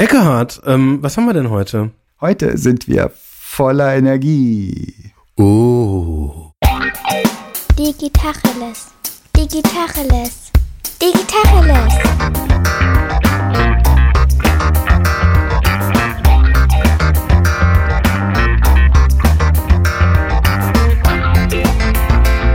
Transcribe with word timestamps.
Eckehard, 0.00 0.62
ähm, 0.64 0.98
was 1.02 1.16
haben 1.16 1.24
wir 1.26 1.32
denn 1.32 1.50
heute? 1.50 1.90
Heute 2.20 2.56
sind 2.56 2.86
wir 2.86 3.10
voller 3.12 3.96
Energie. 3.96 4.94
Oh. 5.36 6.52
Digitacheles. 7.76 8.94
Digitacheles. 9.36 10.52
Digitacheles. 11.02 11.94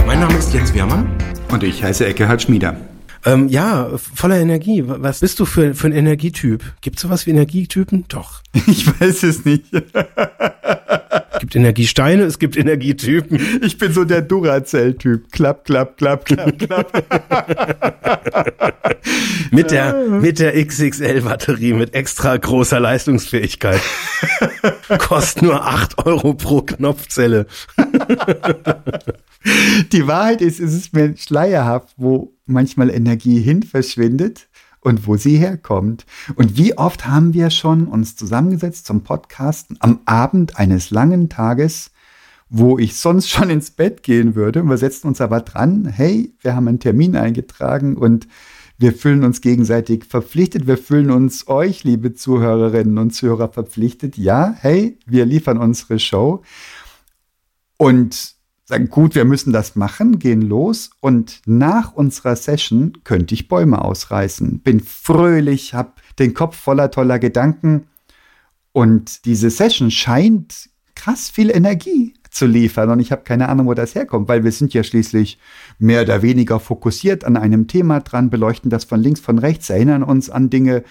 Mein 0.08 0.20
Name 0.22 0.38
ist 0.38 0.54
Jens 0.54 0.74
Wehrmann. 0.74 1.12
Und 1.52 1.64
ich 1.64 1.84
heiße 1.84 2.06
Eckehard 2.06 2.42
Schmieder. 2.42 2.78
Ähm, 3.26 3.48
ja, 3.48 3.90
voller 3.98 4.38
Energie. 4.38 4.84
Was 4.86 5.22
bist 5.22 5.40
du 5.40 5.46
für, 5.46 5.74
für 5.74 5.88
ein 5.88 5.94
Energietyp? 5.94 6.64
Gibt 6.82 6.98
es 6.98 7.02
sowas 7.02 7.26
wie 7.26 7.32
Energietypen? 7.32 8.06
Doch. 8.08 8.42
Ich 8.68 8.88
weiß 8.88 9.24
es 9.24 9.46
nicht. 9.46 9.66
Es 9.74 9.84
gibt 11.40 11.56
Energiesteine, 11.56 12.24
es 12.24 12.40
gibt 12.40 12.56
Energietypen. 12.58 13.40
Ich 13.62 13.78
bin 13.78 13.94
so 13.94 14.04
der 14.04 14.22
Duracell-Typ. 14.22 15.32
Klapp, 15.32 15.66
klapp, 15.66 15.98
klapp, 15.98 16.26
klapp, 16.26 16.58
klapp. 16.60 17.04
Mit 19.52 19.72
der, 19.72 19.94
mit 20.10 20.40
der 20.40 20.54
XXL-Batterie 20.66 21.74
mit 21.74 21.94
extra 21.94 22.38
großer 22.38 22.80
Leistungsfähigkeit. 22.80 23.82
Kostet 25.00 25.44
nur 25.44 25.66
acht 25.66 26.06
Euro 26.06 26.34
pro 26.34 26.62
Knopfzelle. 26.62 27.48
Die 29.92 30.08
Wahrheit 30.08 30.42
ist, 30.42 30.60
es 30.60 30.74
ist 30.74 30.94
mir 30.94 31.16
schleierhaft, 31.18 31.94
wo 31.98 32.33
manchmal 32.46 32.90
Energie 32.90 33.40
hin 33.40 33.64
verschwindet 33.64 34.50
und 34.82 35.08
wo 35.08 35.18
sie 35.18 35.38
herkommt. 35.38 36.06
Und 36.36 36.58
wie 36.58 36.78
oft 36.78 37.08
haben 37.08 37.34
wir 37.34 37.50
schon 37.50 37.88
uns 37.88 38.16
zusammengesetzt 38.16 38.86
zum 38.86 39.04
Podcasten 39.04 39.78
am 39.80 40.00
Abend 40.06 40.58
eines 40.58 40.92
langen 40.92 41.30
Tages, 41.30 41.92
wo 42.50 42.78
ich 42.78 42.98
sonst 42.98 43.30
schon 43.30 43.50
ins 43.50 43.72
Bett 43.72 44.04
gehen 44.04 44.36
würde. 44.36 44.62
Und 44.62 44.70
wir 44.70 44.78
setzen 44.78 45.08
uns 45.08 45.22
aber 45.22 45.42
dran, 45.42 45.86
hey, 45.86 46.34
wir 46.42 46.56
haben 46.56 46.68
einen 46.68 46.80
Termin 46.80 47.16
eingetragen 47.16 47.98
und 47.98 48.28
wir 48.78 48.94
fühlen 48.94 49.24
uns 49.24 49.42
gegenseitig 49.42 50.06
verpflichtet. 50.06 50.68
Wir 50.68 50.78
fühlen 50.78 51.12
uns 51.12 51.48
euch, 51.48 51.84
liebe 51.84 52.14
Zuhörerinnen 52.14 52.98
und 52.98 53.12
Zuhörer, 53.12 53.50
verpflichtet. 53.50 54.18
Ja, 54.18 54.54
hey, 54.60 55.00
wir 55.06 55.26
liefern 55.26 55.58
unsere 55.58 56.00
Show. 56.00 56.42
Und 57.78 58.36
sagen, 58.66 58.90
gut, 58.90 59.16
wir 59.16 59.26
müssen 59.26 59.52
das 59.52 59.76
machen, 59.76 60.20
gehen 60.20 60.42
los 60.42 60.92
und 61.02 61.42
nach 61.46 61.94
unserer 61.94 62.36
Session 62.36 62.94
könnte 63.04 63.34
ich 63.34 63.48
Bäume 63.48 63.84
ausreißen. 63.84 64.60
Bin 64.60 64.80
fröhlich, 64.80 65.74
habe 65.74 65.94
den 66.20 66.34
Kopf 66.34 66.56
voller 66.56 66.90
toller 66.90 67.20
Gedanken 67.20 67.88
und 68.72 69.26
diese 69.26 69.50
Session 69.50 69.92
scheint 69.92 70.70
krass 70.96 71.30
viel 71.30 71.50
Energie 71.50 72.14
zu 72.30 72.46
liefern 72.46 72.90
und 72.90 73.00
ich 73.00 73.12
habe 73.12 73.24
keine 73.24 73.50
Ahnung, 73.50 73.68
wo 73.68 73.74
das 73.74 73.96
herkommt, 73.96 74.28
weil 74.28 74.44
wir 74.44 74.52
sind 74.52 74.74
ja 74.74 74.84
schließlich 74.84 75.38
mehr 75.78 76.02
oder 76.02 76.22
weniger 76.22 76.60
fokussiert 76.60 77.26
an 77.26 77.38
einem 77.38 77.68
Thema 77.68 78.00
dran, 78.00 78.30
beleuchten 78.30 78.70
das 78.70 78.86
von 78.86 79.02
links, 79.02 79.20
von 79.20 79.38
rechts, 79.38 79.70
erinnern 79.70 80.04
uns 80.04 80.30
an 80.30 80.50
Dinge, 80.50 80.84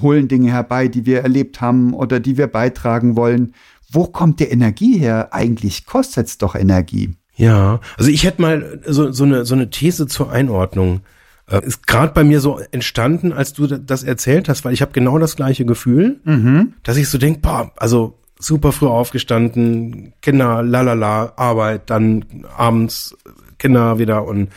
holen 0.00 0.28
Dinge 0.28 0.50
herbei, 0.52 0.88
die 0.88 1.06
wir 1.06 1.20
erlebt 1.20 1.60
haben 1.60 1.94
oder 1.94 2.20
die 2.20 2.36
wir 2.36 2.46
beitragen 2.46 3.16
wollen. 3.16 3.54
Wo 3.90 4.06
kommt 4.06 4.40
die 4.40 4.44
Energie 4.44 4.98
her? 4.98 5.28
Eigentlich 5.32 5.86
kostet 5.86 6.26
es 6.26 6.38
doch 6.38 6.54
Energie. 6.54 7.14
Ja, 7.36 7.80
also 7.96 8.10
ich 8.10 8.24
hätte 8.24 8.42
mal 8.42 8.80
so, 8.86 9.10
so, 9.12 9.24
eine, 9.24 9.44
so 9.44 9.54
eine 9.54 9.70
These 9.70 10.06
zur 10.06 10.30
Einordnung. 10.30 11.00
Äh, 11.48 11.64
ist 11.66 11.86
gerade 11.86 12.12
bei 12.12 12.24
mir 12.24 12.40
so 12.40 12.58
entstanden, 12.70 13.32
als 13.32 13.52
du 13.52 13.66
das 13.66 14.02
erzählt 14.02 14.48
hast, 14.48 14.64
weil 14.64 14.72
ich 14.72 14.82
habe 14.82 14.92
genau 14.92 15.18
das 15.18 15.36
gleiche 15.36 15.64
Gefühl, 15.64 16.20
Mhm. 16.24 16.74
dass 16.82 16.96
ich 16.96 17.08
so 17.08 17.18
denk, 17.18 17.42
boah, 17.42 17.72
also 17.76 18.18
super 18.38 18.72
früh 18.72 18.86
aufgestanden, 18.86 20.14
Kinder, 20.22 20.62
lalala, 20.62 21.32
Arbeit, 21.36 21.90
dann 21.90 22.24
abends 22.56 23.16
Kinder 23.58 23.98
wieder 23.98 24.24
und 24.26 24.48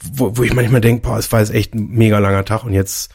wo, 0.00 0.36
wo 0.36 0.42
ich 0.44 0.54
manchmal 0.54 0.80
denk, 0.80 1.02
boah, 1.02 1.18
es 1.18 1.30
war 1.32 1.40
jetzt 1.40 1.52
echt 1.52 1.74
ein 1.74 1.88
mega 1.90 2.18
langer 2.18 2.44
Tag 2.44 2.64
und 2.64 2.72
jetzt 2.72 3.12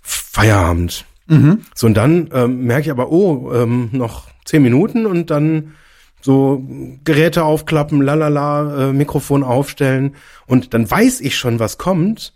Feierabend. 0.00 1.04
Mhm. 1.28 1.60
So, 1.74 1.86
und 1.86 1.94
dann 1.94 2.30
ähm, 2.32 2.64
merke 2.64 2.82
ich 2.86 2.90
aber, 2.90 3.12
oh, 3.12 3.52
ähm, 3.52 3.90
noch 3.92 4.26
zehn 4.44 4.62
Minuten 4.62 5.06
und 5.06 5.30
dann 5.30 5.74
so 6.20 6.66
Geräte 7.04 7.44
aufklappen, 7.44 8.02
lalala, 8.02 8.88
äh, 8.88 8.92
Mikrofon 8.92 9.44
aufstellen 9.44 10.16
und 10.46 10.74
dann 10.74 10.90
weiß 10.90 11.20
ich 11.20 11.36
schon, 11.36 11.60
was 11.60 11.78
kommt. 11.78 12.34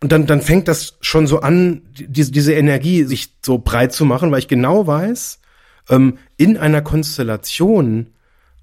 Und 0.00 0.10
dann, 0.10 0.26
dann 0.26 0.42
fängt 0.42 0.66
das 0.66 0.98
schon 1.00 1.28
so 1.28 1.40
an, 1.40 1.82
die, 1.96 2.30
diese 2.30 2.52
Energie 2.52 3.04
sich 3.04 3.32
so 3.40 3.58
breit 3.58 3.92
zu 3.92 4.04
machen, 4.04 4.32
weil 4.32 4.40
ich 4.40 4.48
genau 4.48 4.86
weiß, 4.86 5.38
ähm, 5.90 6.18
in 6.36 6.56
einer 6.56 6.82
Konstellation, 6.82 8.08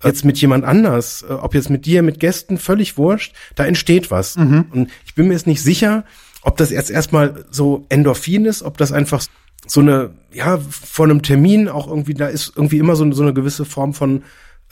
jetzt 0.04 0.26
mit 0.26 0.38
jemand 0.40 0.66
anders, 0.66 1.26
äh, 1.28 1.32
ob 1.32 1.56
jetzt 1.56 1.70
mit 1.70 1.86
dir, 1.86 2.04
mit 2.04 2.20
Gästen, 2.20 2.58
völlig 2.58 2.98
wurscht, 2.98 3.34
da 3.56 3.66
entsteht 3.66 4.12
was. 4.12 4.36
Und 4.72 4.90
ich 5.06 5.16
bin 5.16 5.28
mir 5.28 5.34
jetzt 5.34 5.48
nicht 5.48 5.62
sicher, 5.62 6.04
ob 6.42 6.58
das 6.58 6.72
jetzt 6.72 6.92
erstmal 6.92 7.46
so 7.50 7.86
Endorphin 7.90 8.46
ist, 8.46 8.62
ob 8.62 8.78
das 8.78 8.92
einfach 8.92 9.24
so 9.70 9.82
eine, 9.82 10.12
ja, 10.32 10.58
vor 10.58 11.06
einem 11.06 11.22
Termin 11.22 11.70
auch 11.70 11.88
irgendwie, 11.88 12.14
da 12.14 12.28
ist 12.28 12.54
irgendwie 12.56 12.80
immer 12.80 12.96
so, 12.96 13.10
so 13.12 13.22
eine 13.22 13.34
gewisse 13.34 13.66
Form 13.66 13.94
von 13.94 14.24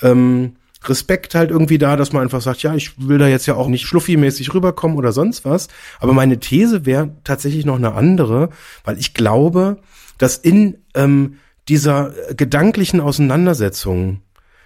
ähm, 0.02 0.56
Respekt 0.84 1.36
halt 1.36 1.52
irgendwie 1.52 1.78
da, 1.78 1.96
dass 1.96 2.14
man 2.14 2.24
einfach 2.24 2.42
sagt, 2.42 2.64
ja, 2.64 2.74
ich 2.76 3.08
will 3.08 3.18
da 3.18 3.28
jetzt 3.28 3.46
ja 3.46 3.56
auch 3.56 3.68
nicht 3.68 3.86
schluffi-mäßig 3.86 4.54
rüberkommen 4.54 4.98
oder 4.98 5.12
sonst 5.12 5.46
was. 5.46 5.68
Aber 6.00 6.14
meine 6.14 6.40
These 6.40 6.86
wäre 6.86 7.12
tatsächlich 7.24 7.66
noch 7.66 7.76
eine 7.76 7.94
andere, 7.94 8.50
weil 8.84 8.98
ich 8.98 9.14
glaube, 9.14 9.78
dass 10.18 10.38
in 10.38 10.78
ähm, 10.94 11.38
dieser 11.68 12.14
gedanklichen 12.36 13.02
Auseinandersetzung, 13.02 14.22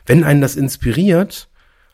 wenn 0.06 0.24
einen 0.24 0.42
das 0.42 0.56
inspiriert, 0.56 1.50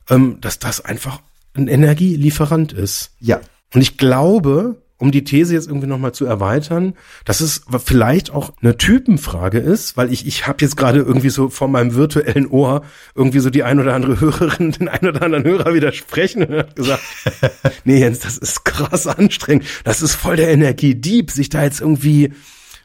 ähm, 0.10 0.38
dass 0.42 0.60
das 0.60 0.84
einfach 0.84 1.22
ein 1.56 1.68
Energielieferant 1.68 2.74
ist. 2.74 3.16
Ja. 3.20 3.40
Und 3.74 3.82
ich 3.82 3.98
glaube, 3.98 4.82
um 5.00 5.12
die 5.12 5.24
These 5.24 5.54
jetzt 5.54 5.68
irgendwie 5.68 5.88
nochmal 5.88 6.12
zu 6.12 6.26
erweitern, 6.26 6.94
dass 7.26 7.42
es 7.42 7.62
vielleicht 7.86 8.32
auch 8.32 8.52
eine 8.62 8.78
Typenfrage 8.78 9.60
ist, 9.60 9.96
weil 9.96 10.12
ich, 10.12 10.26
ich 10.26 10.48
habe 10.48 10.58
jetzt 10.62 10.76
gerade 10.76 11.00
irgendwie 11.00 11.30
so 11.30 11.50
vor 11.50 11.68
meinem 11.68 11.94
virtuellen 11.94 12.48
Ohr 12.48 12.84
irgendwie 13.14 13.40
so 13.40 13.50
die 13.50 13.64
ein 13.64 13.80
oder 13.80 13.94
andere 13.94 14.20
Hörerin, 14.20 14.72
den 14.80 14.90
ein 14.90 15.08
oder 15.08 15.22
anderen 15.22 15.44
Hörer 15.44 15.74
widersprechen 15.74 16.44
und 16.44 16.58
hat 16.58 16.76
gesagt, 16.76 17.04
nee 17.84 18.00
Jens, 18.00 18.20
das 18.20 18.38
ist 18.38 18.66
krass 18.66 19.06
anstrengend, 19.06 19.66
das 19.84 20.02
ist 20.02 20.16
voll 20.16 20.36
der 20.36 20.50
Energiedieb, 20.50 21.32
sich 21.32 21.50
da 21.50 21.64
jetzt 21.64 21.82
irgendwie 21.82 22.32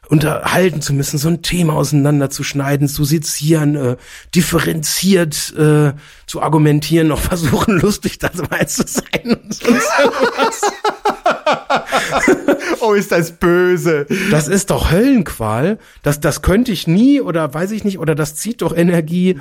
unterhalten 0.09 0.81
zu 0.81 0.93
müssen, 0.93 1.17
so 1.17 1.29
ein 1.29 1.41
Thema 1.41 1.73
auseinanderzuschneiden, 1.73 2.87
zu 2.87 3.05
sezieren, 3.05 3.75
äh, 3.75 3.97
differenziert 4.35 5.53
äh, 5.57 5.93
zu 6.27 6.41
argumentieren, 6.41 7.07
noch 7.07 7.19
versuchen, 7.31 7.79
lustig 7.79 8.19
dabei 8.19 8.65
zu 8.65 8.83
sein 8.85 9.37
und 9.43 9.53
sonst 9.53 9.91
irgendwas. 9.99 10.61
Oh, 12.81 12.93
ist 12.93 13.13
das 13.13 13.31
böse. 13.31 14.05
Das 14.29 14.49
ist 14.49 14.69
doch 14.69 14.91
Höllenqual. 14.91 15.79
Das, 16.01 16.19
das 16.19 16.41
könnte 16.41 16.73
ich 16.73 16.85
nie 16.85 17.21
oder 17.21 17.53
weiß 17.53 17.71
ich 17.71 17.85
nicht, 17.85 17.97
oder 17.97 18.13
das 18.13 18.35
zieht 18.35 18.61
doch 18.61 18.75
Energie. 18.75 19.39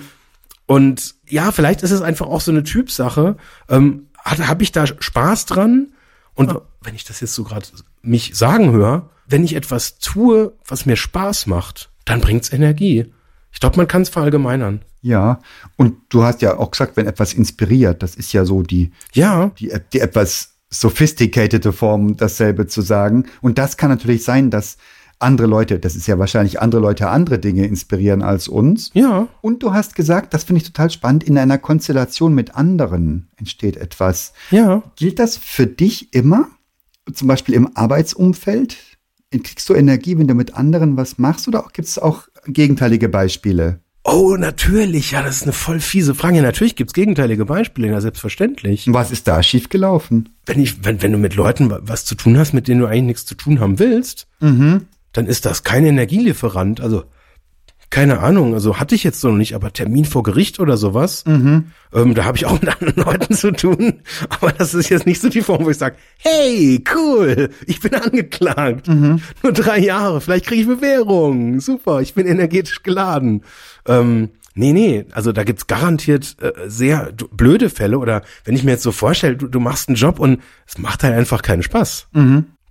Und 0.67 1.17
ja, 1.29 1.51
vielleicht 1.51 1.83
ist 1.83 1.91
es 1.91 2.03
einfach 2.03 2.27
auch 2.27 2.41
so 2.41 2.53
eine 2.53 2.63
Typsache. 2.63 3.37
Ähm, 3.69 4.07
Habe 4.25 4.63
ich 4.63 4.71
da 4.71 4.87
Spaß 4.87 5.47
dran? 5.47 5.93
Und 6.35 6.55
wenn 6.83 6.95
ich 6.95 7.03
das 7.03 7.21
jetzt 7.21 7.35
so 7.35 7.43
gerade 7.43 7.67
mich 8.01 8.37
sagen 8.37 8.71
höre, 8.71 9.11
wenn 9.33 9.45
ich 9.45 9.57
etwas 9.57 9.99
tue, 9.99 10.53
was 10.67 10.87
mir 10.87 10.97
Spaß 10.97 11.47
macht, 11.47 11.91
dann 12.05 12.21
bringt's 12.21 12.53
Energie. 12.53 13.13
Ich 13.53 13.61
glaube, 13.61 13.77
man 13.77 13.89
kann 13.89 14.03
es 14.03 14.09
verallgemeinern. 14.09 14.83
Ja, 15.03 15.41
und 15.77 15.97
du 16.11 16.23
hast 16.23 16.43
ja 16.43 16.59
auch 16.59 16.71
gesagt, 16.71 16.97
wenn 16.97 17.07
etwas 17.07 17.35
inspiriert, 17.35 18.03
das 18.03 18.15
ist 18.15 18.33
ja 18.33 18.45
so 18.45 18.63
die, 18.63 18.93
Ja, 19.15 19.51
die, 19.59 19.73
die 19.93 20.01
etwas 20.01 20.51
sophisticated 20.71 21.65
Form, 21.75 22.17
dasselbe 22.17 22.67
zu 22.67 22.83
sagen. 22.83 23.27
Und 23.41 23.59
das 23.59 23.77
kann 23.77 23.91
natürlich 23.91 24.25
sein, 24.25 24.51
dass 24.51 24.79
andere 25.19 25.47
Leute, 25.47 25.79
das 25.79 25.97
ist 25.97 26.07
ja 26.07 26.19
wahrscheinlich 26.19 26.61
andere 26.61 26.81
Leute 26.81 27.09
andere 27.09 27.39
Dinge 27.39 27.67
inspirieren 27.67 28.23
als 28.23 28.49
uns. 28.49 28.91
ja, 28.95 29.29
Und 29.41 29.63
du 29.63 29.73
hast 29.73 29.95
gesagt, 29.95 30.35
das 30.35 30.45
finde 30.45 30.61
ich 30.63 30.67
total 30.67 30.91
spannend, 30.91 31.25
in 31.25 31.39
einer 31.39 31.59
Konstellation 31.59 32.35
mit 32.35 32.55
anderen 32.55 33.29
entsteht 33.37 33.77
etwas. 33.77 34.33
ja. 34.51 34.83
Gilt 34.97 35.19
das 35.19 35.37
für 35.37 35.67
dich 35.67 36.13
immer? 36.15 36.49
Zum 37.13 37.29
Beispiel 37.29 37.55
im 37.55 37.77
Arbeitsumfeld? 37.77 38.77
Kriegst 39.43 39.69
du 39.69 39.75
Energie, 39.75 40.19
wenn 40.19 40.29
du 40.29 40.35
mit 40.35 40.55
anderen 40.55 40.97
was 40.97 41.19
machst? 41.19 41.49
Oder 41.49 41.65
gibt 41.73 41.89
es 41.89 41.99
auch 41.99 42.25
gegenteilige 42.47 43.09
Beispiele? 43.09 43.81
Oh, 44.05 44.37
natürlich. 44.37 45.13
Ja, 45.13 45.23
das 45.23 45.37
ist 45.37 45.43
eine 45.45 45.53
voll 45.53 45.79
fiese 45.81 46.15
Frage. 46.15 46.37
Ja, 46.37 46.43
natürlich 46.43 46.75
gibt's 46.75 46.93
gegenteilige 46.93 47.45
Beispiele, 47.45 47.89
ja, 47.89 48.01
selbstverständlich. 48.01 48.87
Was 48.93 49.11
ist 49.13 49.29
da 49.29 49.43
schiefgelaufen? 49.43 50.31
wenn 50.45 50.61
ich, 50.61 50.85
wenn, 50.85 51.01
wenn 51.03 51.13
du 51.13 51.19
mit 51.19 51.37
Leuten 51.37 51.71
wa- 51.71 51.79
was 51.83 52.05
zu 52.05 52.17
tun 52.17 52.37
hast, 52.37 52.53
mit 52.53 52.67
denen 52.67 52.81
du 52.81 52.87
eigentlich 52.87 53.03
nichts 53.05 53.27
zu 53.27 53.37
tun 53.37 53.61
haben 53.61 53.79
willst, 53.79 54.27
dann 54.41 55.27
ist 55.27 55.47
das 55.47 55.63
kein 55.63 55.85
Energielieferant. 55.87 56.81
Also 56.81 57.05
keine 57.93 58.21
Ahnung, 58.21 58.55
also 58.55 58.81
hatte 58.81 58.95
ich 58.95 59.05
jetzt 59.05 59.23
noch 59.23 59.35
nicht, 59.35 59.55
aber 59.55 59.71
Termin 59.71 60.07
vor 60.07 60.23
Gericht 60.23 60.59
oder 60.61 60.79
sowas, 60.79 61.25
ähm, 61.93 62.15
da 62.15 62.25
habe 62.25 62.39
ich 62.39 62.47
auch 62.47 62.59
mit 62.59 62.69
anderen 62.69 62.97
Leuten 63.05 63.35
zu 63.35 63.53
tun. 63.53 64.01
Aber 64.31 64.51
das 64.51 64.73
ist 64.73 64.89
jetzt 64.89 65.05
nicht 65.05 65.21
so 65.21 65.29
die 65.29 65.43
Form, 65.43 65.67
wo 65.67 65.71
ich 65.71 65.77
sage, 65.77 65.97
hey, 66.17 66.83
cool, 66.97 67.51
ich 67.67 67.81
bin 67.81 67.95
angeklagt. 67.95 68.89
Nur 69.43 69.53
drei 69.53 69.79
Jahre, 69.79 70.23
vielleicht 70.23 70.47
kriege 70.47 70.63
ich 70.63 70.67
Bewährung. 70.67 71.61
Super, 71.61 72.01
ich 72.01 72.15
bin 72.15 72.27
energetisch 72.27 72.83
geladen. 72.83 73.43
Ähm, 73.87 74.31
nee, 74.55 74.73
nee, 74.73 75.05
also 75.13 75.33
da 75.33 75.45
gibt's 75.45 75.67
garantiert 75.67 76.37
äh, 76.41 76.53
sehr 76.67 77.13
blöde 77.31 77.69
Fälle. 77.69 77.99
Oder 77.99 78.23
wenn 78.47 78.57
ich 78.57 78.65
mir 78.65 78.71
jetzt 78.71 78.85
so 78.85 78.93
vorstelle, 78.93 79.37
du, 79.37 79.49
du 79.49 79.61
machst 79.61 79.91
einen 79.91 79.97
Job 79.97 80.19
und 80.19 80.41
es 80.67 80.79
macht 80.79 81.03
halt 81.05 81.15
einfach 81.15 81.43
keinen 81.43 81.63
Spaß. 81.63 82.09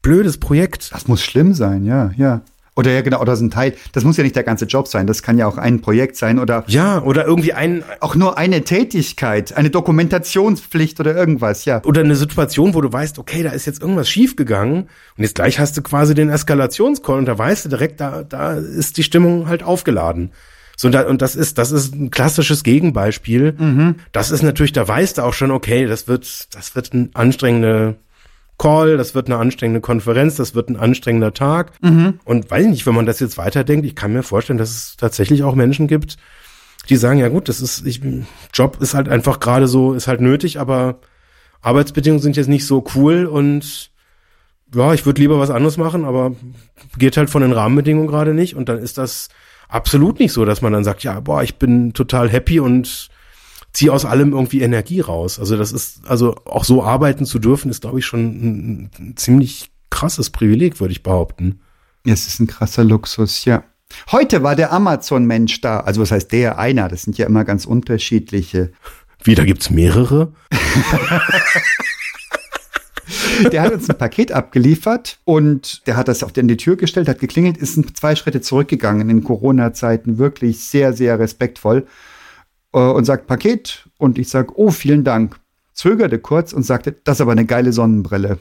Blödes 0.02 0.40
Projekt. 0.40 0.92
Das 0.94 1.08
muss 1.08 1.24
schlimm 1.24 1.54
sein, 1.54 1.86
ja, 1.86 2.10
ja. 2.18 2.42
Oder 2.76 2.92
ja, 2.92 3.02
genau, 3.02 3.20
oder 3.20 3.36
so 3.36 3.44
ein 3.44 3.52
Teil. 3.52 3.74
Das 3.92 4.06
muss 4.06 4.16
ja 4.16 4.24
nicht 4.24 4.36
der 4.36 4.44
ganze 4.44 4.66
Job 4.66 4.88
sein. 4.88 5.06
Das 5.06 5.24
kann 5.24 5.38
ja 5.38 5.46
auch 5.46 5.58
ein 5.58 5.82
Projekt 5.82 6.16
sein 6.16 6.40
oder 6.40 6.64
Ja, 6.68 7.02
oder 7.02 7.26
irgendwie 7.26 7.52
ein, 7.52 7.84
auch 8.00 8.16
nur 8.16 8.38
eine 8.38 8.64
Tätigkeit, 8.64 9.58
eine 9.58 9.70
Dokumentationspflicht 9.70 11.00
oder 11.02 11.14
irgendwas, 11.14 11.66
ja. 11.66 11.82
oder 11.84 12.02
eine 12.02 12.16
Situation, 12.16 12.74
wo 12.74 12.80
du 12.80 12.92
weißt, 12.92 13.20
okay, 13.20 13.44
da 13.44 13.50
ist 13.50 13.66
jetzt 13.66 13.82
irgendwas 13.82 14.10
schiefgegangen 14.10 14.84
und 14.84 15.24
jetzt 15.24 15.36
gleich 15.36 15.60
hast 15.60 15.76
du 15.76 15.82
quasi 15.82 16.16
den 16.16 16.30
Eskalationscall 16.30 17.18
und 17.18 17.26
da 17.26 17.38
weißt 17.38 17.66
du 17.66 17.70
direkt, 17.70 18.00
da, 18.00 18.24
da 18.24 18.54
ist 18.54 18.98
die 18.98 19.04
Stimmung 19.04 19.48
halt 19.48 19.64
aufgeladen. 19.64 20.32
So, 20.78 20.88
und, 20.88 20.94
da, 20.94 21.02
und 21.02 21.22
das 21.22 21.36
ist, 21.36 21.58
das 21.58 21.72
ist 21.72 21.94
ein 21.94 22.10
klassisches 22.10 22.64
Gegenbeispiel. 22.64 23.54
Das 24.14 24.32
ist 24.32 24.42
natürlich, 24.44 24.72
da 24.72 24.88
weißt 24.88 25.18
du 25.18 25.24
auch 25.24 25.34
schon, 25.34 25.52
okay, 25.52 25.86
das 25.86 26.08
wird, 26.08 26.56
das 26.56 26.76
wird 26.76 26.94
ein 26.94 27.12
anstrengender 27.14 27.96
Call, 28.62 28.96
das 28.96 29.16
wird 29.16 29.26
eine 29.26 29.38
anstrengende 29.38 29.82
Konferenz, 29.82 30.36
das 30.36 30.54
wird 30.54 30.70
ein 30.70 30.78
anstrengender 30.78 31.34
Tag. 31.34 31.72
Und 32.26 32.52
weiß 32.52 32.66
ich 32.66 32.70
nicht, 32.70 32.86
wenn 32.86 32.94
man 32.94 33.08
das 33.08 33.20
jetzt 33.20 33.40
weiterdenkt, 33.40 33.88
ich 33.88 33.96
kann 33.96 34.14
mir 34.14 34.22
vorstellen, 34.22 34.60
dass 34.60 34.70
es 34.70 34.98
tatsächlich 34.98 35.42
auch 35.42 35.56
Menschen 35.56 35.88
gibt, 35.88 36.18
die 36.88 36.96
sagen, 36.96 37.18
ja 37.18 37.30
gut, 37.30 37.50
das 37.50 37.60
ist, 37.60 37.88
ich, 37.88 38.02
Job 38.54 38.78
ist 38.80 38.94
halt 38.94 39.10
einfach 39.10 39.40
gerade 39.40 39.68
so, 39.68 39.94
ist 39.96 40.08
halt 40.08 40.22
nötig, 40.22 40.60
aber 40.60 41.00
Arbeitsbedingungen 41.62 42.22
sind 42.22 42.38
jetzt 42.38 42.50
nicht 42.50 42.68
so 42.68 42.84
cool 42.96 43.26
und 43.26 43.90
ja, 44.76 44.94
ich 44.94 45.08
würde 45.08 45.22
lieber 45.22 45.40
was 45.40 45.50
anderes 45.50 45.78
machen, 45.78 46.06
aber 46.06 46.36
geht 47.00 47.18
halt 47.18 47.32
von 47.32 47.42
den 47.42 47.54
Rahmenbedingungen 47.54 48.08
gerade 48.08 48.36
nicht 48.36 48.56
und 48.56 48.70
dann 48.70 48.78
ist 48.78 49.00
das 49.00 49.30
absolut 49.70 50.20
nicht 50.20 50.34
so, 50.34 50.46
dass 50.46 50.62
man 50.62 50.72
dann 50.72 50.84
sagt, 50.84 51.04
ja, 51.04 51.20
boah, 51.20 51.42
ich 51.42 51.56
bin 51.56 51.94
total 51.94 52.30
happy 52.30 52.60
und 52.60 53.10
ziehe 53.74 53.92
aus 53.92 54.06
allem 54.06 54.34
irgendwie 54.34 54.62
Energie 54.62 55.00
raus. 55.00 55.40
Also 55.40 55.58
das 55.58 55.72
ist, 55.72 56.08
also 56.08 56.36
auch 56.46 56.64
so 56.64 56.84
arbeiten 56.84 57.26
zu 57.26 57.40
dürfen, 57.40 57.72
ist, 57.72 57.82
glaube 57.82 58.00
ich, 58.00 58.06
schon 58.06 58.20
ein, 58.20 58.92
ein 59.00 59.18
ziemlich 59.18 59.72
krasses 59.90 60.30
Privileg, 60.30 60.80
würde 60.80 60.92
ich 60.92 61.04
behaupten. 61.04 61.62
Es 62.06 62.28
ist 62.28 62.40
ein 62.40 62.48
krasser 62.48 62.84
Luxus, 62.84 63.46
ja. 63.46 63.64
Heute 64.12 64.42
war 64.42 64.56
der 64.56 64.72
Amazon-Mensch 64.72 65.62
da. 65.62 65.82
Also 65.82 66.02
was 66.02 66.12
heißt 66.12 66.32
der? 66.32 66.58
Einer. 66.58 66.88
Das 66.88 67.04
sind 67.04 67.18
ja 67.18 67.26
immer 67.26 67.44
ganz 67.44 67.66
unterschiedliche. 67.66 68.72
Wie, 69.24 69.36
da 69.36 69.44
gibt's 69.44 69.70
mehrere? 69.70 70.34
Der 73.52 73.64
hat 73.64 73.74
uns 73.74 73.90
ein 73.90 73.98
Paket 73.98 74.32
abgeliefert 74.32 75.20
und 75.24 75.86
der 75.88 75.98
hat 75.98 76.08
das 76.08 76.24
auf 76.24 76.32
die, 76.32 76.42
in 76.42 76.48
die 76.48 76.58
Tür 76.58 76.76
gestellt, 76.76 77.08
hat 77.08 77.20
geklingelt, 77.20 77.58
ist 77.58 77.98
zwei 77.98 78.16
Schritte 78.16 78.42
zurückgegangen 78.42 79.10
in 79.10 79.24
Corona-Zeiten, 79.24 80.18
wirklich 80.18 80.64
sehr, 80.64 80.94
sehr 80.94 81.18
respektvoll 81.18 81.88
äh, 82.74 82.80
und 82.80 83.06
sagt 83.06 83.28
Paket 83.28 83.90
und 83.98 84.18
ich 84.18 84.30
sage, 84.30 84.54
oh, 84.56 84.72
vielen 84.72 85.04
Dank. 85.04 85.40
Zögerte 85.74 86.20
kurz 86.20 86.54
und 86.54 86.64
sagte, 86.64 86.92
das 86.92 87.18
ist 87.18 87.22
aber 87.22 87.32
eine 87.32 87.46
geile 87.46 87.74
Sonnenbrille. 87.74 88.40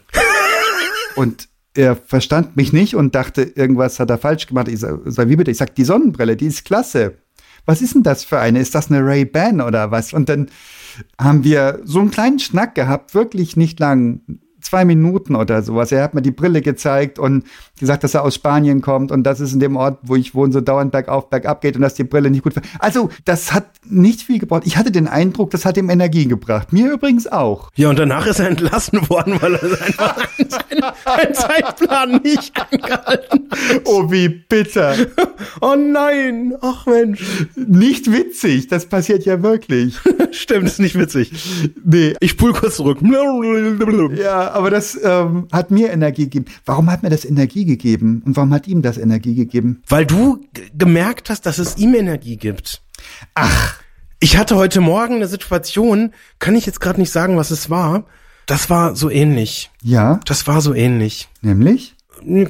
und 1.16 1.48
er 1.74 1.96
verstand 1.96 2.56
mich 2.56 2.72
nicht 2.72 2.96
und 2.96 3.14
dachte, 3.14 3.42
irgendwas 3.42 4.00
hat 4.00 4.10
er 4.10 4.18
falsch 4.18 4.46
gemacht. 4.46 4.68
Ich 4.68 4.80
sage, 4.80 5.00
sag, 5.06 5.28
wie 5.28 5.36
bitte? 5.36 5.50
Ich 5.50 5.58
sage, 5.58 5.72
die 5.76 5.84
Sonnenbrille, 5.84 6.36
die 6.36 6.46
ist 6.46 6.64
klasse. 6.64 7.18
Was 7.66 7.82
ist 7.82 7.94
denn 7.94 8.02
das 8.02 8.24
für 8.24 8.38
eine? 8.38 8.58
Ist 8.58 8.74
das 8.74 8.90
eine 8.90 9.04
Ray-Ban 9.04 9.60
oder 9.60 9.90
was? 9.90 10.12
Und 10.12 10.28
dann 10.28 10.48
haben 11.20 11.44
wir 11.44 11.80
so 11.84 12.00
einen 12.00 12.10
kleinen 12.10 12.38
Schnack 12.38 12.74
gehabt, 12.74 13.14
wirklich 13.14 13.56
nicht 13.56 13.78
lang, 13.78 14.22
zwei 14.60 14.84
Minuten 14.84 15.36
oder 15.36 15.62
sowas. 15.62 15.92
Er 15.92 16.02
hat 16.02 16.14
mir 16.14 16.22
die 16.22 16.30
Brille 16.30 16.62
gezeigt 16.62 17.18
und 17.18 17.44
gesagt, 17.78 18.04
dass 18.04 18.14
er 18.14 18.22
aus 18.22 18.34
Spanien 18.34 18.80
kommt 18.80 19.10
und 19.10 19.24
dass 19.24 19.40
es 19.40 19.52
in 19.52 19.60
dem 19.60 19.76
Ort, 19.76 19.98
wo 20.02 20.16
ich 20.16 20.34
wohne, 20.34 20.52
so 20.52 20.60
dauernd 20.60 20.92
bergauf, 20.92 21.30
bergab 21.30 21.60
geht 21.60 21.76
und 21.76 21.82
dass 21.82 21.94
die 21.94 22.04
Brille 22.04 22.30
nicht 22.30 22.42
gut. 22.42 22.54
Also, 22.78 23.10
das 23.24 23.52
hat 23.52 23.66
nicht 23.84 24.22
viel 24.22 24.38
gebraucht. 24.38 24.62
Ich 24.66 24.76
hatte 24.76 24.90
den 24.90 25.08
Eindruck, 25.08 25.50
das 25.50 25.64
hat 25.64 25.76
ihm 25.76 25.90
Energie 25.90 26.26
gebracht. 26.26 26.72
Mir 26.72 26.92
übrigens 26.92 27.26
auch. 27.26 27.70
Ja, 27.76 27.90
und 27.90 27.98
danach 27.98 28.26
ist 28.26 28.38
er 28.38 28.48
entlassen 28.48 29.08
worden, 29.08 29.40
weil 29.40 29.54
er 29.54 29.62
einfach 29.62 30.28
seinen, 30.36 31.34
Zeitplan 31.34 32.20
nicht 32.22 32.52
angehalten 32.56 33.48
hat. 33.50 33.82
Oh, 33.84 34.10
wie 34.10 34.28
bitter. 34.28 34.94
Oh 35.60 35.74
nein, 35.76 36.54
ach 36.60 36.86
Mensch. 36.86 37.22
Nicht 37.56 38.12
witzig. 38.12 38.68
Das 38.68 38.86
passiert 38.86 39.24
ja 39.24 39.42
wirklich. 39.42 39.96
Stimmt, 40.30 40.66
ist 40.66 40.80
nicht 40.80 40.98
witzig. 40.98 41.32
Nee. 41.82 42.14
Ich 42.20 42.32
spul 42.32 42.52
kurz 42.52 42.76
zurück. 42.76 42.98
Ja, 44.16 44.50
aber 44.50 44.70
das 44.70 44.98
ähm, 45.02 45.48
hat 45.52 45.70
mir 45.70 45.90
Energie 45.90 46.24
gegeben. 46.24 46.46
Warum 46.64 46.90
hat 46.90 47.02
mir 47.02 47.10
das 47.10 47.24
Energie 47.24 47.64
gegeben? 47.64 48.22
Und 48.24 48.36
warum 48.36 48.52
hat 48.52 48.68
ihm 48.68 48.82
das 48.82 48.98
Energie 48.98 49.34
gegeben? 49.34 49.82
Weil 49.88 50.06
du 50.06 50.40
gemerkt 50.76 51.30
hast, 51.30 51.46
dass 51.46 51.58
es 51.58 51.78
ihm 51.78 51.94
Energie 51.94 52.36
gibt. 52.36 52.82
Ach, 53.34 53.76
Ich 54.22 54.36
hatte 54.36 54.56
heute 54.56 54.80
Morgen 54.80 55.14
eine 55.16 55.26
Situation, 55.28 56.12
kann 56.38 56.54
ich 56.54 56.66
jetzt 56.66 56.80
gerade 56.80 57.00
nicht 57.00 57.10
sagen, 57.10 57.36
was 57.38 57.50
es 57.50 57.70
war. 57.70 58.04
Das 58.46 58.68
war 58.68 58.94
so 58.96 59.08
ähnlich. 59.10 59.70
ja, 59.82 60.20
Das 60.26 60.46
war 60.46 60.60
so 60.60 60.74
ähnlich. 60.74 61.28
nämlich? 61.40 61.94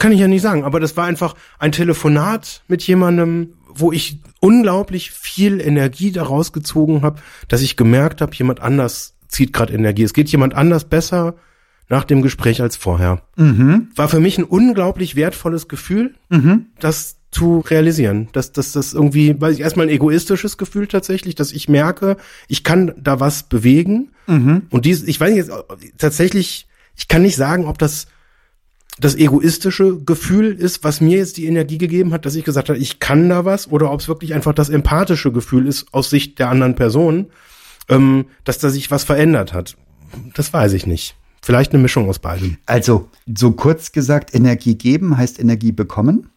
Kann 0.00 0.10
ich 0.10 0.18
ja 0.18 0.26
nicht 0.26 0.42
sagen, 0.42 0.64
aber 0.64 0.80
das 0.80 0.96
war 0.96 1.04
einfach 1.04 1.36
ein 1.60 1.70
Telefonat 1.70 2.62
mit 2.66 2.82
jemandem, 2.82 3.52
wo 3.68 3.92
ich 3.92 4.18
unglaublich 4.40 5.12
viel 5.12 5.60
Energie 5.60 6.10
daraus 6.10 6.52
gezogen 6.52 7.02
habe, 7.02 7.20
dass 7.46 7.60
ich 7.60 7.76
gemerkt 7.76 8.20
habe, 8.20 8.34
jemand 8.34 8.58
anders 8.60 9.14
zieht 9.28 9.52
gerade 9.52 9.72
Energie. 9.72 10.02
Es 10.02 10.12
geht 10.12 10.28
jemand 10.30 10.54
anders 10.54 10.86
besser 10.86 11.34
nach 11.88 12.02
dem 12.02 12.20
Gespräch 12.22 12.60
als 12.62 12.76
vorher. 12.76 13.22
War 13.94 14.08
für 14.08 14.18
mich 14.18 14.38
ein 14.38 14.44
unglaublich 14.44 15.14
wertvolles 15.14 15.68
Gefühl, 15.68 16.16
das 16.80 17.18
zu 17.30 17.60
realisieren. 17.60 18.28
Dass, 18.32 18.52
dass 18.52 18.72
das 18.72 18.92
irgendwie, 18.92 19.40
weiß 19.40 19.54
ich, 19.54 19.60
erstmal 19.60 19.86
ein 19.86 19.92
egoistisches 19.92 20.58
Gefühl 20.58 20.86
tatsächlich, 20.86 21.34
dass 21.34 21.52
ich 21.52 21.68
merke, 21.68 22.16
ich 22.48 22.64
kann 22.64 22.92
da 22.98 23.20
was 23.20 23.44
bewegen. 23.44 24.10
Und 24.70 24.84
dies, 24.84 25.02
ich 25.04 25.20
weiß 25.20 25.30
nicht 25.30 25.46
jetzt 25.46 25.52
tatsächlich, 25.98 26.66
ich 26.96 27.08
kann 27.08 27.22
nicht 27.22 27.36
sagen, 27.36 27.66
ob 27.66 27.78
das 27.78 28.06
das 28.98 29.16
egoistische 29.16 29.98
Gefühl 30.04 30.52
ist, 30.52 30.84
was 30.84 31.00
mir 31.00 31.18
jetzt 31.18 31.38
die 31.38 31.46
Energie 31.46 31.78
gegeben 31.78 32.12
hat, 32.12 32.26
dass 32.26 32.34
ich 32.34 32.44
gesagt 32.44 32.68
habe, 32.68 32.78
ich 32.78 33.00
kann 33.00 33.28
da 33.28 33.44
was, 33.44 33.70
oder 33.70 33.90
ob 33.90 34.00
es 34.00 34.08
wirklich 34.08 34.34
einfach 34.34 34.52
das 34.52 34.68
empathische 34.68 35.32
Gefühl 35.32 35.66
ist 35.66 35.86
aus 35.92 36.10
Sicht 36.10 36.38
der 36.38 36.50
anderen 36.50 36.74
Person, 36.74 37.28
ähm, 37.88 38.26
dass 38.44 38.58
da 38.58 38.68
sich 38.68 38.90
was 38.90 39.04
verändert 39.04 39.54
hat. 39.54 39.76
Das 40.34 40.52
weiß 40.52 40.74
ich 40.74 40.86
nicht. 40.86 41.16
Vielleicht 41.42 41.72
eine 41.72 41.82
Mischung 41.82 42.08
aus 42.08 42.18
beidem. 42.18 42.58
Also, 42.66 43.08
so 43.34 43.52
kurz 43.52 43.92
gesagt, 43.92 44.34
Energie 44.34 44.74
geben 44.74 45.16
heißt 45.16 45.40
Energie 45.40 45.72
bekommen. 45.72 46.28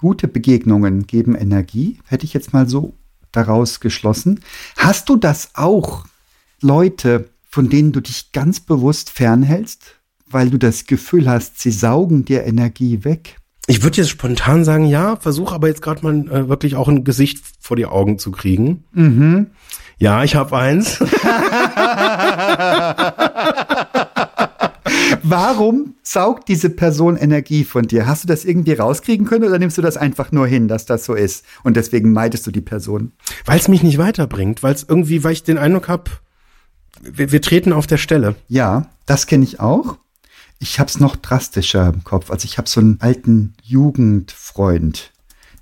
Gute 0.00 0.28
Begegnungen 0.28 1.06
geben 1.06 1.34
Energie, 1.34 1.98
hätte 2.06 2.24
ich 2.24 2.32
jetzt 2.32 2.54
mal 2.54 2.66
so 2.66 2.94
daraus 3.32 3.80
geschlossen. 3.80 4.40
Hast 4.78 5.10
du 5.10 5.16
das 5.16 5.50
auch, 5.52 6.06
Leute, 6.62 7.28
von 7.50 7.68
denen 7.68 7.92
du 7.92 8.00
dich 8.00 8.32
ganz 8.32 8.60
bewusst 8.60 9.10
fernhältst, 9.10 9.96
weil 10.26 10.48
du 10.48 10.56
das 10.56 10.86
Gefühl 10.86 11.28
hast, 11.28 11.60
sie 11.60 11.70
saugen 11.70 12.24
dir 12.24 12.44
Energie 12.44 13.04
weg? 13.04 13.36
Ich 13.66 13.82
würde 13.82 13.98
jetzt 13.98 14.08
spontan 14.08 14.64
sagen, 14.64 14.86
ja, 14.86 15.16
versuche 15.16 15.54
aber 15.54 15.68
jetzt 15.68 15.82
gerade 15.82 16.02
mal 16.02 16.26
äh, 16.30 16.48
wirklich 16.48 16.76
auch 16.76 16.88
ein 16.88 17.04
Gesicht 17.04 17.44
vor 17.60 17.76
die 17.76 17.84
Augen 17.84 18.18
zu 18.18 18.30
kriegen. 18.30 18.84
Ja, 19.98 20.24
ich 20.24 20.34
habe 20.34 20.56
eins. 20.56 20.98
Warum 25.22 25.94
saugt 26.02 26.48
diese 26.48 26.70
Person 26.70 27.16
Energie 27.16 27.64
von 27.64 27.86
dir? 27.86 28.06
Hast 28.06 28.24
du 28.24 28.28
das 28.28 28.44
irgendwie 28.44 28.72
rauskriegen 28.72 29.26
können 29.26 29.44
oder 29.44 29.58
nimmst 29.58 29.78
du 29.78 29.82
das 29.82 29.96
einfach 29.96 30.32
nur 30.32 30.46
hin, 30.46 30.68
dass 30.68 30.86
das 30.86 31.04
so 31.04 31.14
ist 31.14 31.44
und 31.62 31.76
deswegen 31.76 32.12
meidest 32.12 32.46
du 32.46 32.50
die 32.50 32.60
Person? 32.60 33.12
weil 33.44 33.58
es 33.58 33.68
mich 33.68 33.82
nicht 33.82 33.98
weiterbringt, 33.98 34.62
weil 34.62 34.74
es 34.74 34.84
irgendwie, 34.88 35.24
weil 35.24 35.32
ich 35.32 35.42
den 35.42 35.58
Eindruck 35.58 35.88
habe, 35.88 36.10
wir, 37.00 37.32
wir 37.32 37.42
treten 37.42 37.72
auf 37.72 37.86
der 37.86 37.96
Stelle. 37.96 38.36
Ja, 38.48 38.90
das 39.06 39.26
kenne 39.26 39.44
ich 39.44 39.60
auch. 39.60 39.98
Ich 40.58 40.78
habe 40.78 40.88
es 40.88 41.00
noch 41.00 41.16
drastischer 41.16 41.88
im 41.88 42.04
Kopf. 42.04 42.30
Also 42.30 42.44
ich 42.44 42.58
habe 42.58 42.68
so 42.68 42.80
einen 42.80 43.00
alten 43.00 43.54
Jugendfreund, 43.62 45.12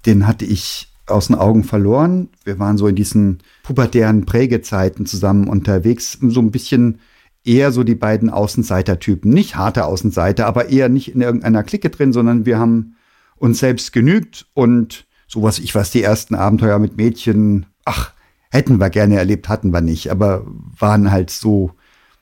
den 0.06 0.26
hatte 0.26 0.44
ich 0.44 0.88
aus 1.06 1.28
den 1.28 1.36
Augen 1.36 1.64
verloren. 1.64 2.28
Wir 2.44 2.58
waren 2.58 2.76
so 2.76 2.88
in 2.88 2.96
diesen 2.96 3.38
pubertären 3.62 4.26
Prägezeiten 4.26 5.06
zusammen 5.06 5.48
unterwegs, 5.48 6.18
so 6.20 6.40
ein 6.40 6.50
bisschen 6.50 7.00
eher 7.44 7.72
so 7.72 7.84
die 7.84 7.94
beiden 7.94 8.30
Außenseitertypen. 8.30 9.32
Nicht 9.32 9.56
harte 9.56 9.84
Außenseiter, 9.84 10.46
aber 10.46 10.68
eher 10.68 10.88
nicht 10.88 11.14
in 11.14 11.20
irgendeiner 11.20 11.62
Clique 11.62 11.90
drin, 11.90 12.12
sondern 12.12 12.46
wir 12.46 12.58
haben 12.58 12.96
uns 13.36 13.60
selbst 13.60 13.92
genügt 13.92 14.46
und 14.54 15.06
sowas, 15.28 15.58
ich 15.58 15.74
weiß, 15.74 15.90
die 15.90 16.02
ersten 16.02 16.34
Abenteuer 16.34 16.78
mit 16.78 16.96
Mädchen, 16.96 17.66
ach, 17.84 18.12
hätten 18.50 18.80
wir 18.80 18.90
gerne 18.90 19.16
erlebt, 19.16 19.48
hatten 19.48 19.72
wir 19.72 19.80
nicht, 19.80 20.10
aber 20.10 20.46
waren 20.78 21.10
halt 21.10 21.30
so 21.30 21.72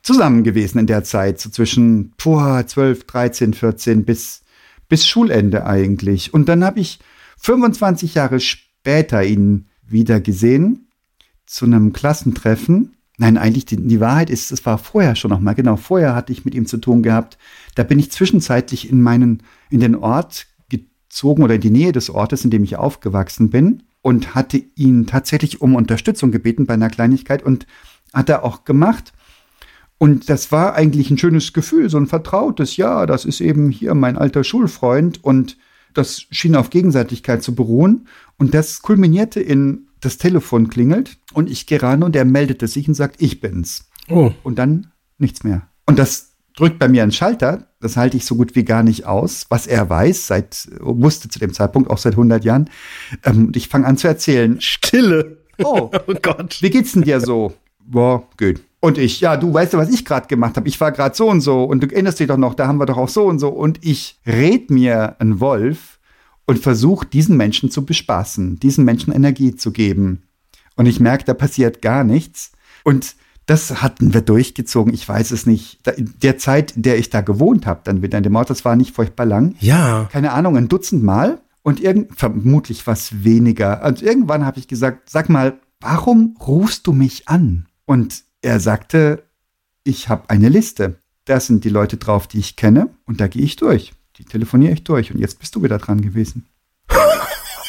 zusammen 0.03 0.43
gewesen 0.43 0.79
in 0.79 0.87
der 0.87 1.03
Zeit, 1.03 1.39
so 1.39 1.49
zwischen 1.49 2.13
puh, 2.17 2.63
12, 2.63 3.05
13, 3.05 3.53
14 3.53 4.05
bis, 4.05 4.43
bis 4.87 5.07
Schulende 5.07 5.65
eigentlich. 5.65 6.33
Und 6.33 6.47
dann 6.49 6.63
habe 6.63 6.79
ich 6.79 6.99
25 7.37 8.15
Jahre 8.15 8.39
später 8.39 9.23
ihn 9.23 9.67
wieder 9.85 10.19
gesehen 10.19 10.87
zu 11.45 11.65
einem 11.65 11.93
Klassentreffen. 11.93 12.96
Nein, 13.17 13.37
eigentlich 13.37 13.65
die, 13.65 13.77
die 13.77 13.99
Wahrheit 13.99 14.29
ist, 14.29 14.51
es 14.51 14.65
war 14.65 14.77
vorher 14.77 15.15
schon 15.15 15.31
noch 15.31 15.39
mal. 15.39 15.53
Genau, 15.53 15.75
vorher 15.75 16.13
hatte 16.13 16.31
ich 16.31 16.45
mit 16.45 16.53
ihm 16.53 16.67
zu 16.67 16.77
tun 16.77 17.01
gehabt. 17.01 17.37
Da 17.73 17.83
bin 17.83 17.97
ich 17.97 18.11
zwischenzeitlich 18.11 18.89
in 18.89 19.01
meinen, 19.01 19.41
in 19.71 19.79
den 19.79 19.95
Ort 19.95 20.45
gezogen 20.69 21.43
oder 21.43 21.55
in 21.55 21.61
die 21.61 21.71
Nähe 21.71 21.91
des 21.91 22.11
Ortes, 22.11 22.45
in 22.45 22.51
dem 22.51 22.63
ich 22.63 22.75
aufgewachsen 22.75 23.49
bin 23.49 23.83
und 24.03 24.35
hatte 24.35 24.61
ihn 24.75 25.07
tatsächlich 25.07 25.61
um 25.61 25.75
Unterstützung 25.75 26.31
gebeten 26.31 26.67
bei 26.67 26.75
einer 26.75 26.89
Kleinigkeit 26.89 27.41
und 27.41 27.65
hat 28.13 28.29
er 28.29 28.43
auch 28.43 28.65
gemacht. 28.65 29.13
Und 29.97 30.29
das 30.29 30.51
war 30.51 30.75
eigentlich 30.75 31.09
ein 31.09 31.17
schönes 31.17 31.53
Gefühl, 31.53 31.89
so 31.89 31.97
ein 31.97 32.05
vertrautes, 32.05 32.77
ja, 32.77 33.07
das 33.07 33.25
ist 33.25 33.41
eben 33.41 33.71
hier 33.71 33.95
mein 33.95 34.15
alter 34.17 34.43
Schulfreund 34.43 35.23
und 35.23 35.57
das 35.95 36.27
schien 36.29 36.55
auf 36.55 36.69
Gegenseitigkeit 36.69 37.41
zu 37.41 37.55
beruhen. 37.55 38.07
Und 38.37 38.53
das 38.53 38.83
kulminierte 38.83 39.39
in, 39.39 39.86
das 40.01 40.17
Telefon 40.17 40.69
klingelt 40.69 41.17
und 41.33 41.49
ich 41.49 41.65
gehe 41.65 41.81
ran 41.81 42.03
und 42.03 42.15
er 42.15 42.25
meldete 42.25 42.67
sich 42.67 42.87
und 42.87 42.93
sagt, 42.93 43.21
ich 43.21 43.39
bin's. 43.41 43.89
Oh. 44.09 44.31
Und 44.43 44.57
dann 44.59 44.91
nichts 45.17 45.43
mehr. 45.43 45.67
Und 45.85 45.99
das 45.99 46.33
drückt 46.55 46.79
bei 46.79 46.87
mir 46.87 47.03
einen 47.03 47.11
Schalter, 47.11 47.67
das 47.79 47.97
halte 47.97 48.17
ich 48.17 48.25
so 48.25 48.35
gut 48.35 48.55
wie 48.55 48.63
gar 48.63 48.83
nicht 48.83 49.05
aus, 49.05 49.45
was 49.49 49.67
er 49.67 49.89
weiß, 49.89 50.27
seit, 50.27 50.67
wusste 50.79 51.29
zu 51.29 51.39
dem 51.39 51.53
Zeitpunkt 51.53 51.89
auch 51.89 51.97
seit 51.99 52.13
100 52.13 52.43
Jahren. 52.43 52.69
Ähm, 53.23 53.47
und 53.47 53.57
ich 53.57 53.69
fange 53.69 53.85
an 53.85 53.97
zu 53.97 54.07
erzählen. 54.07 54.59
Stille. 54.59 55.43
Oh, 55.63 55.91
Oh 56.07 56.13
Gott. 56.21 56.57
wie 56.61 56.69
geht's 56.69 56.93
denn 56.93 57.03
dir 57.03 57.19
so? 57.21 57.53
Boah, 57.79 58.27
gut. 58.37 58.61
Und 58.79 58.97
ich, 58.97 59.21
ja, 59.21 59.37
du 59.37 59.53
weißt 59.53 59.73
ja, 59.73 59.79
was 59.79 59.89
ich 59.89 60.05
gerade 60.05 60.27
gemacht 60.27 60.55
habe. 60.57 60.67
Ich 60.67 60.79
war 60.79 60.91
gerade 60.91 61.15
so 61.15 61.29
und 61.29 61.41
so 61.41 61.63
und 61.63 61.81
du 61.81 61.87
erinnerst 61.87 62.19
dich 62.19 62.27
doch 62.27 62.37
noch, 62.37 62.53
da 62.53 62.67
haben 62.67 62.79
wir 62.79 62.85
doch 62.85 62.97
auch 62.97 63.09
so 63.09 63.25
und 63.25 63.39
so. 63.39 63.49
Und 63.49 63.83
ich 63.83 64.19
red 64.25 64.69
mir 64.69 65.19
einen 65.19 65.39
Wolf 65.39 65.96
und 66.47 66.59
versuche 66.59 67.05
diesen 67.05 67.37
Menschen 67.37 67.69
zu 67.69 67.85
bespaßen, 67.85 68.59
diesen 68.59 68.83
Menschen 68.85 69.13
Energie 69.13 69.55
zu 69.55 69.71
geben. 69.71 70.23
Und 70.75 70.85
ich 70.87 70.99
merke, 70.99 71.25
da 71.25 71.33
passiert 71.33 71.81
gar 71.81 72.03
nichts. 72.03 72.51
Und 72.83 73.15
das 73.45 73.81
hatten 73.81 74.13
wir 74.13 74.21
durchgezogen. 74.21 74.93
Ich 74.93 75.07
weiß 75.07 75.31
es 75.31 75.45
nicht. 75.45 75.85
In 75.97 76.13
der 76.21 76.37
Zeit, 76.37 76.71
in 76.77 76.81
der 76.83 76.97
ich 76.97 77.09
da 77.09 77.21
gewohnt 77.21 77.65
habe, 77.65 77.81
dann 77.83 78.01
wieder 78.01 78.17
in 78.17 78.23
dem 78.23 78.35
Ort, 78.35 78.49
das 78.49 78.65
war 78.65 78.75
nicht 78.75 78.93
furchtbar 78.95 79.25
lang 79.25 79.55
Ja. 79.59 80.07
keine 80.11 80.31
Ahnung, 80.33 80.57
ein 80.57 80.67
Dutzend 80.67 81.03
Mal 81.03 81.41
und 81.63 81.79
irgend, 81.79 82.17
vermutlich 82.17 82.87
was 82.87 83.23
weniger. 83.23 83.83
Und 83.85 84.01
irgendwann 84.01 84.45
habe 84.45 84.59
ich 84.59 84.67
gesagt, 84.67 85.09
sag 85.09 85.29
mal, 85.29 85.59
warum 85.79 86.35
rufst 86.45 86.87
du 86.87 86.93
mich 86.93 87.27
an? 87.27 87.67
Und 87.85 88.23
er 88.41 88.59
sagte, 88.59 89.23
ich 89.83 90.09
habe 90.09 90.29
eine 90.29 90.49
Liste. 90.49 90.99
Da 91.25 91.39
sind 91.39 91.63
die 91.63 91.69
Leute 91.69 91.97
drauf, 91.97 92.27
die 92.27 92.39
ich 92.39 92.55
kenne 92.55 92.89
und 93.05 93.19
da 93.19 93.27
gehe 93.27 93.43
ich 93.43 93.55
durch. 93.57 93.93
Die 94.17 94.25
telefoniere 94.25 94.73
ich 94.73 94.83
durch 94.83 95.13
und 95.13 95.19
jetzt 95.19 95.39
bist 95.39 95.55
du 95.55 95.61
wieder 95.61 95.77
dran 95.77 96.01
gewesen. 96.01 96.47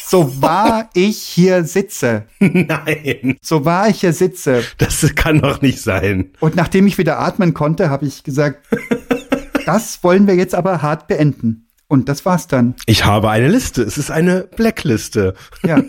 so 0.06 0.40
wahr 0.40 0.88
ich 0.94 1.18
hier 1.18 1.64
sitze, 1.64 2.24
Nein. 2.38 3.36
so 3.42 3.66
wahr 3.66 3.88
ich 3.88 4.00
hier 4.00 4.14
sitze. 4.14 4.62
Das 4.78 5.14
kann 5.14 5.42
doch 5.42 5.60
nicht 5.60 5.82
sein. 5.82 6.30
Und 6.40 6.56
nachdem 6.56 6.86
ich 6.86 6.96
wieder 6.96 7.18
atmen 7.18 7.52
konnte, 7.52 7.90
habe 7.90 8.06
ich 8.06 8.24
gesagt, 8.24 8.66
das 9.66 10.02
wollen 10.02 10.26
wir 10.26 10.36
jetzt 10.36 10.54
aber 10.54 10.80
hart 10.80 11.06
beenden. 11.06 11.66
Und 11.86 12.08
das 12.10 12.24
war's 12.26 12.46
dann. 12.46 12.74
Ich 12.84 13.06
habe 13.06 13.30
eine 13.30 13.48
Liste. 13.48 13.82
Es 13.82 13.96
ist 13.96 14.10
eine 14.10 14.42
Blackliste. 14.56 15.34
Ja. 15.64 15.82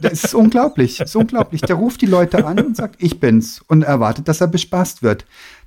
Das 0.00 0.24
ist 0.24 0.34
unglaublich. 0.34 0.98
Das 0.98 1.10
ist 1.10 1.16
unglaublich. 1.16 1.60
Der 1.60 1.76
ruft 1.76 2.00
die 2.02 2.06
Leute 2.06 2.44
an 2.44 2.58
und 2.58 2.76
sagt, 2.76 3.00
ich 3.00 3.20
bin's 3.20 3.62
und 3.68 3.82
erwartet, 3.82 4.26
dass 4.26 4.40
er 4.40 4.48
bespaßt 4.48 5.04
wird. 5.04 5.24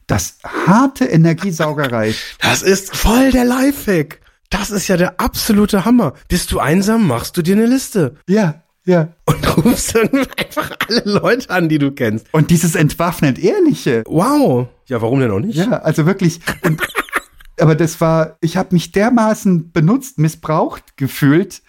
Das 0.07 0.37
harte 0.43 1.05
Energiesaugerei. 1.05 2.15
Das 2.39 2.61
ist 2.61 2.95
voll 2.95 3.31
der 3.31 3.45
Lifehack. 3.45 4.21
Das 4.49 4.71
ist 4.71 4.87
ja 4.87 4.95
der 4.95 5.19
absolute 5.19 5.83
Hammer. 5.83 6.13
Bist 6.29 6.51
du 6.53 6.59
einsam, 6.59 7.05
machst 7.05 7.35
du 7.35 7.41
dir 7.41 7.55
eine 7.55 7.65
Liste. 7.65 8.15
Ja, 8.27 8.63
ja. 8.85 9.09
Und 9.25 9.57
rufst 9.65 9.95
dann 9.95 10.09
einfach 10.37 10.71
alle 10.87 11.01
Leute 11.03 11.49
an, 11.49 11.67
die 11.67 11.77
du 11.77 11.91
kennst. 11.91 12.25
Und 12.31 12.49
dieses 12.49 12.75
entwaffnet 12.75 13.37
Ehrliche. 13.37 14.03
Wow. 14.07 14.69
Ja, 14.87 15.01
warum 15.01 15.19
denn 15.19 15.31
auch 15.31 15.39
nicht? 15.39 15.57
Ja, 15.57 15.79
also 15.79 16.05
wirklich. 16.05 16.39
Und, 16.63 16.81
aber 17.59 17.75
das 17.75 17.99
war, 17.99 18.37
ich 18.39 18.55
habe 18.55 18.73
mich 18.73 18.93
dermaßen 18.93 19.73
benutzt, 19.73 20.19
missbraucht 20.19 20.95
gefühlt 20.95 21.61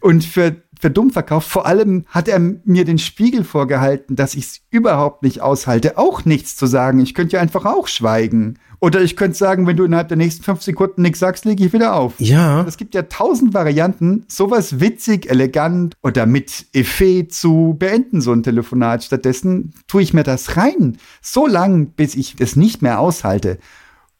und 0.00 0.24
für, 0.24 0.56
für 0.82 0.90
dumm 0.90 1.10
verkauft. 1.10 1.48
Vor 1.48 1.64
allem 1.64 2.04
hat 2.08 2.28
er 2.28 2.40
mir 2.40 2.84
den 2.84 2.98
Spiegel 2.98 3.44
vorgehalten, 3.44 4.16
dass 4.16 4.34
ich 4.34 4.44
es 4.44 4.60
überhaupt 4.68 5.22
nicht 5.22 5.40
aushalte, 5.40 5.96
auch 5.96 6.24
nichts 6.24 6.56
zu 6.56 6.66
sagen. 6.66 6.98
Ich 6.98 7.14
könnte 7.14 7.36
ja 7.36 7.40
einfach 7.40 7.64
auch 7.64 7.86
schweigen. 7.86 8.58
Oder 8.80 9.00
ich 9.00 9.14
könnte 9.14 9.38
sagen, 9.38 9.68
wenn 9.68 9.76
du 9.76 9.84
innerhalb 9.84 10.08
der 10.08 10.16
nächsten 10.16 10.42
fünf 10.42 10.60
Sekunden 10.60 11.02
nichts 11.02 11.20
sagst, 11.20 11.44
lege 11.44 11.64
ich 11.64 11.72
wieder 11.72 11.94
auf. 11.94 12.14
Ja. 12.18 12.64
Es 12.66 12.76
gibt 12.76 12.96
ja 12.96 13.02
tausend 13.02 13.54
Varianten, 13.54 14.24
sowas 14.26 14.80
witzig, 14.80 15.30
elegant 15.30 15.94
oder 16.02 16.26
mit 16.26 16.66
Effet 16.72 17.32
zu 17.32 17.76
beenden, 17.78 18.20
so 18.20 18.32
ein 18.32 18.42
Telefonat. 18.42 19.04
Stattdessen 19.04 19.72
tue 19.86 20.02
ich 20.02 20.12
mir 20.12 20.24
das 20.24 20.56
rein, 20.56 20.98
so 21.20 21.46
lang, 21.46 21.90
bis 21.90 22.16
ich 22.16 22.34
es 22.40 22.56
nicht 22.56 22.82
mehr 22.82 22.98
aushalte, 22.98 23.58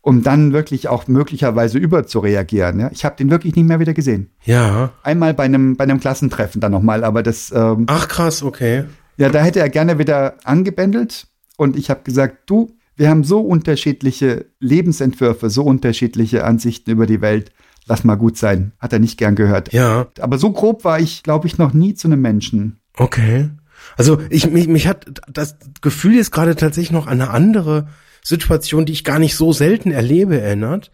um 0.02 0.22
dann 0.22 0.52
wirklich 0.52 0.88
auch 0.88 1.06
möglicherweise 1.08 1.78
überzureagieren. 1.78 2.80
Ja? 2.80 2.90
Ich 2.92 3.04
habe 3.04 3.16
den 3.16 3.30
wirklich 3.30 3.54
nicht 3.54 3.66
mehr 3.66 3.80
wieder 3.80 3.94
gesehen. 3.94 4.30
Ja. 4.44 4.92
Einmal 5.02 5.32
bei 5.32 5.44
einem, 5.44 5.76
bei 5.76 5.84
einem 5.84 6.00
Klassentreffen 6.00 6.60
dann 6.60 6.72
nochmal, 6.72 7.04
aber 7.04 7.22
das, 7.22 7.52
ähm, 7.54 7.86
Ach 7.86 8.08
krass, 8.08 8.42
okay. 8.42 8.84
ja, 9.16 9.30
da 9.30 9.42
hätte 9.42 9.60
er 9.60 9.68
gerne 9.68 9.98
wieder 9.98 10.34
angebändelt 10.44 11.28
und 11.56 11.76
ich 11.76 11.88
habe 11.88 12.02
gesagt, 12.02 12.50
du, 12.50 12.76
wir 12.96 13.08
haben 13.08 13.24
so 13.24 13.40
unterschiedliche 13.40 14.46
Lebensentwürfe, 14.58 15.48
so 15.50 15.62
unterschiedliche 15.62 16.44
Ansichten 16.44 16.90
über 16.90 17.06
die 17.06 17.20
Welt. 17.20 17.52
Lass 17.86 18.04
mal 18.04 18.16
gut 18.16 18.36
sein. 18.36 18.72
Hat 18.78 18.92
er 18.92 18.98
nicht 18.98 19.18
gern 19.18 19.34
gehört. 19.34 19.72
Ja. 19.72 20.08
Aber 20.20 20.38
so 20.38 20.52
grob 20.52 20.84
war 20.84 21.00
ich, 21.00 21.22
glaube 21.22 21.46
ich, 21.46 21.58
noch 21.58 21.72
nie 21.72 21.94
zu 21.94 22.06
einem 22.06 22.20
Menschen. 22.20 22.80
Okay. 22.96 23.50
Also 23.96 24.20
ich 24.30 24.48
mich, 24.48 24.68
mich 24.68 24.86
hat 24.86 25.22
das 25.32 25.56
Gefühl 25.80 26.14
jetzt 26.14 26.30
gerade 26.30 26.54
tatsächlich 26.54 26.92
noch 26.92 27.06
eine 27.06 27.30
andere 27.30 27.88
Situation, 28.22 28.86
die 28.86 28.92
ich 28.92 29.04
gar 29.04 29.18
nicht 29.18 29.36
so 29.36 29.52
selten 29.52 29.90
erlebe, 29.90 30.40
erinnert. 30.40 30.90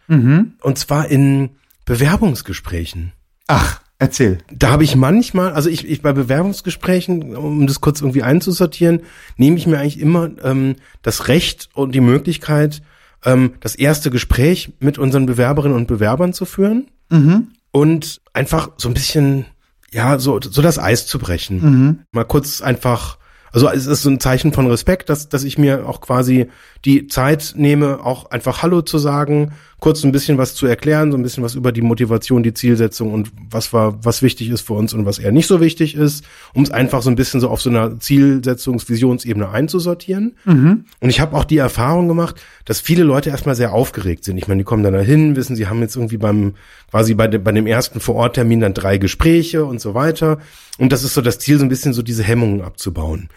Und 0.63 0.79
zwar 0.79 1.09
in 1.09 1.51
Bewerbungsgesprächen. 1.85 3.13
Ach, 3.47 3.81
erzähl. 3.99 4.39
Da 4.53 4.71
habe 4.71 4.85
ich 4.85 4.97
manchmal, 4.97 5.53
also 5.53 5.69
ich, 5.71 5.89
ich 5.89 6.03
bei 6.03 6.13
Bewerbungsgesprächen, 6.13 7.37
um 7.37 7.67
das 7.67 7.81
kurz 7.81 8.01
irgendwie 8.01 8.23
einzusortieren, 8.23 9.01
nehme 9.37 9.57
ich 9.57 9.67
mir 9.67 9.79
eigentlich 9.79 10.01
immer 10.01 10.31
ähm, 10.43 10.77
das 11.03 11.29
Recht 11.29 11.69
und 11.75 11.95
die 11.95 12.01
Möglichkeit, 12.01 12.83
ähm, 13.25 13.55
das 13.61 13.75
erste 13.75 14.11
Gespräch 14.11 14.73
mit 14.81 14.99
unseren 14.99 15.27
Bewerberinnen 15.27 15.77
und 15.77 15.87
Bewerbern 15.89 16.33
zu 16.33 16.45
führen 16.45 16.87
und 17.73 18.21
einfach 18.33 18.71
so 18.77 18.89
ein 18.89 18.95
bisschen, 18.95 19.47
ja, 19.91 20.19
so, 20.19 20.39
so 20.41 20.63
das 20.63 20.79
Eis 20.79 21.07
zu 21.07 21.19
brechen. 21.19 21.61
Mal 22.13 22.25
kurz 22.25 22.61
einfach, 22.61 23.19
also 23.53 23.69
es 23.69 23.87
ist 23.87 24.03
so 24.03 24.11
ein 24.11 24.21
Zeichen 24.21 24.53
von 24.53 24.67
Respekt, 24.67 25.09
dass, 25.09 25.29
dass 25.29 25.45
ich 25.45 25.59
mir 25.59 25.89
auch 25.89 26.01
quasi 26.01 26.49
die 26.85 27.07
Zeit 27.07 27.55
nehme, 27.57 28.05
auch 28.05 28.31
einfach 28.31 28.63
Hallo 28.63 28.83
zu 28.83 28.99
sagen, 28.99 29.53
kurz 29.81 30.03
ein 30.05 30.13
bisschen 30.13 30.39
was 30.39 30.55
zu 30.55 30.67
erklären, 30.67 31.13
so 31.13 31.19
ein 31.19 31.23
bisschen 31.23 31.45
was 31.45 31.55
über 31.55 31.71
die 31.71 31.83
Motivation, 31.83 32.43
die 32.43 32.55
Zielsetzung 32.55 33.13
und 33.13 33.31
was 33.51 33.73
war, 33.73 34.05
was 34.05 34.23
wichtig 34.23 34.51
ist 34.51 34.63
für 34.63 34.73
uns 34.75 34.93
und 34.93 35.07
was 35.07 35.19
eher 35.19 35.31
nicht 35.31 35.47
so 35.47 35.61
wichtig 35.61 35.95
ist, 35.95 36.25
um 36.53 36.63
es 36.65 36.71
einfach 36.71 37.03
so 37.03 37.11
ein 37.11 37.17
bisschen 37.17 37.41
so 37.41 37.49
auf 37.49 37.61
so 37.63 37.71
einer 37.71 37.99
Zielsetzungs-, 37.99 38.89
Visionsebene 38.89 39.49
einzusortieren. 39.49 40.37
Und 41.01 41.11
ich 41.11 41.21
habe 41.21 41.37
auch 41.37 41.45
die 41.45 41.59
Erfahrung 41.59 42.09
gemacht, 42.09 42.37
dass 42.65 42.81
viele 42.81 43.05
Leute 43.05 43.31
erstmal 43.31 43.55
sehr 43.55 43.73
aufgeregt 43.73 44.25
sind. 44.25 44.37
Ich 44.39 44.49
meine, 44.49 44.59
die 44.59 44.65
kommen 44.65 44.83
dann 44.83 44.95
dahin, 44.95 45.37
wissen, 45.37 45.55
sie 45.55 45.69
haben 45.69 45.81
jetzt 45.81 45.97
irgendwie 45.97 46.19
beim, 46.19 46.55
quasi 46.91 47.15
bei, 47.15 47.29
de, 47.29 47.39
bei 47.39 47.53
dem 47.53 47.67
ersten 47.67 48.01
Vororttermin 48.01 48.61
dann 48.61 48.75
drei 48.75 48.99
Gespräche 48.99 49.65
und 49.65 49.81
so 49.81 49.95
weiter. 49.95 50.39
Und 50.79 50.93
das 50.93 51.03
ist 51.05 51.15
so 51.15 51.21
das 51.21 51.39
Ziel, 51.39 51.59
so 51.59 51.65
ein 51.65 51.69
bisschen 51.69 51.93
so 51.93 52.03
diese 52.03 52.23
Hemmungen 52.23 52.63
abzubauen. 52.63 53.29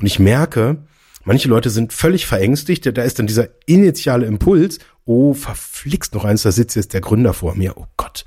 Und 0.00 0.04
ich 0.06 0.18
merke, 0.18 0.76
manche 1.24 1.48
Leute 1.48 1.70
sind 1.70 1.92
völlig 1.92 2.26
verängstigt. 2.26 2.84
Da 2.96 3.02
ist 3.02 3.18
dann 3.18 3.26
dieser 3.26 3.48
initiale 3.66 4.26
Impuls, 4.26 4.78
oh, 5.04 5.32
verflixt 5.34 6.14
noch 6.14 6.24
eins, 6.24 6.42
da 6.42 6.52
sitzt 6.52 6.76
jetzt 6.76 6.92
der 6.94 7.00
Gründer 7.00 7.32
vor 7.34 7.54
mir. 7.54 7.76
Oh 7.76 7.86
Gott. 7.96 8.24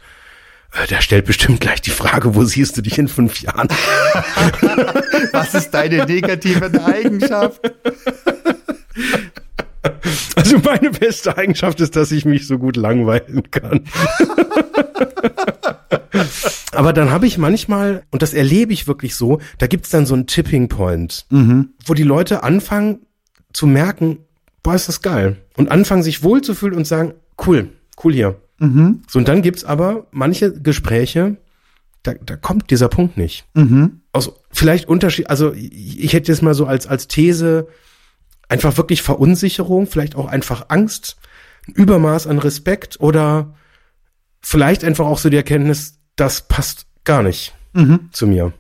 Äh, 0.74 0.88
Der 0.88 1.02
stellt 1.02 1.26
bestimmt 1.26 1.60
gleich 1.60 1.82
die 1.82 1.90
Frage, 1.90 2.34
wo 2.34 2.44
siehst 2.46 2.78
du 2.78 2.82
dich 2.82 2.98
in 2.98 3.08
fünf 3.10 3.42
Jahren? 3.42 3.68
Was 5.34 5.54
ist 5.54 5.72
deine 5.72 6.06
negative 6.06 6.72
Eigenschaft? 6.86 7.62
Also 10.36 10.58
meine 10.60 10.92
beste 10.92 11.38
Eigenschaft 11.38 11.80
ist, 11.82 11.96
dass 11.96 12.12
ich 12.12 12.26
mich 12.26 12.48
so 12.48 12.58
gut 12.58 12.76
langweilen 12.78 13.50
kann. 13.52 13.82
Aber 16.72 16.94
dann 16.94 17.12
habe 17.12 17.28
ich 17.28 17.38
manchmal, 17.38 18.04
und 18.12 18.22
das 18.22 18.34
erlebe 18.34 18.74
ich 18.74 18.88
wirklich 18.88 19.16
so, 19.16 19.40
da 19.58 19.68
gibt's 19.68 19.90
dann 19.90 20.06
so 20.06 20.14
einen 20.14 20.28
Tipping 20.28 20.68
Point, 20.70 21.26
wo 21.86 21.94
die 21.94 22.04
Leute 22.04 22.44
anfangen 22.44 23.00
zu 23.54 23.68
merken, 23.68 24.20
boah, 24.64 24.76
ist 24.76 24.88
das 24.88 25.02
geil. 25.02 25.38
Und 25.58 25.70
anfangen 25.72 26.04
sich 26.04 26.24
wohlzufühlen 26.24 26.76
und 26.78 26.88
sagen, 26.88 27.14
cool, 27.46 27.70
cool 28.04 28.14
hier. 28.14 28.36
So, 29.10 29.20
und 29.20 29.28
dann 29.28 29.42
gibt's 29.42 29.64
aber 29.66 30.08
manche 30.12 30.54
Gespräche, 30.54 31.38
da, 32.04 32.14
da 32.24 32.36
kommt 32.36 32.70
dieser 32.72 32.88
Punkt 32.90 33.18
nicht. 33.18 33.46
Aus 34.14 34.32
vielleicht 34.52 34.88
Unterschied, 34.88 35.30
also 35.30 35.54
ich, 35.54 36.04
ich 36.04 36.14
hätte 36.14 36.32
jetzt 36.32 36.42
mal 36.42 36.54
so 36.54 36.66
als, 36.66 36.88
als 36.88 37.08
These 37.08 37.68
einfach 38.52 38.78
wirklich 38.78 39.02
Verunsicherung, 39.02 39.88
vielleicht 39.88 40.16
auch 40.16 40.28
einfach 40.28 40.66
Angst, 40.70 41.18
ein 41.68 41.74
Übermaß 41.74 42.28
an 42.28 42.38
Respekt 42.38 43.00
oder 43.00 43.56
vielleicht 44.42 44.84
einfach 44.84 45.06
auch 45.06 45.18
so 45.18 45.30
die 45.30 45.38
Erkenntnis, 45.38 46.00
das 46.16 46.48
passt 46.48 46.86
gar 47.04 47.24
nicht 47.24 47.54
zu 48.12 48.28
mir. 48.28 48.54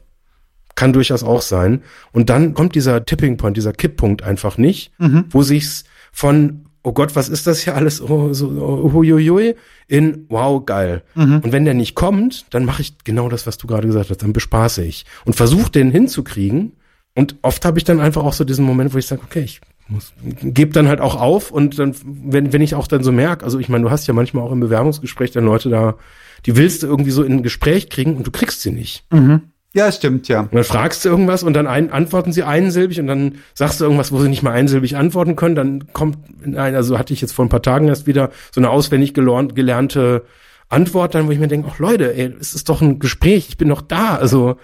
kann 0.75 0.93
durchaus 0.93 1.23
auch 1.23 1.41
sein. 1.41 1.83
Und 2.11 2.29
dann 2.29 2.53
kommt 2.53 2.75
dieser 2.75 3.05
Tipping 3.05 3.37
Point, 3.37 3.57
dieser 3.57 3.73
Kipppunkt 3.73 4.23
einfach 4.23 4.57
nicht, 4.57 4.91
wo 5.29 5.43
sich's 5.43 5.83
von 6.11 6.65
oh 6.83 6.93
Gott, 6.93 7.15
was 7.15 7.29
ist 7.29 7.45
das 7.45 7.59
hier 7.61 7.75
alles? 7.75 8.01
Oh, 8.01 8.33
so, 8.33 8.49
oh, 8.49 8.91
huiuiui, 8.93 9.55
in 9.87 10.25
wow, 10.29 10.65
geil. 10.65 11.03
Und 11.43 11.51
wenn 11.51 11.65
der 11.65 11.75
nicht 11.75 11.93
kommt, 11.93 12.45
dann 12.49 12.65
mache 12.65 12.81
ich 12.81 12.97
genau 13.03 13.29
das, 13.29 13.45
was 13.45 13.57
du 13.57 13.67
gerade 13.67 13.85
gesagt 13.85 14.09
hast, 14.09 14.23
dann 14.23 14.33
bespaße 14.33 14.83
ich 14.83 15.05
und 15.25 15.35
versuche 15.35 15.69
den 15.69 15.91
hinzukriegen. 15.91 16.73
Und 17.13 17.35
oft 17.43 17.65
habe 17.65 17.77
ich 17.77 17.83
dann 17.83 17.99
einfach 17.99 18.23
auch 18.23 18.33
so 18.33 18.43
diesen 18.45 18.65
Moment, 18.65 18.93
wo 18.93 18.97
ich 18.97 19.05
sage, 19.05 19.21
okay, 19.23 19.41
ich 19.41 19.61
gebe 20.41 20.71
dann 20.71 20.87
halt 20.87 21.01
auch 21.01 21.15
auf 21.15 21.51
und 21.51 21.77
dann, 21.79 21.95
wenn, 22.03 22.53
wenn 22.53 22.61
ich 22.61 22.75
auch 22.75 22.87
dann 22.87 23.03
so 23.03 23.11
merke, 23.11 23.43
also 23.43 23.59
ich 23.59 23.69
meine, 23.69 23.83
du 23.83 23.91
hast 23.91 24.07
ja 24.07 24.13
manchmal 24.13 24.43
auch 24.43 24.51
im 24.51 24.59
Bewerbungsgespräch 24.59 25.31
dann 25.31 25.45
Leute 25.45 25.69
da, 25.69 25.95
die 26.45 26.55
willst 26.55 26.83
du 26.83 26.87
irgendwie 26.87 27.11
so 27.11 27.23
in 27.23 27.33
ein 27.33 27.43
Gespräch 27.43 27.89
kriegen 27.89 28.15
und 28.15 28.25
du 28.25 28.31
kriegst 28.31 28.61
sie 28.61 28.71
nicht. 28.71 29.05
Ja, 29.73 29.89
stimmt, 29.91 30.27
ja. 30.27 30.41
Und 30.41 30.53
dann 30.53 30.63
fragst 30.65 31.05
du 31.05 31.09
irgendwas 31.09 31.43
und 31.43 31.53
dann 31.53 31.65
ein, 31.65 31.91
antworten 31.91 32.33
sie 32.33 32.43
einsilbig 32.43 32.99
und 32.99 33.07
dann 33.07 33.35
sagst 33.53 33.79
du 33.79 33.85
irgendwas, 33.85 34.11
wo 34.11 34.19
sie 34.19 34.27
nicht 34.27 34.43
mal 34.43 34.51
einsilbig 34.51 34.97
antworten 34.97 35.37
können. 35.37 35.55
Dann 35.55 35.93
kommt, 35.93 36.17
nein, 36.45 36.75
also 36.75 36.99
hatte 36.99 37.13
ich 37.13 37.21
jetzt 37.21 37.31
vor 37.31 37.45
ein 37.45 37.49
paar 37.49 37.61
Tagen 37.61 37.87
erst 37.87 38.05
wieder 38.05 38.31
so 38.51 38.59
eine 38.59 38.69
auswendig 38.69 39.13
gelernt, 39.13 39.55
gelernte 39.55 40.23
Antwort, 40.71 41.15
dann 41.15 41.27
wo 41.27 41.31
ich 41.31 41.39
mir 41.39 41.47
denke, 41.47 41.69
ach 41.71 41.79
Leute, 41.79 42.15
ey, 42.15 42.33
es 42.39 42.53
ist 42.53 42.69
doch 42.69 42.81
ein 42.81 42.99
Gespräch, 42.99 43.49
ich 43.49 43.57
bin 43.57 43.69
doch 43.69 43.81
da. 43.81 44.15
Also 44.15 44.57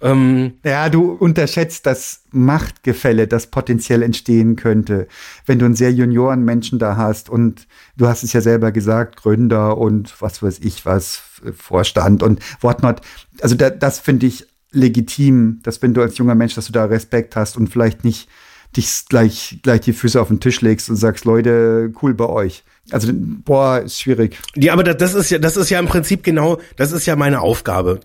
ähm, 0.00 0.54
Ja, 0.64 0.88
du 0.88 1.12
unterschätzt 1.12 1.86
das 1.86 2.22
Machtgefälle, 2.30 3.26
das 3.26 3.48
potenziell 3.48 4.02
entstehen 4.02 4.56
könnte, 4.56 5.08
wenn 5.46 5.58
du 5.58 5.64
einen 5.64 5.76
sehr 5.76 5.92
junioren 5.92 6.44
Menschen 6.44 6.78
da 6.78 6.96
hast 6.96 7.30
und 7.30 7.66
du 7.96 8.06
hast 8.06 8.22
es 8.22 8.32
ja 8.32 8.40
selber 8.40 8.72
gesagt, 8.72 9.16
Gründer 9.16 9.78
und 9.78 10.20
was 10.20 10.42
weiß 10.42 10.60
ich 10.60 10.84
was, 10.84 11.22
Vorstand 11.56 12.22
und 12.22 12.40
whatnot. 12.60 13.00
Also 13.40 13.54
da, 13.54 13.70
das 13.70 14.00
finde 14.00 14.26
ich 14.26 14.46
legitim, 14.70 15.60
dass 15.62 15.80
wenn 15.82 15.94
du 15.94 16.02
als 16.02 16.18
junger 16.18 16.34
Mensch, 16.34 16.54
dass 16.54 16.66
du 16.66 16.72
da 16.72 16.84
Respekt 16.84 17.36
hast 17.36 17.56
und 17.56 17.68
vielleicht 17.68 18.04
nicht 18.04 18.28
dich 18.76 19.04
gleich, 19.08 19.60
gleich 19.62 19.80
die 19.82 19.92
Füße 19.92 20.20
auf 20.20 20.28
den 20.28 20.40
Tisch 20.40 20.60
legst 20.60 20.90
und 20.90 20.96
sagst, 20.96 21.24
Leute, 21.24 21.92
cool 22.02 22.14
bei 22.14 22.26
euch. 22.26 22.64
Also, 22.90 23.12
boah, 23.14 23.78
ist 23.80 23.98
schwierig. 23.98 24.36
Ja, 24.56 24.74
aber 24.74 24.84
das, 24.84 24.98
das 24.98 25.14
ist 25.14 25.30
ja, 25.30 25.38
das 25.38 25.56
ist 25.56 25.70
ja 25.70 25.78
im 25.78 25.86
Prinzip 25.86 26.22
genau, 26.22 26.58
das 26.76 26.92
ist 26.92 27.06
ja 27.06 27.16
meine 27.16 27.40
Aufgabe, 27.40 28.00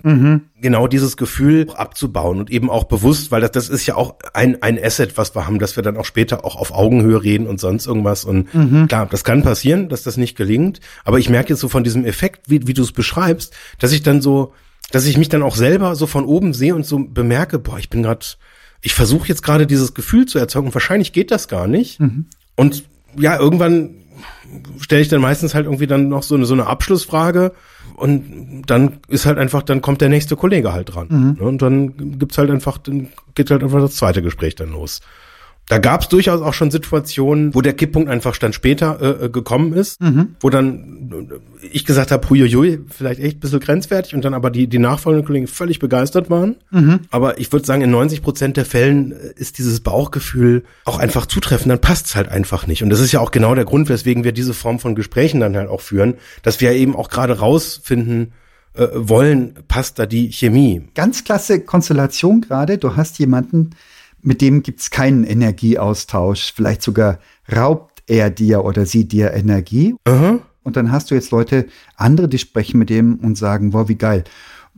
genau 0.62 0.88
dieses 0.88 1.18
Gefühl 1.18 1.70
abzubauen 1.76 2.40
und 2.40 2.50
eben 2.50 2.70
auch 2.70 2.86
bewusst, 2.86 3.30
weil 3.30 3.42
das, 3.42 3.52
das 3.52 3.68
ist 3.68 3.86
ja 3.86 3.96
auch 3.96 4.16
ein, 4.34 4.62
ein 4.64 4.82
Asset, 4.82 5.18
was 5.18 5.36
wir 5.36 5.46
haben, 5.46 5.60
dass 5.60 5.76
wir 5.76 5.84
dann 5.84 5.98
auch 5.98 6.06
später 6.06 6.46
auch 6.46 6.56
auf 6.56 6.72
Augenhöhe 6.72 7.22
reden 7.22 7.46
und 7.46 7.60
sonst 7.60 7.88
irgendwas. 7.88 8.24
Und 8.24 8.48
klar, 8.88 9.06
das 9.06 9.26
kann 9.26 9.44
passieren, 9.44 9.90
dass 9.90 10.04
das 10.04 10.16
nicht 10.16 10.38
gelingt. 10.38 10.80
Aber 11.04 11.20
ich 11.20 11.30
merke 11.30 11.50
jetzt 11.50 11.60
so 11.60 11.68
von 11.68 11.84
diesem 11.84 12.06
Effekt, 12.06 12.50
wie, 12.50 12.66
wie 12.66 12.74
du 12.74 12.82
es 12.82 12.94
beschreibst, 12.94 13.54
dass 13.80 13.92
ich 13.92 14.02
dann 14.02 14.22
so, 14.22 14.54
dass 14.92 15.06
ich 15.06 15.18
mich 15.18 15.28
dann 15.28 15.44
auch 15.44 15.58
selber 15.58 15.96
so 15.96 16.08
von 16.08 16.24
oben 16.24 16.54
sehe 16.54 16.74
und 16.74 16.86
so 16.86 17.00
bemerke, 17.00 17.60
boah, 17.60 17.78
ich 17.80 17.90
bin 17.90 18.02
gerade, 18.02 18.26
ich 18.82 18.94
versuche 18.94 19.28
jetzt 19.28 19.44
gerade 19.44 19.68
dieses 19.68 19.94
Gefühl 19.94 20.26
zu 20.26 20.40
erzeugen. 20.40 20.74
Wahrscheinlich 20.74 21.12
geht 21.12 21.32
das 21.32 21.50
gar 21.50 21.68
nicht. 21.68 22.00
Und 22.56 22.86
ja, 23.18 23.38
irgendwann 23.38 23.99
stelle 24.80 25.02
ich 25.02 25.08
dann 25.10 25.22
meistens 25.22 25.56
halt 25.56 25.66
irgendwie 25.66 25.88
dann 25.88 26.10
noch 26.10 26.24
so 26.24 26.36
eine, 26.36 26.46
so 26.46 26.54
eine 26.54 26.68
Abschlussfrage 26.68 27.54
und 27.96 28.64
dann 28.68 29.00
ist 29.08 29.26
halt 29.26 29.38
einfach, 29.38 29.64
dann 29.64 29.82
kommt 29.82 30.02
der 30.02 30.10
nächste 30.10 30.36
Kollege 30.36 30.74
halt 30.74 30.94
dran. 30.96 31.08
Ne? 31.40 31.46
Und 31.46 31.62
dann 31.62 32.18
gibt's 32.18 32.38
halt 32.38 32.50
einfach, 32.50 32.78
dann 32.78 33.10
geht 33.36 33.52
halt 33.52 33.64
einfach 33.64 33.80
das 33.80 33.96
zweite 33.96 34.22
Gespräch 34.22 34.56
dann 34.56 34.72
los. 34.72 35.02
Da 35.70 35.78
gab's 35.78 36.10
durchaus 36.10 36.42
auch 36.42 36.56
schon 36.56 36.72
Situationen, 36.72 37.54
wo 37.54 37.62
der 37.62 37.74
Kipppunkt 37.74 38.10
einfach 38.10 38.36
dann 38.38 38.54
später 38.54 39.00
äh, 39.02 39.26
äh, 39.26 39.30
gekommen 39.30 39.72
ist, 39.74 40.02
wo 40.40 40.50
dann 40.50 41.30
äh, 41.62 41.68
ich 41.68 41.86
gesagt 41.86 42.10
habe, 42.12 42.28
huiuiui, 42.28 42.80
vielleicht 42.90 43.22
echt 43.22 43.38
ein 43.38 43.40
bisschen 43.40 43.60
grenzwertig 43.60 44.16
und 44.16 44.26
dann 44.26 44.34
aber 44.34 44.50
die, 44.50 44.66
die 44.66 44.80
nachfolgenden 44.80 45.28
Kollegen 45.28 45.46
völlig 45.46 45.78
begeistert 45.78 46.32
waren. 46.32 46.56
Aber 47.12 47.40
ich 47.40 47.52
würde 47.52 47.68
sagen, 47.68 47.84
in 47.84 47.92
90 47.92 48.24
Prozent 48.24 48.58
der 48.58 48.66
Fällen 48.66 49.12
äh, 49.12 49.34
ist 49.36 49.60
dieses 49.60 49.82
Bauchgefühl 49.82 50.64
auch 50.86 50.98
einfach 50.98 51.28
zutreffend, 51.28 51.70
dann 51.72 51.80
passt's 51.80 52.16
halt 52.16 52.30
einfach 52.30 52.66
nicht. 52.66 52.82
Und 52.82 52.90
das 52.90 53.00
ist 53.00 53.12
ja 53.12 53.20
auch 53.20 53.30
genau 53.30 53.54
der 53.54 53.66
Grund, 53.66 53.90
weswegen 53.90 54.24
wir 54.24 54.32
diese 54.32 54.56
Form 54.56 54.80
von 54.80 54.96
Gesprächen 54.96 55.40
dann 55.40 55.56
halt 55.56 55.70
auch 55.70 55.82
führen, 55.82 56.16
dass 56.42 56.62
wir 56.62 56.72
eben 56.72 56.96
auch 56.96 57.10
gerade 57.10 57.38
rausfinden 57.38 58.34
äh, 58.74 58.88
wollen, 58.94 59.56
passt 59.68 60.00
da 60.00 60.06
die 60.06 60.32
Chemie. 60.32 60.84
Ganz 60.96 61.24
klasse 61.24 61.60
Konstellation 61.60 62.42
gerade. 62.42 62.78
Du 62.78 62.96
hast 62.96 63.20
jemanden, 63.20 63.72
mit 64.22 64.42
dem 64.42 64.64
gibt's 64.64 64.90
keinen 64.90 65.24
Energieaustausch. 65.24 66.54
Vielleicht 66.54 66.82
sogar 66.82 67.20
raubt 67.54 68.04
er 68.08 68.30
dir 68.30 68.66
oder 68.66 68.86
sie 68.86 69.08
dir 69.08 69.34
Energie. 69.34 69.96
Aha. 70.06 70.40
Und 70.64 70.76
dann 70.76 70.92
hast 70.92 71.12
du 71.12 71.16
jetzt 71.16 71.32
Leute, 71.32 71.68
andere, 71.96 72.28
die 72.28 72.38
sprechen 72.38 72.80
mit 72.80 72.90
dem 72.90 73.16
und 73.16 73.38
sagen, 73.38 73.74
wow, 73.74 73.88
wie 73.88 73.96
geil. 73.96 74.24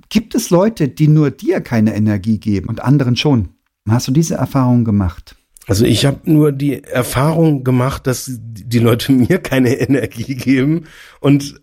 Gibt 0.10 0.36
es 0.36 0.50
Leute, 0.50 0.88
die 0.88 1.08
nur 1.08 1.32
dir 1.32 1.62
keine 1.62 1.96
Energie 1.96 2.38
geben 2.38 2.70
und 2.70 2.82
anderen 2.82 3.16
schon? 3.16 3.50
Hast 3.90 4.08
du 4.08 4.12
diese 4.12 4.36
Erfahrung 4.36 4.86
gemacht? 4.86 5.36
Also 5.68 5.86
ich 5.86 6.06
habe 6.06 6.20
nur 6.26 6.52
die 6.52 6.84
Erfahrung 6.84 7.64
gemacht, 7.64 8.08
dass 8.08 8.30
die 8.30 8.80
Leute 8.80 9.12
mir 9.12 9.40
keine 9.40 9.76
Energie 9.80 10.36
geben 10.36 10.86
und 11.20 11.62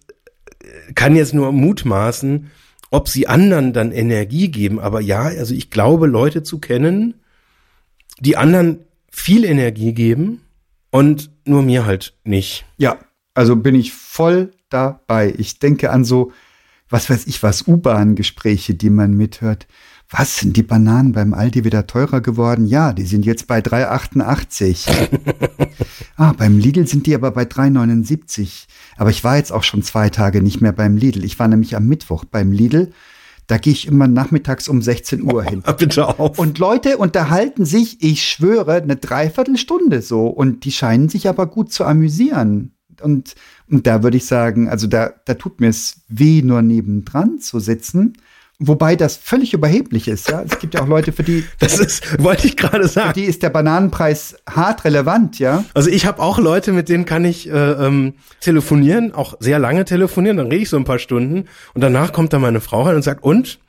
kann 0.95 1.17
jetzt 1.17 1.35
nur 1.35 1.53
mutmaßen, 1.53 2.51
ob 2.91 3.09
sie 3.09 3.27
anderen 3.29 3.73
dann 3.73 3.93
Energie 3.93 4.49
geben. 4.49 4.81
Aber 4.81 5.01
ja, 5.01 5.23
also 5.23 5.55
ich 5.55 5.71
glaube, 5.71 6.07
Leute 6.07 6.43
zu 6.43 6.59
kennen, 6.59 7.15
die 8.21 8.37
anderen 8.37 8.85
viel 9.11 9.45
Energie 9.45 9.93
geben 9.93 10.43
und 10.91 11.31
nur 11.45 11.63
mir 11.63 11.87
halt 11.87 12.15
nicht. 12.25 12.65
Ja, 12.77 12.99
also 13.35 13.57
bin 13.57 13.75
ich 13.75 13.93
voll 13.93 14.53
dabei. 14.69 15.35
Ich 15.37 15.59
denke 15.59 15.91
an 15.91 16.05
so, 16.05 16.33
was 16.89 17.11
weiß 17.11 17.27
ich 17.27 17.43
was, 17.43 17.67
U-Bahn-Gespräche, 17.67 18.75
die 18.75 18.91
man 18.91 19.13
mithört. 19.13 19.67
Was 20.11 20.39
sind 20.39 20.57
die 20.57 20.63
Bananen 20.63 21.13
beim 21.13 21.35
Aldi 21.35 21.65
wieder 21.65 21.87
teurer 21.87 22.23
geworden? 22.23 22.67
Ja, 22.67 22.95
die 22.95 23.05
sind 23.05 23.27
jetzt 23.27 23.47
bei 23.47 23.59
3,88. 23.59 24.89
ah, 26.17 26.33
beim 26.33 26.59
Lidl 26.59 26.87
sind 26.87 27.07
die 27.07 27.15
aber 27.15 27.31
bei 27.31 27.43
3,79. 27.43 28.67
Aber 28.97 29.11
ich 29.11 29.23
war 29.23 29.37
jetzt 29.37 29.53
auch 29.53 29.65
schon 29.65 29.83
zwei 29.83 30.09
Tage 30.09 30.41
nicht 30.43 30.63
mehr 30.63 30.73
beim 30.73 30.97
Lidl. 30.97 31.25
Ich 31.25 31.39
war 31.39 31.47
nämlich 31.47 31.77
am 31.77 31.87
Mittwoch 31.87 32.25
beim 32.25 32.53
Lidl. 32.53 32.91
Da 33.49 33.57
gehe 33.57 33.73
ich 33.73 33.89
immer 33.89 34.07
nachmittags 34.07 34.69
um 34.69 34.83
16 34.83 35.23
Uhr 35.23 35.43
hin. 35.43 35.63
Bitte 35.79 36.19
auf. 36.19 36.39
Und 36.39 36.59
Leute 36.59 36.99
unterhalten 36.99 37.65
sich, 37.65 38.03
ich 38.03 38.23
schwöre, 38.23 38.75
eine 38.75 38.97
Dreiviertelstunde 38.97 40.03
so. 40.03 40.29
Und 40.29 40.65
die 40.65 40.73
scheinen 40.73 41.09
sich 41.09 41.29
aber 41.29 41.47
gut 41.47 41.73
zu 41.73 41.85
amüsieren. 41.85 42.75
Und, 43.01 43.35
und 43.71 43.87
da 43.87 44.03
würde 44.03 44.19
ich 44.19 44.27
sagen, 44.27 44.69
also 44.69 44.87
da, 44.87 45.15
da 45.25 45.35
tut 45.35 45.61
mir 45.61 45.69
es 45.69 46.03
weh, 46.09 46.43
nur 46.43 46.61
nebendran 46.61 47.39
zu 47.39 47.59
sitzen. 47.59 48.19
Wobei 48.61 48.97
das 48.97 49.17
völlig 49.17 49.55
überheblich 49.55 50.09
ist. 50.09 50.29
Ja, 50.31 50.43
es 50.43 50.59
gibt 50.59 50.75
ja 50.75 50.83
auch 50.83 50.89
Leute, 50.89 51.13
für 51.13 51.23
die, 51.23 51.45
Das 51.61 51.79
ist, 51.79 52.23
wollte 52.23 52.49
ich 52.49 52.57
gerade 52.57 52.83
für 52.83 52.89
sagen. 52.89 53.13
die 53.15 53.25
ist 53.25 53.45
der 53.45 53.51
Bananenpreis 53.51 54.37
hart 54.51 54.85
relevant. 54.85 55.39
Ja, 55.39 55.65
Also 55.75 55.91
ich 55.91 56.07
habe 56.07 56.21
auch 56.21 56.39
Leute, 56.39 56.73
mit 56.73 56.89
denen 56.89 57.05
kann 57.05 57.25
ich 57.25 57.49
äh, 57.49 57.53
ähm, 57.53 58.15
telefonieren, 58.41 59.15
auch 59.15 59.35
sehr 59.39 59.61
lange 59.61 59.85
telefonieren, 59.85 60.37
dann 60.39 60.49
rede 60.49 60.63
ich 60.63 60.71
so 60.71 60.77
ein 60.77 60.85
paar 60.85 60.99
Stunden 60.99 61.45
und 61.75 61.81
danach 61.83 62.13
kommt 62.13 62.33
dann 62.33 62.41
meine 62.41 62.61
Frau 62.61 62.83
rein 62.83 62.97
und 62.97 63.03
sagt, 63.03 63.23
und? 63.23 63.61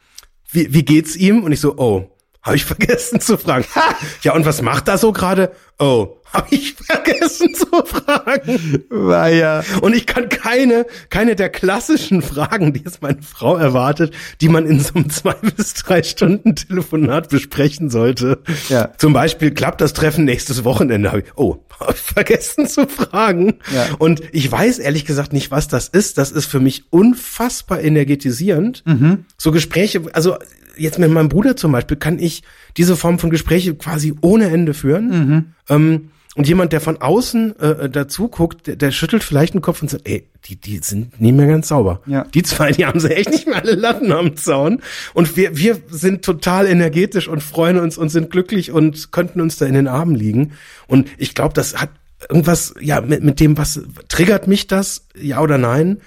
Wie, 0.51 0.73
wie 0.73 0.83
geht's 0.83 1.15
ihm? 1.15 1.43
Und 1.43 1.51
ich 1.51 1.59
so, 1.59 1.77
oh, 1.77 2.09
habe 2.41 2.55
ich 2.55 2.65
vergessen 2.65 3.19
zu 3.19 3.37
fragen. 3.37 3.65
ja, 4.21 4.33
und 4.33 4.45
was 4.45 4.61
macht 4.61 4.87
er 4.87 4.97
so 4.97 5.11
gerade? 5.11 5.51
Oh, 5.77 6.19
habe 6.33 6.47
ich 6.51 6.73
vergessen 6.73 7.53
zu 7.55 7.65
fragen. 7.85 8.83
war 8.89 9.29
ja. 9.29 9.63
Und 9.81 9.95
ich 9.95 10.05
kann 10.05 10.29
keine, 10.29 10.85
keine 11.09 11.35
der 11.35 11.49
klassischen 11.49 12.21
Fragen, 12.21 12.73
die 12.73 12.81
jetzt 12.81 13.01
meine 13.01 13.21
Frau 13.21 13.57
erwartet, 13.57 14.13
die 14.41 14.49
man 14.49 14.65
in 14.65 14.79
so 14.79 14.95
einem 14.95 15.09
zwei 15.09 15.33
bis 15.57 15.73
drei 15.73 16.03
Stunden 16.03 16.55
Telefonat 16.55 17.29
besprechen 17.29 17.89
sollte. 17.89 18.41
Ja. 18.67 18.91
Zum 18.97 19.13
Beispiel, 19.13 19.51
klappt 19.51 19.81
das 19.81 19.93
Treffen 19.93 20.25
nächstes 20.25 20.63
Wochenende? 20.63 21.11
Hab 21.11 21.19
ich, 21.19 21.25
oh, 21.35 21.63
hab 21.79 21.95
ich 21.95 22.01
vergessen 22.01 22.67
zu 22.67 22.87
fragen. 22.87 23.55
Ja. 23.73 23.87
Und 23.97 24.21
ich 24.31 24.51
weiß 24.51 24.79
ehrlich 24.79 25.05
gesagt 25.05 25.33
nicht, 25.33 25.51
was 25.51 25.67
das 25.67 25.87
ist. 25.87 26.17
Das 26.17 26.31
ist 26.31 26.45
für 26.45 26.59
mich 26.59 26.85
unfassbar 26.89 27.81
energetisierend. 27.81 28.83
Mhm. 28.85 29.25
So 29.37 29.51
Gespräche, 29.51 30.03
also 30.13 30.37
jetzt 30.77 30.99
mit 30.99 31.09
meinem 31.11 31.29
Bruder 31.29 31.55
zum 31.55 31.71
Beispiel, 31.71 31.97
kann 31.97 32.19
ich 32.19 32.43
diese 32.77 32.95
Form 32.95 33.19
von 33.19 33.29
Gespräche 33.29 33.75
quasi 33.75 34.13
ohne 34.21 34.49
Ende 34.49 34.73
führen. 34.73 35.09
Mhm. 35.09 35.45
Ähm, 35.69 36.11
und 36.35 36.47
jemand, 36.47 36.71
der 36.71 36.79
von 36.79 37.01
außen 37.01 37.59
äh, 37.59 37.89
dazu 37.89 38.27
guckt, 38.27 38.67
der, 38.67 38.75
der 38.75 38.91
schüttelt 38.91 39.23
vielleicht 39.23 39.55
den 39.55 39.61
Kopf 39.61 39.81
und 39.81 39.89
sagt, 39.89 40.07
ey, 40.07 40.29
die, 40.45 40.55
die 40.55 40.77
sind 40.77 41.19
nicht 41.19 41.35
mehr 41.35 41.47
ganz 41.47 41.67
sauber. 41.67 42.01
Ja. 42.05 42.23
Die 42.23 42.43
zwei, 42.43 42.71
die 42.71 42.85
haben 42.85 42.99
sie 42.99 43.09
echt 43.09 43.31
nicht 43.31 43.47
mehr 43.47 43.57
alle 43.57 43.73
Latten 43.73 44.11
am 44.11 44.37
Zaun. 44.37 44.81
Und 45.13 45.35
wir, 45.35 45.57
wir 45.57 45.77
sind 45.89 46.23
total 46.23 46.67
energetisch 46.67 47.27
und 47.27 47.41
freuen 47.41 47.77
uns 47.77 47.97
und 47.97 48.09
sind 48.09 48.29
glücklich 48.29 48.71
und 48.71 49.11
könnten 49.11 49.41
uns 49.41 49.57
da 49.57 49.65
in 49.65 49.73
den 49.73 49.87
Armen 49.87 50.15
liegen. 50.15 50.53
Und 50.87 51.09
ich 51.17 51.35
glaube, 51.35 51.55
das 51.55 51.75
hat 51.75 51.89
irgendwas, 52.29 52.73
ja, 52.79 53.01
mit, 53.01 53.23
mit 53.23 53.39
dem, 53.39 53.57
was 53.57 53.81
triggert 54.07 54.47
mich 54.47 54.67
das, 54.67 55.07
ja 55.19 55.41
oder 55.41 55.57
nein? 55.57 55.97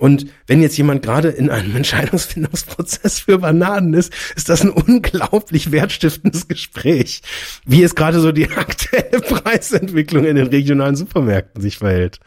Und 0.00 0.28
wenn 0.46 0.62
jetzt 0.62 0.78
jemand 0.78 1.02
gerade 1.02 1.28
in 1.28 1.50
einem 1.50 1.76
Entscheidungsfindungsprozess 1.76 3.20
für 3.20 3.38
Bananen 3.38 3.92
ist, 3.92 4.12
ist 4.34 4.48
das 4.48 4.62
ein 4.62 4.70
unglaublich 4.70 5.72
wertstiftendes 5.72 6.48
Gespräch, 6.48 7.20
wie 7.66 7.82
es 7.82 7.94
gerade 7.94 8.18
so 8.18 8.32
die 8.32 8.48
aktuelle 8.56 9.20
Preisentwicklung 9.20 10.24
in 10.24 10.36
den 10.36 10.46
regionalen 10.46 10.96
Supermärkten 10.96 11.60
sich 11.60 11.76
verhält. 11.76 12.18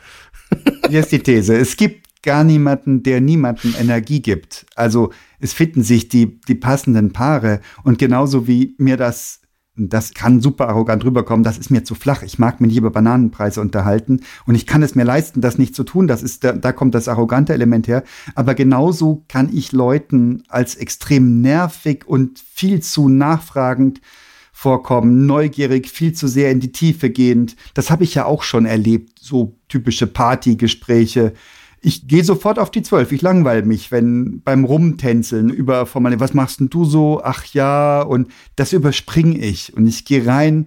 Hier 0.87 0.99
ist 0.99 1.11
die 1.11 1.19
These. 1.19 1.57
Es 1.57 1.75
gibt 1.75 2.21
gar 2.21 2.43
niemanden, 2.43 3.01
der 3.01 3.21
niemanden 3.21 3.73
Energie 3.73 4.21
gibt. 4.21 4.67
Also 4.75 5.11
es 5.39 5.53
finden 5.53 5.81
sich 5.81 6.07
die, 6.07 6.39
die 6.41 6.55
passenden 6.55 7.11
Paare. 7.11 7.59
Und 7.83 7.97
genauso 7.97 8.47
wie 8.47 8.75
mir 8.77 8.97
das 8.97 9.41
das 9.75 10.13
kann 10.13 10.39
super 10.39 10.69
arrogant 10.69 11.03
rüberkommen, 11.03 11.43
das 11.43 11.57
ist 11.57 11.71
mir 11.71 11.83
zu 11.83 11.95
flach. 11.95 12.21
Ich 12.21 12.37
mag 12.37 12.61
mich 12.61 12.77
über 12.77 12.91
Bananenpreise 12.91 13.59
unterhalten 13.59 14.21
und 14.45 14.53
ich 14.53 14.67
kann 14.67 14.83
es 14.83 14.93
mir 14.93 15.03
leisten, 15.03 15.41
das 15.41 15.57
nicht 15.57 15.75
zu 15.75 15.83
tun. 15.83 16.07
Das 16.07 16.21
ist, 16.21 16.43
da, 16.43 16.53
da 16.53 16.71
kommt 16.71 16.93
das 16.93 17.07
arrogante 17.07 17.53
Element 17.53 17.87
her. 17.87 18.03
Aber 18.35 18.53
genauso 18.53 19.23
kann 19.27 19.49
ich 19.51 19.71
Leuten 19.71 20.43
als 20.47 20.75
extrem 20.75 21.41
nervig 21.41 22.05
und 22.05 22.39
viel 22.39 22.81
zu 22.81 23.09
nachfragend 23.09 23.99
vorkommen, 24.51 25.25
neugierig, 25.25 25.89
viel 25.89 26.13
zu 26.13 26.27
sehr 26.27 26.51
in 26.51 26.59
die 26.59 26.71
Tiefe 26.71 27.09
gehend. 27.09 27.55
Das 27.73 27.89
habe 27.89 28.03
ich 28.03 28.13
ja 28.13 28.25
auch 28.25 28.43
schon 28.43 28.67
erlebt, 28.67 29.17
so 29.19 29.57
typische 29.67 30.05
Partygespräche 30.05 31.33
ich 31.83 32.07
gehe 32.07 32.23
sofort 32.23 32.59
auf 32.59 32.71
die 32.71 32.81
zwölf. 32.81 33.11
Ich 33.11 33.21
langweile 33.21 33.63
mich, 33.63 33.91
wenn 33.91 34.41
beim 34.41 34.63
Rumtänzeln 34.63 35.49
über 35.49 35.85
Formal, 35.85 36.17
was 36.19 36.33
machst 36.33 36.61
denn 36.61 36.69
du 36.69 36.85
so? 36.85 37.21
Ach 37.23 37.45
ja, 37.47 38.01
und 38.01 38.29
das 38.55 38.71
überspringe 38.71 39.37
ich. 39.37 39.75
Und 39.75 39.85
ich 39.85 40.05
gehe 40.05 40.25
rein 40.25 40.65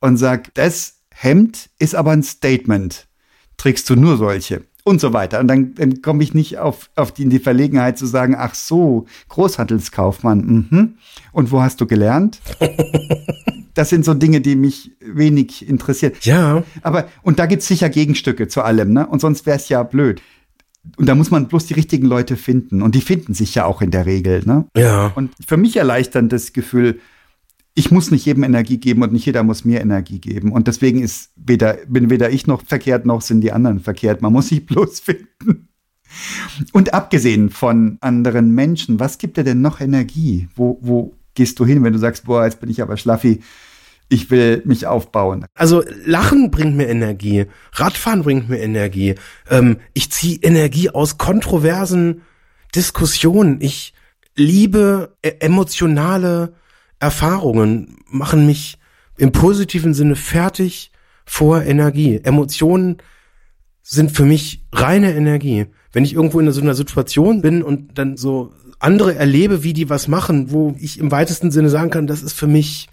und 0.00 0.18
sag, 0.18 0.52
das 0.54 0.98
Hemd 1.14 1.70
ist 1.78 1.94
aber 1.94 2.10
ein 2.10 2.22
Statement. 2.22 3.08
Trägst 3.56 3.88
du 3.88 3.96
nur 3.96 4.18
solche? 4.18 4.62
Und 4.84 5.00
so 5.00 5.14
weiter. 5.14 5.40
Und 5.40 5.48
dann, 5.48 5.74
dann 5.74 6.02
komme 6.02 6.22
ich 6.22 6.34
nicht 6.34 6.58
auf, 6.58 6.90
auf 6.94 7.12
die, 7.12 7.22
in 7.22 7.30
die 7.30 7.38
Verlegenheit 7.38 7.96
zu 7.96 8.06
sagen, 8.06 8.34
ach 8.36 8.54
so, 8.54 9.06
Großhandelskaufmann, 9.28 10.66
mhm. 10.70 10.94
Und 11.32 11.52
wo 11.52 11.62
hast 11.62 11.80
du 11.80 11.86
gelernt? 11.86 12.40
das 13.74 13.88
sind 13.88 14.04
so 14.04 14.12
Dinge, 14.12 14.42
die 14.42 14.56
mich 14.56 14.92
wenig 15.00 15.66
interessieren. 15.66 16.12
Ja. 16.22 16.64
Aber, 16.82 17.08
und 17.22 17.38
da 17.38 17.46
gibt's 17.46 17.66
sicher 17.66 17.88
Gegenstücke 17.88 18.48
zu 18.48 18.62
allem, 18.62 18.92
ne? 18.92 19.06
Und 19.06 19.20
sonst 19.20 19.46
wäre 19.46 19.56
es 19.56 19.68
ja 19.68 19.82
blöd. 19.82 20.20
Und 20.96 21.06
da 21.06 21.14
muss 21.14 21.30
man 21.30 21.48
bloß 21.48 21.66
die 21.66 21.74
richtigen 21.74 22.06
Leute 22.06 22.36
finden. 22.36 22.82
Und 22.82 22.94
die 22.94 23.00
finden 23.00 23.34
sich 23.34 23.54
ja 23.54 23.64
auch 23.64 23.82
in 23.82 23.90
der 23.90 24.06
Regel. 24.06 24.42
Ne? 24.44 24.66
Ja. 24.76 25.12
Und 25.14 25.32
für 25.46 25.56
mich 25.56 25.76
erleichtert 25.76 26.32
das 26.32 26.52
Gefühl, 26.52 27.00
ich 27.74 27.90
muss 27.90 28.10
nicht 28.10 28.26
jedem 28.26 28.42
Energie 28.42 28.78
geben 28.78 29.02
und 29.02 29.12
nicht 29.12 29.26
jeder 29.26 29.42
muss 29.42 29.64
mir 29.64 29.80
Energie 29.80 30.18
geben. 30.18 30.52
Und 30.52 30.68
deswegen 30.68 31.02
ist 31.02 31.30
weder, 31.36 31.78
bin 31.86 32.10
weder 32.10 32.30
ich 32.30 32.46
noch 32.46 32.62
verkehrt, 32.64 33.06
noch 33.06 33.22
sind 33.22 33.42
die 33.42 33.52
anderen 33.52 33.80
verkehrt. 33.80 34.22
Man 34.22 34.32
muss 34.32 34.48
sich 34.48 34.66
bloß 34.66 35.00
finden. 35.00 35.68
Und 36.72 36.92
abgesehen 36.92 37.50
von 37.50 37.98
anderen 38.00 38.52
Menschen, 38.54 38.98
was 38.98 39.18
gibt 39.18 39.36
dir 39.36 39.44
denn 39.44 39.60
noch 39.60 39.80
Energie? 39.80 40.48
Wo, 40.56 40.78
wo 40.82 41.14
gehst 41.34 41.58
du 41.60 41.64
hin, 41.64 41.84
wenn 41.84 41.92
du 41.92 41.98
sagst, 41.98 42.24
boah, 42.24 42.44
jetzt 42.44 42.60
bin 42.60 42.70
ich 42.70 42.82
aber 42.82 42.96
schlaffi? 42.96 43.40
Ich 44.10 44.30
will 44.30 44.60
mich 44.66 44.86
aufbauen. 44.86 45.46
Also 45.54 45.82
Lachen 46.04 46.50
bringt 46.50 46.76
mir 46.76 46.88
Energie, 46.88 47.46
Radfahren 47.72 48.22
bringt 48.22 48.50
mir 48.50 48.58
Energie. 48.58 49.14
Ähm, 49.48 49.78
ich 49.94 50.10
ziehe 50.10 50.38
Energie 50.42 50.90
aus 50.90 51.16
kontroversen 51.16 52.22
Diskussionen. 52.74 53.60
Ich 53.60 53.94
liebe 54.34 55.16
e 55.22 55.30
emotionale 55.40 56.54
Erfahrungen, 56.98 57.98
machen 58.06 58.46
mich 58.46 58.78
im 59.16 59.32
positiven 59.32 59.94
Sinne 59.94 60.16
fertig 60.16 60.90
vor 61.24 61.62
Energie. 61.62 62.20
Emotionen 62.22 62.98
sind 63.82 64.10
für 64.10 64.24
mich 64.24 64.66
reine 64.72 65.14
Energie. 65.14 65.66
Wenn 65.92 66.04
ich 66.04 66.14
irgendwo 66.14 66.40
in 66.40 66.50
so 66.50 66.60
einer 66.60 66.74
Situation 66.74 67.42
bin 67.42 67.62
und 67.62 67.96
dann 67.96 68.16
so 68.16 68.52
andere 68.80 69.14
erlebe, 69.14 69.62
wie 69.62 69.72
die 69.72 69.88
was 69.88 70.08
machen, 70.08 70.50
wo 70.50 70.74
ich 70.78 70.98
im 70.98 71.10
weitesten 71.10 71.50
Sinne 71.50 71.70
sagen 71.70 71.90
kann, 71.90 72.06
das 72.06 72.22
ist 72.22 72.32
für 72.32 72.46
mich 72.46 72.88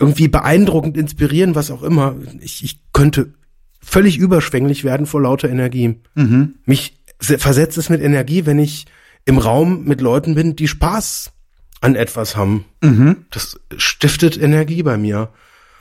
irgendwie 0.00 0.28
beeindruckend, 0.28 0.96
inspirieren, 0.96 1.54
was 1.54 1.70
auch 1.70 1.82
immer. 1.82 2.16
Ich, 2.40 2.62
ich 2.62 2.80
könnte 2.92 3.34
völlig 3.80 4.18
überschwänglich 4.18 4.84
werden 4.84 5.06
vor 5.06 5.22
lauter 5.22 5.48
Energie. 5.48 6.00
Mhm. 6.14 6.54
Mich 6.64 6.98
versetzt 7.20 7.78
es 7.78 7.88
mit 7.88 8.00
Energie, 8.00 8.46
wenn 8.46 8.58
ich 8.58 8.86
im 9.24 9.38
Raum 9.38 9.84
mit 9.84 10.00
Leuten 10.00 10.34
bin, 10.34 10.56
die 10.56 10.68
Spaß 10.68 11.32
an 11.80 11.94
etwas 11.94 12.36
haben. 12.36 12.64
Mhm. 12.82 13.24
Das 13.30 13.58
stiftet 13.76 14.40
Energie 14.40 14.82
bei 14.82 14.96
mir. 14.96 15.30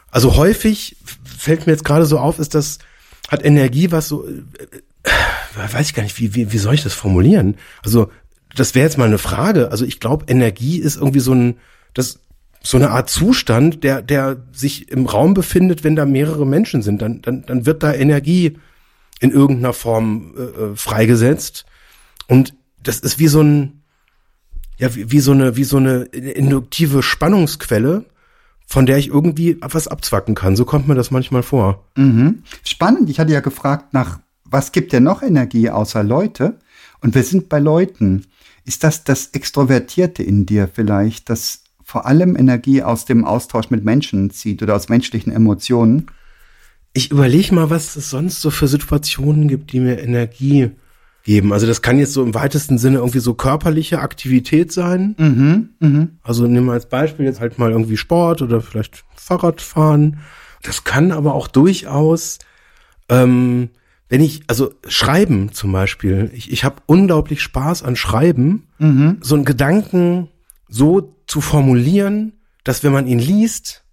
Also 0.09 0.35
häufig 0.35 0.97
fällt 1.23 1.67
mir 1.67 1.73
jetzt 1.73 1.85
gerade 1.85 2.05
so 2.05 2.17
auf, 2.19 2.39
ist 2.39 2.55
das 2.55 2.79
hat 3.27 3.43
Energie, 3.43 3.91
was 3.91 4.07
so 4.07 4.25
äh, 4.25 4.43
äh, 5.03 5.73
weiß 5.73 5.87
ich 5.87 5.93
gar 5.93 6.03
nicht, 6.03 6.17
wie, 6.19 6.33
wie, 6.33 6.51
wie 6.51 6.57
soll 6.57 6.75
ich 6.75 6.83
das 6.83 6.93
formulieren? 6.93 7.55
Also 7.83 8.09
das 8.55 8.73
wäre 8.73 8.85
jetzt 8.85 8.97
mal 8.97 9.05
eine 9.05 9.17
Frage. 9.17 9.69
Also 9.71 9.85
ich 9.85 9.99
glaube, 9.99 10.25
Energie 10.27 10.77
ist 10.77 10.95
irgendwie 10.95 11.19
so 11.19 11.33
ein 11.33 11.57
das 11.93 12.19
so 12.67 12.75
eine 12.75 12.91
Art 12.91 13.09
Zustand, 13.09 13.85
der, 13.85 14.01
der 14.01 14.43
sich 14.51 14.91
im 14.91 15.05
Raum 15.05 15.33
befindet, 15.33 15.85
wenn 15.85 15.95
da 15.95 16.05
mehrere 16.05 16.45
Menschen 16.45 16.81
sind. 16.81 17.01
Dann, 17.01 17.21
dann, 17.21 17.45
dann 17.45 17.65
wird 17.65 17.81
da 17.81 17.93
Energie 17.93 18.57
in 19.21 19.31
irgendeiner 19.31 19.71
Form 19.71 20.33
äh, 20.37 20.41
äh, 20.41 20.75
freigesetzt. 20.75 21.65
Und 22.27 22.55
das 22.83 22.99
ist 22.99 23.19
wie 23.19 23.29
so 23.29 23.39
ein, 23.39 23.83
ja, 24.77 24.93
wie, 24.93 25.09
wie 25.11 25.21
so 25.21 25.31
eine, 25.31 25.55
wie 25.55 25.63
so 25.63 25.77
eine 25.77 26.03
induktive 26.03 27.03
Spannungsquelle, 27.03 28.03
von 28.65 28.85
der 28.85 28.97
ich 28.97 29.07
irgendwie 29.07 29.57
was 29.61 29.87
abzwacken 29.87 30.35
kann. 30.35 30.57
So 30.57 30.65
kommt 30.65 30.89
mir 30.89 30.95
das 30.95 31.09
manchmal 31.09 31.43
vor. 31.43 31.85
Mhm. 31.95 32.43
Spannend. 32.65 33.09
Ich 33.09 33.17
hatte 33.17 33.31
ja 33.31 33.39
gefragt 33.39 33.93
nach, 33.93 34.19
was 34.43 34.73
gibt 34.73 34.91
denn 34.91 35.03
noch 35.03 35.21
Energie 35.21 35.69
außer 35.69 36.03
Leute? 36.03 36.59
Und 36.99 37.15
wir 37.15 37.23
sind 37.23 37.47
bei 37.47 37.59
Leuten. 37.59 38.25
Ist 38.65 38.83
das 38.83 39.05
das 39.05 39.27
Extrovertierte 39.27 40.21
in 40.21 40.45
dir 40.45 40.67
vielleicht, 40.67 41.29
das 41.29 41.61
vor 41.87 42.05
allem 42.05 42.35
Energie 42.35 42.83
aus 42.83 43.05
dem 43.05 43.23
Austausch 43.23 43.69
mit 43.69 43.85
Menschen 43.85 44.29
zieht 44.29 44.61
oder 44.61 44.75
aus 44.75 44.89
menschlichen 44.89 45.31
Emotionen. 45.31 46.07
Ich 46.91 47.11
überlege 47.11 47.55
mal, 47.55 47.69
was 47.69 47.95
es 47.95 48.09
sonst 48.09 48.41
so 48.41 48.49
für 48.49 48.67
Situationen 48.67 49.47
gibt, 49.47 49.71
die 49.71 49.79
mir 49.79 49.97
Energie 49.97 50.71
geben. 51.23 51.53
Also 51.53 51.65
das 51.65 51.81
kann 51.81 51.97
jetzt 51.97 52.11
so 52.11 52.25
im 52.25 52.33
weitesten 52.33 52.77
Sinne 52.77 52.97
irgendwie 52.97 53.19
so 53.19 53.35
körperliche 53.35 53.99
Aktivität 53.99 54.73
sein. 54.73 55.15
Mhm, 55.17 55.69
mh. 55.79 56.07
Also 56.23 56.45
nehmen 56.45 56.65
wir 56.65 56.73
als 56.73 56.89
Beispiel 56.89 57.25
jetzt 57.25 57.39
halt 57.39 57.57
mal 57.57 57.71
irgendwie 57.71 57.95
Sport 57.95 58.41
oder 58.41 58.59
vielleicht 58.59 59.05
Fahrradfahren. 59.15 60.19
Das 60.63 60.83
kann 60.83 61.13
aber 61.13 61.35
auch 61.35 61.47
durchaus, 61.47 62.39
ähm, 63.07 63.69
wenn 64.09 64.19
ich, 64.19 64.43
also 64.47 64.73
Schreiben 64.89 65.53
zum 65.53 65.71
Beispiel, 65.71 66.31
ich, 66.33 66.51
ich 66.51 66.65
habe 66.65 66.81
unglaublich 66.85 67.41
Spaß 67.41 67.83
an 67.83 67.95
Schreiben, 67.95 68.67
mhm. 68.77 69.19
so 69.21 69.35
einen 69.35 69.45
Gedanken 69.45 70.27
so 70.67 71.13
zu 71.27 71.41
formulieren, 71.41 72.33
dass 72.63 72.83
wenn 72.83 72.93
man 72.93 73.07
ihn 73.07 73.19
liest, 73.19 73.83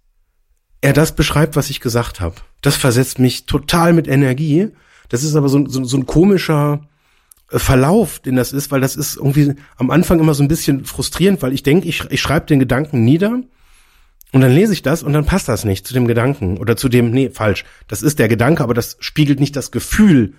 er 0.81 0.93
das 0.93 1.15
beschreibt, 1.15 1.55
was 1.55 1.69
ich 1.69 1.79
gesagt 1.79 2.19
habe. 2.19 2.35
Das 2.61 2.75
versetzt 2.75 3.19
mich 3.19 3.45
total 3.45 3.93
mit 3.93 4.07
Energie. 4.07 4.69
Das 5.09 5.23
ist 5.23 5.35
aber 5.35 5.49
so, 5.49 5.67
so, 5.67 5.83
so 5.83 5.97
ein 5.97 6.05
komischer 6.05 6.87
äh, 7.51 7.59
Verlauf, 7.59 8.19
den 8.19 8.35
das 8.35 8.53
ist, 8.53 8.71
weil 8.71 8.81
das 8.81 8.95
ist 8.95 9.17
irgendwie 9.17 9.55
am 9.77 9.91
Anfang 9.91 10.19
immer 10.19 10.33
so 10.33 10.43
ein 10.43 10.47
bisschen 10.47 10.85
frustrierend, 10.85 11.41
weil 11.41 11.53
ich 11.53 11.63
denke, 11.63 11.87
ich, 11.87 12.03
ich 12.09 12.21
schreibe 12.21 12.47
den 12.47 12.59
Gedanken 12.59 13.03
nieder 13.03 13.41
und 14.31 14.41
dann 14.41 14.51
lese 14.51 14.73
ich 14.73 14.81
das 14.81 15.03
und 15.03 15.13
dann 15.13 15.25
passt 15.25 15.47
das 15.47 15.65
nicht 15.65 15.87
zu 15.87 15.93
dem 15.93 16.07
Gedanken 16.07 16.57
oder 16.57 16.75
zu 16.75 16.89
dem, 16.89 17.11
nee, 17.11 17.29
falsch. 17.29 17.63
Das 17.87 18.01
ist 18.01 18.19
der 18.19 18.27
Gedanke, 18.27 18.63
aber 18.63 18.73
das 18.73 18.97
spiegelt 18.99 19.39
nicht 19.39 19.55
das 19.55 19.71
Gefühl, 19.71 20.33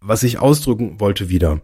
was 0.00 0.22
ich 0.22 0.38
ausdrücken 0.38 1.00
wollte 1.00 1.28
wieder. 1.28 1.60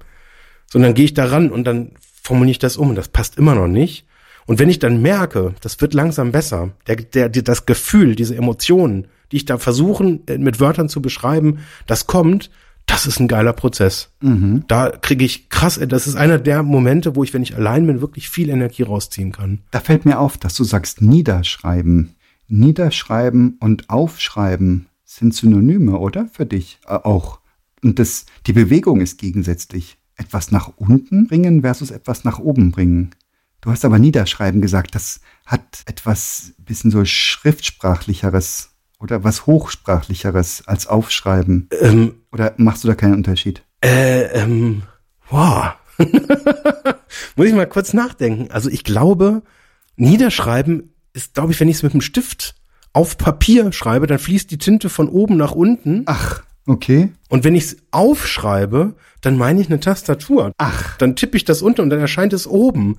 Sondern 0.70 0.94
gehe 0.94 1.04
ich 1.04 1.14
daran 1.14 1.50
und 1.50 1.64
dann 1.64 1.92
formuliere 2.22 2.52
ich 2.52 2.58
das 2.58 2.76
um 2.76 2.90
und 2.90 2.96
das 2.96 3.08
passt 3.08 3.36
immer 3.36 3.54
noch 3.54 3.68
nicht. 3.68 4.06
Und 4.46 4.58
wenn 4.58 4.68
ich 4.68 4.78
dann 4.78 5.02
merke, 5.02 5.54
das 5.60 5.80
wird 5.80 5.94
langsam 5.94 6.32
besser, 6.32 6.70
der, 6.86 6.96
der, 6.96 7.28
das 7.28 7.66
Gefühl, 7.66 8.14
diese 8.16 8.36
Emotionen, 8.36 9.06
die 9.30 9.36
ich 9.36 9.44
da 9.44 9.58
versuchen 9.58 10.26
äh, 10.26 10.38
mit 10.38 10.60
Wörtern 10.60 10.88
zu 10.88 11.00
beschreiben, 11.00 11.58
das 11.86 12.06
kommt, 12.06 12.50
das 12.86 13.06
ist 13.06 13.20
ein 13.20 13.28
geiler 13.28 13.52
Prozess. 13.52 14.10
Mhm. 14.20 14.64
Da 14.68 14.90
kriege 14.90 15.24
ich 15.24 15.48
krass, 15.48 15.80
das 15.88 16.06
ist 16.06 16.16
einer 16.16 16.38
der 16.38 16.62
Momente, 16.62 17.16
wo 17.16 17.22
ich, 17.22 17.32
wenn 17.32 17.42
ich 17.42 17.56
allein 17.56 17.86
bin, 17.86 18.00
wirklich 18.00 18.28
viel 18.28 18.50
Energie 18.50 18.82
rausziehen 18.82 19.32
kann. 19.32 19.60
Da 19.70 19.80
fällt 19.80 20.04
mir 20.04 20.18
auf, 20.18 20.36
dass 20.36 20.54
du 20.54 20.64
sagst 20.64 21.00
Niederschreiben. 21.00 22.14
Niederschreiben 22.48 23.56
und 23.60 23.88
Aufschreiben 23.88 24.86
sind 25.04 25.34
Synonyme, 25.34 25.98
oder? 25.98 26.28
Für 26.32 26.46
dich 26.46 26.80
äh, 26.86 26.94
auch. 26.94 27.40
Und 27.82 27.98
das, 27.98 28.26
die 28.46 28.52
Bewegung 28.52 29.00
ist 29.00 29.18
gegensätzlich. 29.18 29.98
Etwas 30.16 30.52
nach 30.52 30.72
unten 30.76 31.26
bringen 31.26 31.62
versus 31.62 31.90
etwas 31.90 32.24
nach 32.24 32.38
oben 32.38 32.70
bringen. 32.70 33.10
Du 33.62 33.70
hast 33.70 33.84
aber 33.84 34.00
Niederschreiben 34.00 34.60
gesagt, 34.60 34.96
das 34.96 35.20
hat 35.46 35.82
etwas 35.86 36.52
bisschen 36.58 36.90
so 36.90 37.04
schriftsprachlicheres 37.04 38.70
oder 38.98 39.22
was 39.22 39.46
hochsprachlicheres 39.46 40.66
als 40.66 40.88
Aufschreiben. 40.88 41.68
Ähm, 41.80 42.16
oder 42.32 42.54
machst 42.56 42.82
du 42.82 42.88
da 42.88 42.96
keinen 42.96 43.14
Unterschied? 43.14 43.62
Äh, 43.80 44.24
ähm, 44.32 44.82
wow. 45.30 45.74
Muss 47.36 47.46
ich 47.46 47.54
mal 47.54 47.68
kurz 47.68 47.92
nachdenken. 47.94 48.50
Also 48.50 48.68
ich 48.68 48.82
glaube, 48.82 49.42
Niederschreiben 49.94 50.92
ist, 51.12 51.34
glaube 51.34 51.52
ich, 51.52 51.60
wenn 51.60 51.68
ich 51.68 51.76
es 51.76 51.82
mit 51.84 51.92
dem 51.92 52.00
Stift 52.00 52.56
auf 52.92 53.16
Papier 53.16 53.70
schreibe, 53.72 54.08
dann 54.08 54.18
fließt 54.18 54.50
die 54.50 54.58
Tinte 54.58 54.88
von 54.88 55.08
oben 55.08 55.36
nach 55.36 55.52
unten. 55.52 56.02
Ach, 56.06 56.42
okay. 56.66 57.12
Und 57.28 57.44
wenn 57.44 57.54
ich 57.54 57.64
es 57.64 57.76
aufschreibe, 57.92 58.96
dann 59.20 59.36
meine 59.36 59.60
ich 59.60 59.68
eine 59.68 59.78
Tastatur. 59.78 60.50
Ach. 60.58 60.96
Dann 60.96 61.14
tippe 61.14 61.36
ich 61.36 61.44
das 61.44 61.62
unter 61.62 61.84
und 61.84 61.90
dann 61.90 62.00
erscheint 62.00 62.32
es 62.32 62.48
oben. 62.48 62.98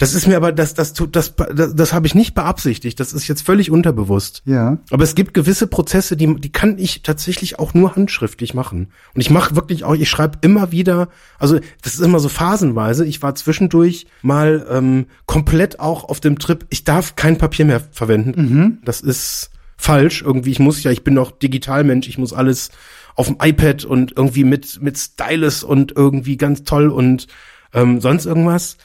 Das 0.00 0.14
ist 0.14 0.26
mir 0.26 0.36
aber, 0.36 0.50
das, 0.50 0.72
das, 0.72 0.94
tut- 0.94 1.14
das, 1.14 1.34
das, 1.36 1.74
das 1.76 1.92
habe 1.92 2.06
ich 2.06 2.14
nicht 2.14 2.34
beabsichtigt. 2.34 2.98
Das 2.98 3.12
ist 3.12 3.28
jetzt 3.28 3.42
völlig 3.42 3.70
unterbewusst. 3.70 4.40
Ja. 4.46 4.78
Aber 4.90 5.04
es 5.04 5.14
gibt 5.14 5.34
gewisse 5.34 5.66
Prozesse, 5.66 6.16
die, 6.16 6.34
die 6.40 6.50
kann 6.50 6.78
ich 6.78 7.02
tatsächlich 7.02 7.58
auch 7.58 7.74
nur 7.74 7.94
handschriftlich 7.96 8.54
machen. 8.54 8.88
Und 9.14 9.20
ich 9.20 9.28
mache 9.28 9.56
wirklich 9.56 9.84
auch, 9.84 9.94
ich 9.94 10.08
schreibe 10.08 10.38
immer 10.40 10.72
wieder, 10.72 11.08
also 11.38 11.60
das 11.82 11.94
ist 11.94 12.00
immer 12.00 12.18
so 12.18 12.30
phasenweise. 12.30 13.04
Ich 13.04 13.22
war 13.22 13.34
zwischendurch 13.34 14.06
mal 14.22 14.66
ähm, 14.70 15.04
komplett 15.26 15.78
auch 15.80 16.04
auf 16.04 16.18
dem 16.18 16.38
Trip, 16.38 16.64
ich 16.70 16.84
darf 16.84 17.14
kein 17.14 17.36
Papier 17.36 17.66
mehr 17.66 17.80
verwenden. 17.92 18.80
Das 18.84 19.02
ist 19.02 19.50
falsch. 19.76 20.22
Irgendwie, 20.22 20.50
ich 20.50 20.60
muss 20.60 20.82
ja, 20.82 20.90
ich 20.90 21.04
bin 21.04 21.12
noch 21.12 21.30
Digitalmensch, 21.30 22.08
ich 22.08 22.16
muss 22.16 22.32
alles 22.32 22.70
auf 23.16 23.26
dem 23.26 23.36
iPad 23.42 23.84
und 23.84 24.16
irgendwie 24.16 24.44
mit, 24.44 24.80
mit 24.80 24.96
Stylus 24.96 25.62
und 25.62 25.92
irgendwie 25.94 26.38
ganz 26.38 26.64
toll 26.64 26.88
und 26.88 27.26
ähm, 27.74 28.00
sonst 28.00 28.24
irgendwas 28.24 28.78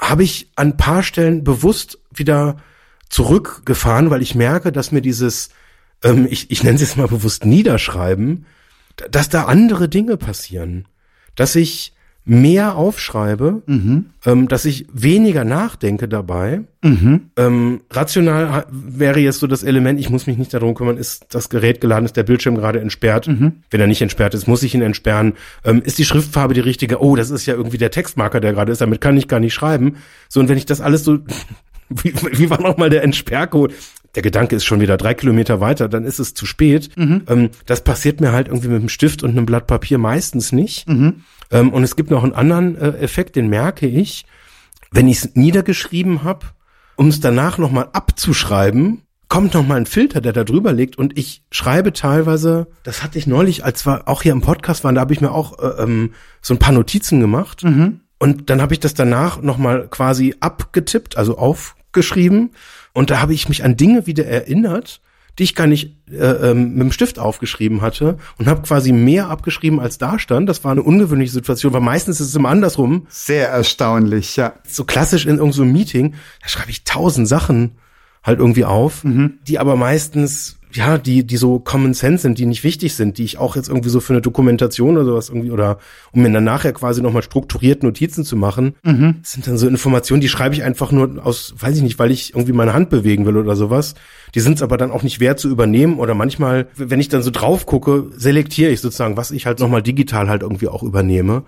habe 0.00 0.24
ich 0.24 0.50
an 0.56 0.76
paar 0.76 1.02
Stellen 1.02 1.44
bewusst 1.44 1.98
wieder 2.12 2.56
zurückgefahren, 3.10 4.10
weil 4.10 4.22
ich 4.22 4.34
merke, 4.34 4.72
dass 4.72 4.92
mir 4.92 5.02
dieses, 5.02 5.50
ähm, 6.02 6.26
ich, 6.30 6.50
ich 6.50 6.62
nenne 6.62 6.76
es 6.76 6.80
jetzt 6.80 6.96
mal 6.96 7.08
bewusst 7.08 7.44
Niederschreiben, 7.44 8.46
dass 9.10 9.28
da 9.28 9.44
andere 9.44 9.88
Dinge 9.88 10.16
passieren. 10.16 10.86
Dass 11.34 11.54
ich 11.54 11.92
mehr 12.24 12.76
aufschreibe, 12.76 13.62
ähm, 14.26 14.46
dass 14.48 14.64
ich 14.64 14.86
weniger 14.92 15.44
nachdenke 15.44 16.06
dabei. 16.06 16.60
Ähm, 17.36 17.80
rational 17.90 18.66
wäre 18.70 19.20
jetzt 19.20 19.40
so 19.40 19.46
das 19.46 19.62
Element, 19.62 19.98
ich 19.98 20.10
muss 20.10 20.26
mich 20.26 20.36
nicht 20.38 20.52
darum 20.52 20.74
kümmern, 20.74 20.96
ist 20.96 21.26
das 21.30 21.48
Gerät 21.48 21.80
geladen, 21.80 22.04
ist 22.04 22.16
der 22.16 22.22
Bildschirm 22.22 22.56
gerade 22.56 22.80
entsperrt. 22.80 23.26
Wenn 23.70 23.80
er 23.80 23.86
nicht 23.86 24.02
entsperrt 24.02 24.34
ist, 24.34 24.46
muss 24.46 24.62
ich 24.62 24.74
ihn 24.74 24.82
entsperren. 24.82 25.32
Ähm, 25.64 25.82
ist 25.84 25.98
die 25.98 26.04
Schriftfarbe 26.04 26.54
die 26.54 26.60
richtige? 26.60 27.02
Oh, 27.02 27.16
das 27.16 27.30
ist 27.30 27.46
ja 27.46 27.54
irgendwie 27.54 27.78
der 27.78 27.90
Textmarker, 27.90 28.40
der 28.40 28.52
gerade 28.52 28.70
ist, 28.70 28.80
damit 28.80 29.00
kann 29.00 29.16
ich 29.16 29.26
gar 29.26 29.40
nicht 29.40 29.54
schreiben. 29.54 29.96
So, 30.28 30.40
und 30.40 30.48
wenn 30.48 30.58
ich 30.58 30.66
das 30.66 30.80
alles 30.80 31.04
so, 31.04 31.18
wie, 31.88 32.12
wie 32.32 32.50
war 32.50 32.60
nochmal 32.60 32.90
der 32.90 33.02
Entsperrcode? 33.02 33.72
Der 34.14 34.22
Gedanke 34.22 34.56
ist 34.56 34.64
schon 34.64 34.80
wieder 34.80 34.96
drei 34.96 35.14
Kilometer 35.14 35.60
weiter, 35.60 35.88
dann 35.88 36.04
ist 36.04 36.18
es 36.18 36.34
zu 36.34 36.46
spät. 36.46 36.90
Ähm, 37.28 37.50
das 37.66 37.84
passiert 37.84 38.20
mir 38.20 38.32
halt 38.32 38.48
irgendwie 38.48 38.68
mit 38.68 38.78
einem 38.78 38.88
Stift 38.88 39.22
und 39.22 39.30
einem 39.30 39.46
Blatt 39.46 39.66
Papier 39.66 39.98
meistens 39.98 40.52
nicht. 40.52 40.88
Ähm, 41.50 41.72
und 41.72 41.82
es 41.84 41.96
gibt 41.96 42.10
noch 42.10 42.24
einen 42.24 42.32
anderen 42.32 42.76
äh, 42.76 42.98
Effekt, 42.98 43.36
den 43.36 43.48
merke 43.48 43.86
ich, 43.86 44.26
wenn 44.90 45.08
ich 45.08 45.18
es 45.18 45.36
niedergeschrieben 45.36 46.24
habe, 46.24 46.46
um 46.96 47.08
es 47.08 47.20
danach 47.20 47.58
nochmal 47.58 47.88
abzuschreiben, 47.92 49.02
kommt 49.28 49.54
nochmal 49.54 49.76
ein 49.76 49.86
Filter, 49.86 50.20
der 50.20 50.32
da 50.32 50.42
drüber 50.42 50.72
liegt 50.72 50.98
und 50.98 51.16
ich 51.16 51.44
schreibe 51.52 51.92
teilweise, 51.92 52.66
das 52.82 53.04
hatte 53.04 53.16
ich 53.16 53.28
neulich, 53.28 53.64
als 53.64 53.86
wir 53.86 54.08
auch 54.08 54.22
hier 54.22 54.32
im 54.32 54.40
Podcast 54.40 54.82
waren, 54.82 54.96
da 54.96 55.02
habe 55.02 55.14
ich 55.14 55.20
mir 55.20 55.30
auch 55.30 55.58
äh, 55.60 55.82
ähm, 55.84 56.14
so 56.42 56.52
ein 56.52 56.58
paar 56.58 56.72
Notizen 56.72 57.20
gemacht. 57.20 57.62
Und 58.18 58.50
dann 58.50 58.60
habe 58.60 58.74
ich 58.74 58.80
das 58.80 58.92
danach 58.92 59.40
nochmal 59.40 59.86
quasi 59.88 60.34
abgetippt, 60.40 61.16
also 61.16 61.38
aufgeschrieben 61.38 62.50
und 62.92 63.10
da 63.10 63.20
habe 63.20 63.34
ich 63.34 63.48
mich 63.48 63.64
an 63.64 63.76
Dinge 63.76 64.06
wieder 64.06 64.26
erinnert, 64.26 65.00
die 65.38 65.44
ich 65.44 65.54
gar 65.54 65.66
nicht 65.66 65.96
äh, 66.10 66.50
ähm, 66.50 66.72
mit 66.72 66.80
dem 66.80 66.92
Stift 66.92 67.18
aufgeschrieben 67.18 67.80
hatte 67.80 68.18
und 68.38 68.46
habe 68.46 68.62
quasi 68.62 68.92
mehr 68.92 69.28
abgeschrieben, 69.28 69.80
als 69.80 69.96
da 69.96 70.18
stand. 70.18 70.48
Das 70.48 70.64
war 70.64 70.72
eine 70.72 70.82
ungewöhnliche 70.82 71.32
Situation, 71.32 71.72
weil 71.72 71.80
meistens 71.80 72.20
ist 72.20 72.28
es 72.28 72.34
immer 72.34 72.50
andersrum 72.50 73.06
Sehr 73.08 73.48
erstaunlich, 73.48 74.36
ja. 74.36 74.54
so 74.68 74.84
klassisch 74.84 75.24
in 75.24 75.38
irgendeinem 75.38 75.52
so 75.52 75.64
Meeting, 75.64 76.14
da 76.42 76.48
schreibe 76.48 76.70
ich 76.70 76.84
tausend 76.84 77.26
Sachen 77.26 77.78
halt 78.22 78.38
irgendwie 78.38 78.66
auf, 78.66 79.02
die 79.46 79.58
aber 79.58 79.76
meistens, 79.76 80.58
ja, 80.72 80.98
die, 80.98 81.26
die 81.26 81.36
so 81.36 81.58
Common 81.58 81.94
Sense 81.94 82.22
sind, 82.22 82.38
die 82.38 82.46
nicht 82.46 82.64
wichtig 82.64 82.94
sind, 82.94 83.18
die 83.18 83.24
ich 83.24 83.38
auch 83.38 83.56
jetzt 83.56 83.68
irgendwie 83.68 83.88
so 83.88 84.00
für 84.00 84.12
eine 84.12 84.22
Dokumentation 84.22 84.96
oder 84.96 85.04
sowas 85.04 85.28
irgendwie 85.28 85.50
oder 85.50 85.78
um 86.12 86.22
mir 86.22 86.30
dann 86.30 86.44
nachher 86.44 86.72
quasi 86.72 87.02
nochmal 87.02 87.22
strukturiert 87.22 87.82
Notizen 87.82 88.24
zu 88.24 88.36
machen, 88.36 88.74
das 88.82 89.32
sind 89.32 89.46
dann 89.46 89.58
so 89.58 89.66
Informationen, 89.66 90.20
die 90.20 90.28
schreibe 90.28 90.54
ich 90.54 90.62
einfach 90.62 90.92
nur 90.92 91.24
aus, 91.24 91.54
weiß 91.58 91.76
ich 91.76 91.82
nicht, 91.82 91.98
weil 91.98 92.10
ich 92.10 92.34
irgendwie 92.34 92.52
meine 92.52 92.74
Hand 92.74 92.90
bewegen 92.90 93.26
will 93.26 93.36
oder 93.36 93.56
sowas. 93.56 93.94
Die 94.34 94.40
sind 94.40 94.54
es 94.54 94.62
aber 94.62 94.76
dann 94.76 94.90
auch 94.90 95.02
nicht 95.02 95.20
wert 95.20 95.38
zu 95.40 95.48
übernehmen 95.48 95.98
oder 95.98 96.14
manchmal, 96.14 96.68
wenn 96.76 97.00
ich 97.00 97.08
dann 97.08 97.22
so 97.22 97.30
drauf 97.30 97.66
gucke, 97.66 98.06
selektiere 98.16 98.70
ich 98.70 98.80
sozusagen, 98.80 99.16
was 99.16 99.30
ich 99.30 99.46
halt 99.46 99.58
nochmal 99.58 99.82
digital 99.82 100.28
halt 100.28 100.42
irgendwie 100.42 100.68
auch 100.68 100.82
übernehme. 100.82 101.44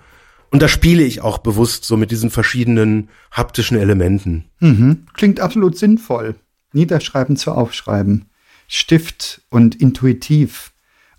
Und 0.51 0.61
da 0.61 0.69
spiele 0.69 1.03
ich 1.03 1.23
auch 1.23 1.39
bewusst 1.39 1.85
so 1.85 1.97
mit 1.97 2.11
diesen 2.11 2.31
verschiedenen 2.31 3.09
haptischen 3.31 3.79
Elementen. 3.79 4.45
Mhm. 4.61 5.07
Klingt 5.15 5.41
absolut 5.41 5.79
sinnvoll. 5.79 6.35
Niederschreiben 6.75 7.37
zu 7.37 7.53
aufschreiben. 7.53 8.27
Stift 8.75 9.43
und 9.51 9.75
intuitiv. 9.75 10.73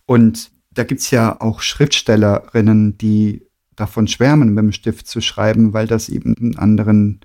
Und 0.08 0.50
da 0.72 0.84
gibt's 0.84 1.12
ja 1.12 1.40
auch 1.40 1.62
Schriftstellerinnen, 1.62 2.98
die 2.98 3.46
davon 3.76 4.08
schwärmen, 4.08 4.56
mit 4.56 4.64
dem 4.64 4.72
Stift 4.72 5.06
zu 5.06 5.22
schreiben, 5.22 5.72
weil 5.72 5.86
das 5.86 6.10
eben 6.10 6.36
einen 6.36 6.58
anderen 6.58 7.20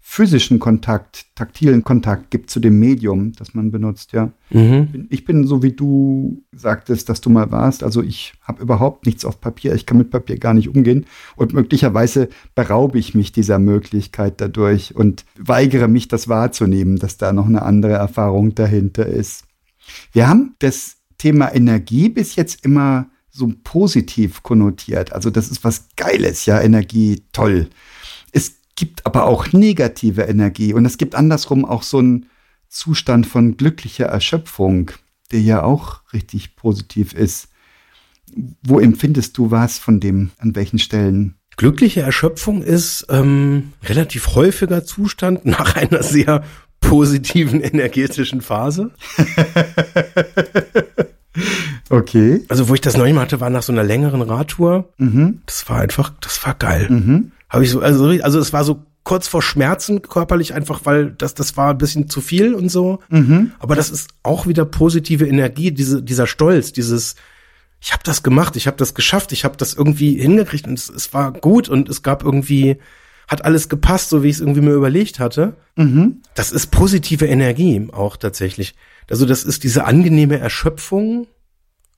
physischen 0.00 0.58
Kontakt, 0.58 1.26
taktilen 1.36 1.84
Kontakt 1.84 2.32
gibt 2.32 2.50
zu 2.50 2.58
dem 2.58 2.80
Medium, 2.80 3.34
das 3.34 3.54
man 3.54 3.70
benutzt, 3.70 4.12
ja. 4.12 4.32
Mhm. 4.50 5.06
Ich 5.10 5.24
bin 5.24 5.46
so 5.46 5.62
wie 5.62 5.72
du 5.72 6.42
sagtest, 6.50 7.08
dass 7.08 7.20
du 7.20 7.30
mal 7.30 7.52
warst. 7.52 7.84
Also 7.84 8.02
ich 8.02 8.32
habe 8.42 8.60
überhaupt 8.60 9.06
nichts 9.06 9.24
auf 9.24 9.40
Papier. 9.40 9.76
Ich 9.76 9.86
kann 9.86 9.98
mit 9.98 10.10
Papier 10.10 10.38
gar 10.38 10.54
nicht 10.54 10.68
umgehen. 10.68 11.06
Und 11.36 11.52
möglicherweise 11.52 12.30
beraube 12.56 12.98
ich 12.98 13.14
mich 13.14 13.30
dieser 13.30 13.60
Möglichkeit 13.60 14.40
dadurch 14.40 14.96
und 14.96 15.24
weigere 15.38 15.86
mich, 15.86 16.08
das 16.08 16.26
wahrzunehmen, 16.26 16.96
dass 16.96 17.16
da 17.16 17.32
noch 17.32 17.46
eine 17.46 17.62
andere 17.62 17.92
Erfahrung 17.92 18.56
dahinter 18.56 19.06
ist. 19.06 19.47
Wir 20.12 20.28
haben 20.28 20.54
das 20.58 20.96
Thema 21.18 21.54
Energie 21.54 22.08
bis 22.08 22.36
jetzt 22.36 22.64
immer 22.64 23.10
so 23.30 23.52
positiv 23.64 24.42
konnotiert. 24.42 25.12
Also 25.12 25.30
das 25.30 25.50
ist 25.50 25.64
was 25.64 25.88
Geiles, 25.96 26.46
ja, 26.46 26.60
Energie, 26.60 27.22
toll. 27.32 27.68
Es 28.32 28.56
gibt 28.74 29.06
aber 29.06 29.24
auch 29.24 29.52
negative 29.52 30.22
Energie 30.22 30.72
und 30.72 30.84
es 30.84 30.98
gibt 30.98 31.14
andersrum 31.14 31.64
auch 31.64 31.82
so 31.82 31.98
einen 31.98 32.26
Zustand 32.68 33.26
von 33.26 33.56
glücklicher 33.56 34.06
Erschöpfung, 34.06 34.90
der 35.32 35.40
ja 35.40 35.62
auch 35.62 36.02
richtig 36.12 36.56
positiv 36.56 37.12
ist. 37.12 37.48
Wo 38.62 38.78
empfindest 38.78 39.38
du 39.38 39.50
was 39.50 39.78
von 39.78 40.00
dem, 40.00 40.30
an 40.38 40.54
welchen 40.54 40.78
Stellen? 40.78 41.36
Glückliche 41.56 42.02
Erschöpfung 42.02 42.62
ist 42.62 43.06
ähm, 43.08 43.72
relativ 43.82 44.34
häufiger 44.34 44.84
Zustand 44.84 45.44
nach 45.44 45.74
einer 45.74 46.02
sehr 46.02 46.44
positiven 46.88 47.60
energetischen 47.72 48.40
Phase. 48.40 48.90
Okay. 51.90 52.44
Also 52.48 52.68
wo 52.68 52.74
ich 52.74 52.80
das 52.80 52.96
neulich 52.96 53.14
mal 53.14 53.22
hatte, 53.22 53.40
war 53.40 53.48
nach 53.48 53.62
so 53.62 53.72
einer 53.72 53.84
längeren 53.84 54.22
Radtour. 54.22 54.92
Mhm. 54.98 55.40
Das 55.46 55.68
war 55.68 55.78
einfach, 55.78 56.12
das 56.20 56.44
war 56.44 56.54
geil. 56.54 56.86
Mhm. 56.90 57.32
Habe 57.48 57.64
ich 57.64 57.70
so, 57.70 57.80
also, 57.80 58.08
also 58.08 58.38
es 58.40 58.52
war 58.52 58.64
so 58.64 58.82
kurz 59.04 59.28
vor 59.28 59.40
Schmerzen 59.40 60.02
körperlich 60.02 60.52
einfach, 60.52 60.80
weil 60.84 61.12
das, 61.12 61.34
das 61.34 61.56
war 61.56 61.70
ein 61.70 61.78
bisschen 61.78 62.10
zu 62.10 62.20
viel 62.20 62.54
und 62.54 62.70
so. 62.70 62.98
Mhm. 63.08 63.52
Aber 63.58 63.74
das 63.74 63.88
ist 63.88 64.10
auch 64.22 64.46
wieder 64.46 64.64
positive 64.64 65.26
Energie, 65.26 65.70
diese, 65.70 66.02
dieser 66.02 66.26
Stolz, 66.26 66.72
dieses, 66.72 67.14
ich 67.80 67.92
habe 67.92 68.02
das 68.04 68.22
gemacht, 68.22 68.56
ich 68.56 68.66
habe 68.66 68.76
das 68.76 68.94
geschafft, 68.94 69.32
ich 69.32 69.44
habe 69.44 69.56
das 69.56 69.72
irgendwie 69.72 70.20
hingekriegt 70.20 70.66
und 70.66 70.78
es, 70.78 70.88
es 70.90 71.14
war 71.14 71.32
gut 71.32 71.68
und 71.68 71.88
es 71.88 72.02
gab 72.02 72.22
irgendwie, 72.22 72.78
hat 73.28 73.44
alles 73.44 73.68
gepasst, 73.68 74.08
so 74.08 74.22
wie 74.22 74.28
ich 74.28 74.36
es 74.36 74.40
irgendwie 74.40 74.62
mir 74.62 74.72
überlegt 74.72 75.20
hatte. 75.20 75.54
Mhm. 75.76 76.22
Das 76.34 76.50
ist 76.50 76.68
positive 76.68 77.26
Energie 77.26 77.86
auch 77.92 78.16
tatsächlich. 78.16 78.74
Also 79.10 79.26
das 79.26 79.44
ist 79.44 79.64
diese 79.64 79.84
angenehme 79.84 80.38
Erschöpfung. 80.38 81.26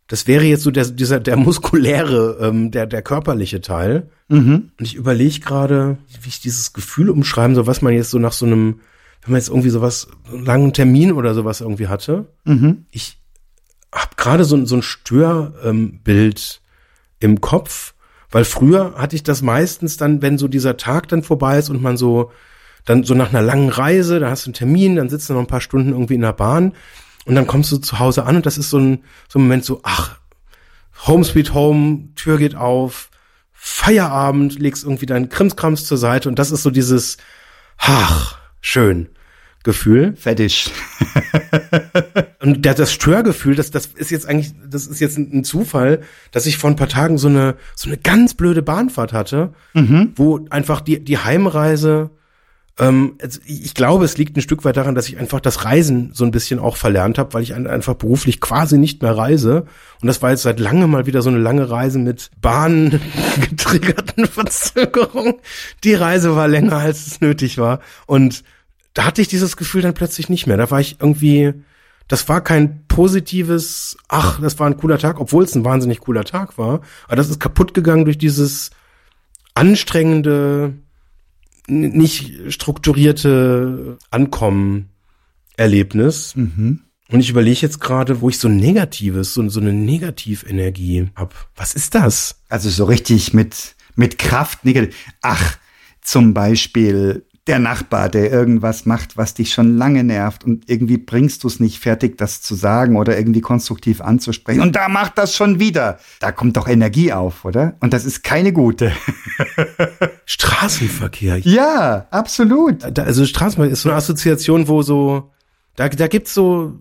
Das 0.08 0.26
wäre 0.26 0.44
jetzt 0.44 0.64
so 0.64 0.72
der, 0.72 0.86
dieser, 0.86 1.20
der 1.20 1.36
muskuläre, 1.36 2.38
ähm, 2.40 2.72
der, 2.72 2.86
der 2.86 3.02
körperliche 3.02 3.60
Teil. 3.60 4.10
Mhm. 4.28 4.70
Und 4.78 4.84
ich 4.84 4.96
überlege 4.96 5.38
gerade, 5.38 5.98
wie 6.22 6.28
ich 6.28 6.40
dieses 6.40 6.72
Gefühl 6.72 7.08
umschreiben 7.10 7.54
soll, 7.54 7.68
was 7.68 7.80
man 7.80 7.92
jetzt 7.94 8.10
so 8.10 8.18
nach 8.18 8.32
so 8.32 8.44
einem, 8.46 8.80
wenn 9.22 9.32
man 9.32 9.40
jetzt 9.40 9.48
irgendwie 9.50 9.70
sowas, 9.70 10.08
so 10.28 10.36
einen 10.36 10.44
langen 10.46 10.72
Termin 10.72 11.12
oder 11.12 11.34
sowas 11.34 11.60
irgendwie 11.60 11.86
hatte. 11.86 12.26
Mhm. 12.44 12.86
Ich 12.90 13.18
habe 13.92 14.16
gerade 14.16 14.44
so, 14.44 14.56
ein- 14.56 14.66
so 14.66 14.74
ein 14.76 14.82
Störbild 14.82 16.60
ähm, 16.60 16.60
im 17.20 17.40
Kopf, 17.40 17.94
weil 18.30 18.44
früher 18.44 18.94
hatte 18.96 19.16
ich 19.16 19.22
das 19.22 19.42
meistens 19.42 19.96
dann, 19.96 20.22
wenn 20.22 20.38
so 20.38 20.48
dieser 20.48 20.76
Tag 20.76 21.08
dann 21.08 21.22
vorbei 21.22 21.58
ist 21.58 21.68
und 21.68 21.82
man 21.82 21.96
so, 21.96 22.30
dann 22.84 23.04
so 23.04 23.14
nach 23.14 23.30
einer 23.30 23.42
langen 23.42 23.68
Reise, 23.68 24.20
da 24.20 24.30
hast 24.30 24.46
du 24.46 24.48
einen 24.48 24.54
Termin, 24.54 24.96
dann 24.96 25.08
sitzt 25.08 25.28
du 25.28 25.34
noch 25.34 25.40
ein 25.40 25.46
paar 25.46 25.60
Stunden 25.60 25.90
irgendwie 25.90 26.14
in 26.14 26.20
der 26.22 26.32
Bahn 26.32 26.74
und 27.26 27.34
dann 27.34 27.46
kommst 27.46 27.72
du 27.72 27.78
zu 27.78 27.98
Hause 27.98 28.24
an 28.24 28.36
und 28.36 28.46
das 28.46 28.58
ist 28.58 28.70
so 28.70 28.78
ein, 28.78 29.04
so 29.28 29.38
ein 29.38 29.42
Moment 29.42 29.64
so, 29.64 29.80
ach, 29.82 30.18
Home 31.06 31.24
Sweet 31.24 31.54
Home, 31.54 32.08
Tür 32.14 32.38
geht 32.38 32.54
auf, 32.54 33.10
Feierabend, 33.52 34.58
legst 34.58 34.84
irgendwie 34.84 35.06
deinen 35.06 35.28
Krimskrams 35.28 35.86
zur 35.86 35.98
Seite 35.98 36.28
und 36.28 36.38
das 36.38 36.50
ist 36.50 36.62
so 36.62 36.70
dieses, 36.70 37.18
ach, 37.78 38.38
schön 38.60 39.08
Gefühl. 39.62 40.14
Fetisch. 40.16 40.70
Und 42.40 42.64
der, 42.64 42.72
das 42.72 42.92
Störgefühl, 42.92 43.54
das, 43.54 43.70
das 43.70 43.86
ist 43.86 44.10
jetzt 44.10 44.26
eigentlich, 44.26 44.52
das 44.66 44.86
ist 44.86 45.00
jetzt 45.00 45.18
ein, 45.18 45.44
Zufall, 45.44 46.00
dass 46.32 46.46
ich 46.46 46.56
vor 46.56 46.70
ein 46.70 46.76
paar 46.76 46.88
Tagen 46.88 47.18
so 47.18 47.28
eine, 47.28 47.56
so 47.74 47.88
eine 47.90 47.98
ganz 47.98 48.32
blöde 48.34 48.62
Bahnfahrt 48.62 49.12
hatte, 49.12 49.52
wo 50.16 50.46
einfach 50.48 50.80
die, 50.80 51.04
die 51.04 51.18
Heimreise 51.18 52.10
Ähm, 52.78 53.16
also 53.20 53.40
ich 53.44 53.74
glaube, 53.74 54.06
es 54.06 54.16
liegt 54.16 54.36
ein 54.36 54.40
Stück 54.40 54.64
weit 54.64 54.78
daran, 54.78 54.94
dass 54.94 55.08
ich 55.08 55.18
einfach 55.18 55.40
das 55.40 55.66
Reisen 55.66 56.12
so 56.14 56.24
ein 56.24 56.30
bisschen 56.30 56.58
auch 56.58 56.76
verlernt 56.76 57.18
habe, 57.18 57.34
weil 57.34 57.42
ich 57.42 57.54
einfach 57.54 57.94
beruflich 57.94 58.40
quasi 58.40 58.78
nicht 58.78 59.02
mehr 59.02 59.16
reise. 59.16 59.66
Und 60.00 60.06
das 60.06 60.22
war 60.22 60.30
jetzt 60.30 60.42
seit 60.42 60.58
langem 60.60 60.90
mal 60.90 61.04
wieder 61.04 61.20
so 61.20 61.28
eine 61.28 61.38
lange 61.38 61.68
Reise 61.68 61.98
mit 61.98 62.30
Bahn 62.40 63.00
getriggerten 63.50 64.24
Verzögerungen. 64.26 65.34
Die 65.84 65.94
Reise 65.94 66.34
war 66.34 66.48
länger, 66.48 66.76
als 66.76 67.06
es 67.06 67.20
nötig 67.20 67.58
war. 67.58 67.80
Und 68.06 68.42
da 68.94 69.04
hatte 69.04 69.22
ich 69.22 69.28
dieses 69.28 69.56
Gefühl 69.56 69.82
dann 69.82 69.94
plötzlich 69.94 70.28
nicht 70.28 70.46
mehr. 70.46 70.56
Da 70.56 70.70
war 70.70 70.80
ich 70.80 70.96
irgendwie, 71.00 71.54
das 72.08 72.28
war 72.28 72.42
kein 72.42 72.86
positives, 72.88 73.96
ach, 74.08 74.40
das 74.40 74.58
war 74.58 74.66
ein 74.66 74.76
cooler 74.76 74.98
Tag, 74.98 75.20
obwohl 75.20 75.44
es 75.44 75.54
ein 75.54 75.64
wahnsinnig 75.64 76.00
cooler 76.00 76.24
Tag 76.24 76.58
war. 76.58 76.80
Aber 77.06 77.16
das 77.16 77.30
ist 77.30 77.40
kaputt 77.40 77.72
gegangen 77.72 78.04
durch 78.04 78.18
dieses 78.18 78.70
anstrengende, 79.54 80.74
nicht 81.68 82.52
strukturierte 82.52 83.96
Ankommen-Erlebnis. 84.10 86.34
Mhm. 86.34 86.80
Und 87.10 87.20
ich 87.20 87.30
überlege 87.30 87.60
jetzt 87.60 87.80
gerade, 87.80 88.20
wo 88.20 88.28
ich 88.28 88.38
so 88.38 88.48
Negatives, 88.48 89.34
so, 89.34 89.48
so 89.48 89.60
eine 89.60 89.72
Negativenergie 89.72 91.08
hab. 91.16 91.34
Was 91.56 91.74
ist 91.74 91.94
das? 91.94 92.42
Also 92.48 92.70
so 92.70 92.84
richtig 92.84 93.34
mit, 93.34 93.74
mit 93.96 94.18
Kraft 94.18 94.64
negativ. 94.64 94.94
Ach, 95.20 95.58
zum 96.02 96.34
Beispiel 96.34 97.26
der 97.50 97.58
Nachbar, 97.58 98.08
der 98.08 98.30
irgendwas 98.30 98.86
macht, 98.86 99.16
was 99.16 99.34
dich 99.34 99.52
schon 99.52 99.76
lange 99.76 100.04
nervt 100.04 100.44
und 100.44 100.70
irgendwie 100.70 100.98
bringst 100.98 101.42
du 101.42 101.48
es 101.48 101.58
nicht 101.58 101.80
fertig, 101.80 102.16
das 102.16 102.42
zu 102.42 102.54
sagen 102.54 102.96
oder 102.96 103.18
irgendwie 103.18 103.40
konstruktiv 103.40 104.00
anzusprechen. 104.00 104.60
Und 104.60 104.76
da 104.76 104.88
macht 104.88 105.18
das 105.18 105.34
schon 105.34 105.58
wieder. 105.58 105.98
Da 106.20 106.30
kommt 106.30 106.56
doch 106.56 106.68
Energie 106.68 107.12
auf, 107.12 107.44
oder? 107.44 107.74
Und 107.80 107.92
das 107.92 108.04
ist 108.04 108.22
keine 108.22 108.52
gute. 108.52 108.92
Straßenverkehr. 110.26 111.38
ja, 111.38 112.06
absolut. 112.12 112.84
Also 113.00 113.26
Straßenverkehr 113.26 113.72
ist 113.72 113.82
so 113.82 113.88
eine 113.88 113.98
Assoziation, 113.98 114.68
wo 114.68 114.82
so, 114.82 115.32
da, 115.74 115.88
da 115.88 116.06
gibt's 116.06 116.32
so, 116.32 116.78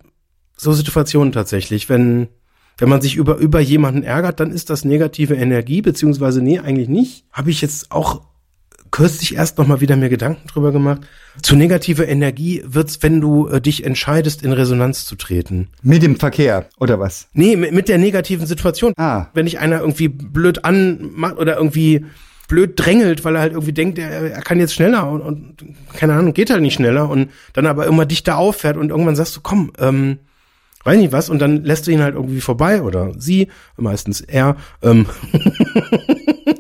so 0.56 0.72
Situationen 0.72 1.32
tatsächlich, 1.32 1.90
wenn, 1.90 2.28
wenn 2.78 2.90
man 2.90 3.02
sich 3.02 3.16
über, 3.16 3.38
über 3.38 3.60
jemanden 3.60 4.04
ärgert, 4.04 4.40
dann 4.40 4.52
ist 4.52 4.70
das 4.70 4.86
negative 4.86 5.34
Energie, 5.34 5.82
beziehungsweise 5.82 6.44
nee, 6.44 6.60
eigentlich 6.60 6.90
nicht. 6.90 7.26
Habe 7.32 7.50
ich 7.50 7.60
jetzt 7.62 7.92
auch 7.92 8.29
kürzlich 9.00 9.36
erst 9.36 9.58
noch 9.58 9.66
mal 9.66 9.80
wieder 9.80 9.96
mir 9.96 10.10
Gedanken 10.10 10.46
drüber 10.50 10.74
gemacht. 10.74 11.02
Zu 11.42 11.56
negativer 11.56 12.06
Energie 12.06 12.62
wird's, 12.66 13.02
wenn 13.02 13.22
du 13.22 13.48
äh, 13.48 13.62
dich 13.62 13.86
entscheidest, 13.86 14.44
in 14.44 14.52
Resonanz 14.52 15.06
zu 15.06 15.16
treten. 15.16 15.70
Mit 15.82 16.04
dem 16.04 16.18
Verkehr, 16.18 16.66
oder 16.80 17.00
was? 17.00 17.30
Nee, 17.32 17.56
mit, 17.56 17.72
mit 17.72 17.88
der 17.88 17.98
negativen 17.98 18.46
Situation. 18.46 18.94
Ah. 18.98 19.28
Wenn 19.34 19.46
dich 19.46 19.60
einer 19.60 19.80
irgendwie 19.80 20.10
blöd 20.10 20.66
anmacht 20.66 21.38
oder 21.38 21.56
irgendwie 21.56 22.06
blöd 22.50 22.74
drängelt, 22.76 23.24
weil 23.24 23.36
er 23.36 23.42
halt 23.42 23.54
irgendwie 23.54 23.72
denkt, 23.72 24.00
er, 24.00 24.10
er 24.10 24.42
kann 24.42 24.60
jetzt 24.60 24.74
schneller 24.74 25.10
und, 25.10 25.22
und 25.22 25.64
keine 25.94 26.16
Ahnung, 26.16 26.34
geht 26.34 26.50
halt 26.50 26.62
nicht 26.62 26.74
schneller 26.74 27.10
und 27.10 27.30
dann 27.54 27.68
aber 27.68 27.88
immer 27.88 28.06
dichter 28.06 28.38
auffährt 28.38 28.76
und 28.76 28.90
irgendwann 28.90 29.16
sagst 29.16 29.34
du, 29.34 29.40
komm, 29.42 29.72
ähm, 29.80 30.20
weiß 30.84 30.98
nicht 30.98 31.14
was, 31.14 31.30
und 31.30 31.40
dann 31.40 31.64
lässt 31.64 31.88
du 31.88 31.92
ihn 31.92 32.02
halt 32.02 32.16
irgendwie 32.16 32.42
vorbei 32.42 32.82
oder 32.82 33.14
sie, 33.18 33.48
meistens 33.78 34.20
er, 34.20 34.58
ähm, 34.82 35.06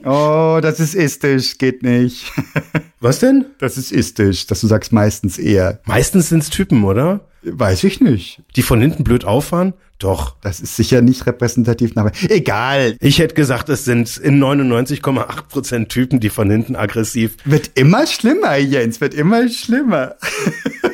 Oh, 0.09 0.59
das 0.59 0.79
ist 0.79 0.95
istisch, 0.95 1.59
geht 1.59 1.83
nicht. 1.83 2.33
was 2.99 3.19
denn? 3.19 3.45
Das 3.59 3.77
ist 3.77 3.91
istisch, 3.91 4.47
dass 4.47 4.61
du 4.61 4.65
sagst 4.65 4.91
meistens 4.91 5.37
eher. 5.37 5.81
Meistens 5.85 6.29
sind's 6.29 6.49
Typen, 6.49 6.83
oder? 6.83 7.19
Weiß 7.43 7.83
ich 7.83 8.01
nicht. 8.01 8.41
Die 8.55 8.63
von 8.63 8.81
hinten 8.81 9.03
blöd 9.03 9.23
auffahren? 9.23 9.73
Doch. 9.99 10.35
Das 10.41 10.61
ist 10.61 10.75
sicher 10.75 11.01
nicht 11.01 11.27
repräsentativ 11.27 11.93
nach. 11.93 12.11
Egal. 12.27 12.95
Ich 12.99 13.19
hätte 13.19 13.35
gesagt, 13.35 13.69
es 13.69 13.85
sind 13.85 14.17
in 14.17 14.43
99,8 14.43 15.43
Prozent 15.43 15.89
Typen, 15.89 16.19
die 16.19 16.29
von 16.29 16.49
hinten 16.49 16.75
aggressiv 16.75 17.37
Wird 17.45 17.69
immer 17.75 18.07
schlimmer, 18.07 18.55
Jens, 18.57 19.01
wird 19.01 19.13
immer 19.13 19.47
schlimmer. 19.47 20.15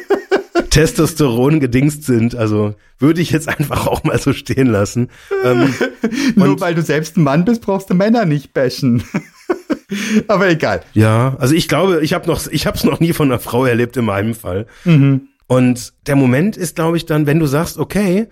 Testosteron 0.76 1.60
gedingst 1.60 2.04
sind. 2.04 2.36
Also 2.36 2.76
würde 3.00 3.22
ich 3.22 3.32
jetzt 3.32 3.48
einfach 3.48 3.88
auch 3.88 4.04
mal 4.04 4.20
so 4.20 4.34
stehen 4.34 4.68
lassen. 4.68 5.10
Ähm, 5.44 5.74
Nur 6.36 6.60
weil 6.60 6.76
du 6.76 6.82
selbst 6.82 7.18
ein 7.18 7.24
Mann 7.24 7.46
bist, 7.46 7.62
brauchst 7.62 7.90
du 7.90 7.94
Männer 7.94 8.26
nicht 8.26 8.54
bashen. 8.54 9.04
Aber 10.28 10.50
egal. 10.50 10.82
ja, 10.94 11.36
also 11.40 11.54
ich 11.56 11.68
glaube, 11.68 12.02
ich 12.04 12.14
habe 12.14 12.28
noch, 12.28 12.46
ich 12.48 12.66
habe 12.68 12.76
es 12.78 12.84
noch 12.84 13.00
nie 13.00 13.14
von 13.14 13.30
einer 13.32 13.40
Frau 13.40 13.66
erlebt 13.66 13.96
in 13.98 14.06
meinem 14.06 14.34
Fall. 14.34 14.66
Mhm. 14.84 15.30
Und 15.48 15.94
der 16.08 16.16
Moment 16.16 16.58
ist, 16.58 16.76
glaube 16.76 16.98
ich, 16.98 17.06
dann, 17.06 17.26
wenn 17.28 17.40
du 17.40 17.46
sagst, 17.46 17.78
okay, 17.78 18.28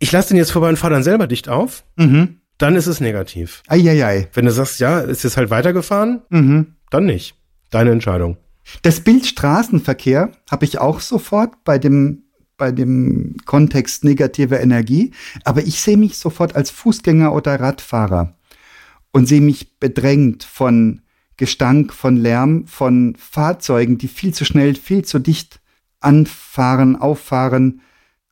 ich 0.00 0.10
lasse 0.12 0.28
den 0.28 0.38
jetzt 0.38 0.50
vorbei 0.50 0.68
und 0.70 0.78
fahr 0.78 0.90
dann 0.90 1.02
selber 1.02 1.26
dicht 1.26 1.48
auf, 1.48 1.84
Mhm. 1.96 2.40
dann 2.58 2.74
ist 2.74 2.86
es 2.86 3.00
negativ. 3.00 3.62
Eieiei. 3.68 4.28
Wenn 4.32 4.46
du 4.46 4.50
sagst, 4.50 4.80
ja, 4.80 5.00
ist 5.00 5.24
jetzt 5.24 5.36
halt 5.36 5.50
weitergefahren, 5.50 6.22
Mhm. 6.30 6.74
dann 6.90 7.04
nicht. 7.06 7.34
Deine 7.70 7.90
Entscheidung. 7.92 8.38
Das 8.82 9.00
Bild 9.00 9.26
Straßenverkehr 9.26 10.32
habe 10.50 10.64
ich 10.64 10.78
auch 10.78 11.00
sofort 11.00 11.64
bei 11.64 11.78
dem, 11.78 12.24
bei 12.56 12.72
dem 12.72 13.36
Kontext 13.44 14.04
negativer 14.04 14.60
Energie. 14.60 15.12
Aber 15.44 15.62
ich 15.62 15.80
sehe 15.80 15.96
mich 15.96 16.18
sofort 16.18 16.56
als 16.56 16.70
Fußgänger 16.70 17.32
oder 17.32 17.58
Radfahrer 17.60 18.36
und 19.12 19.26
sehe 19.26 19.40
mich 19.40 19.78
bedrängt 19.78 20.44
von 20.44 21.02
Gestank, 21.36 21.92
von 21.92 22.16
Lärm, 22.16 22.66
von 22.66 23.14
Fahrzeugen, 23.16 23.96
die 23.96 24.08
viel 24.08 24.34
zu 24.34 24.44
schnell, 24.44 24.74
viel 24.74 25.04
zu 25.04 25.18
dicht 25.18 25.60
anfahren, 26.00 26.96
auffahren. 26.96 27.80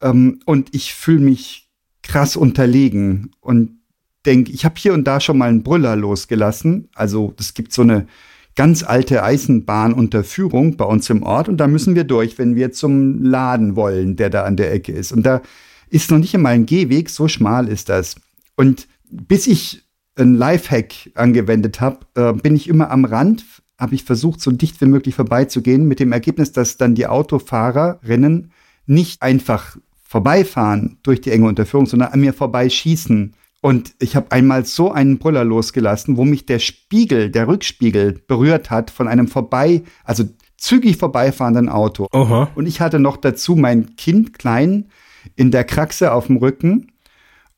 Ähm, 0.03 0.41
und 0.45 0.75
ich 0.75 0.93
fühle 0.95 1.21
mich 1.21 1.71
krass 2.03 2.37
unterlegen 2.37 3.31
und 3.41 3.79
denke, 4.27 4.51
ich 4.53 4.65
habe 4.65 4.75
hier 4.77 4.93
und 4.93 5.05
da 5.05 5.21
schon 5.21 5.39
mal 5.39 5.49
einen 5.49 5.63
Brüller 5.63 5.97
losgelassen. 5.97 6.89
Also 6.95 7.35
es 7.39 7.55
gibt 7.55 7.73
so 7.73 7.83
eine 7.83 8.07
ganz 8.57 8.83
alte 8.83 9.23
Eisenbahnunterführung 9.23 10.77
bei 10.77 10.85
uns 10.85 11.09
im 11.11 11.23
Ort 11.23 11.49
und 11.49 11.59
da 11.59 11.69
müssen 11.69 11.95
wir 11.95 12.05
durch, 12.05 12.39
wenn 12.39 12.57
wir 12.57 12.73
zum 12.73 13.23
Laden 13.23 13.77
wollen, 13.77 14.17
der 14.17 14.31
da 14.31 14.45
an 14.45 14.57
der 14.57 14.73
Ecke 14.73 14.93
ist. 14.93 15.13
Und 15.13 15.25
da 15.25 15.43
ist 15.89 16.11
noch 16.11 16.19
nicht 16.19 16.35
einmal 16.35 16.55
ein 16.55 16.67
Gehweg, 16.67 17.11
so 17.11 17.29
schmal 17.29 17.69
ist 17.69 17.89
das. 17.89 18.17
Und 18.57 18.89
bis 19.11 19.47
ich 19.47 19.85
ein 20.17 20.35
Lifehack 20.35 21.11
angewendet 21.15 21.81
habe, 21.81 22.01
äh, 22.15 22.33
bin 22.33 22.57
ich 22.57 22.69
immer 22.69 22.91
am 22.91 23.05
Rand, 23.05 23.45
habe 23.79 23.95
ich 23.95 24.05
versucht, 24.05 24.41
so 24.41 24.51
dicht 24.51 24.81
wie 24.81 24.87
möglich 24.87 25.15
vorbeizugehen, 25.15 25.87
mit 25.87 26.01
dem 26.01 26.13
Ergebnis, 26.13 26.53
dass 26.53 26.79
dann 26.79 26.95
die 26.95 27.07
Autofahrerinnen 27.07 28.51
nicht 28.87 29.23
einfach 29.23 29.77
vorbeifahren 30.03 30.99
durch 31.03 31.21
die 31.21 31.31
enge 31.31 31.47
Unterführung, 31.47 31.87
sondern 31.87 32.13
an 32.13 32.21
mir 32.21 32.33
vorbeischießen. 32.33 33.35
Und 33.61 33.95
ich 33.99 34.15
habe 34.15 34.31
einmal 34.31 34.65
so 34.65 34.93
einen 34.93 35.19
Brüller 35.19 35.45
losgelassen, 35.45 36.17
wo 36.17 36.25
mich 36.25 36.47
der 36.47 36.59
Spiegel, 36.59 37.31
der 37.31 37.49
Rückspiegel 37.49 38.21
berührt 38.27 38.71
hat 38.71 38.91
von 38.91 39.09
einem 39.09 39.29
vorbei, 39.29 39.83
also 40.05 40.25
zügig 40.57 40.97
vorbeifahrenden 40.99 41.69
Auto. 41.69 42.07
Oha. 42.13 42.51
Und 42.55 42.67
ich 42.67 42.81
hatte 42.81 42.99
noch 42.99 43.17
dazu 43.17 43.57
mein 43.57 43.97
Kind 43.97 44.39
klein 44.39 44.89
in 45.35 45.51
der 45.51 45.65
Kraxe 45.65 46.13
auf 46.13 46.27
dem 46.27 46.37
Rücken. 46.37 46.93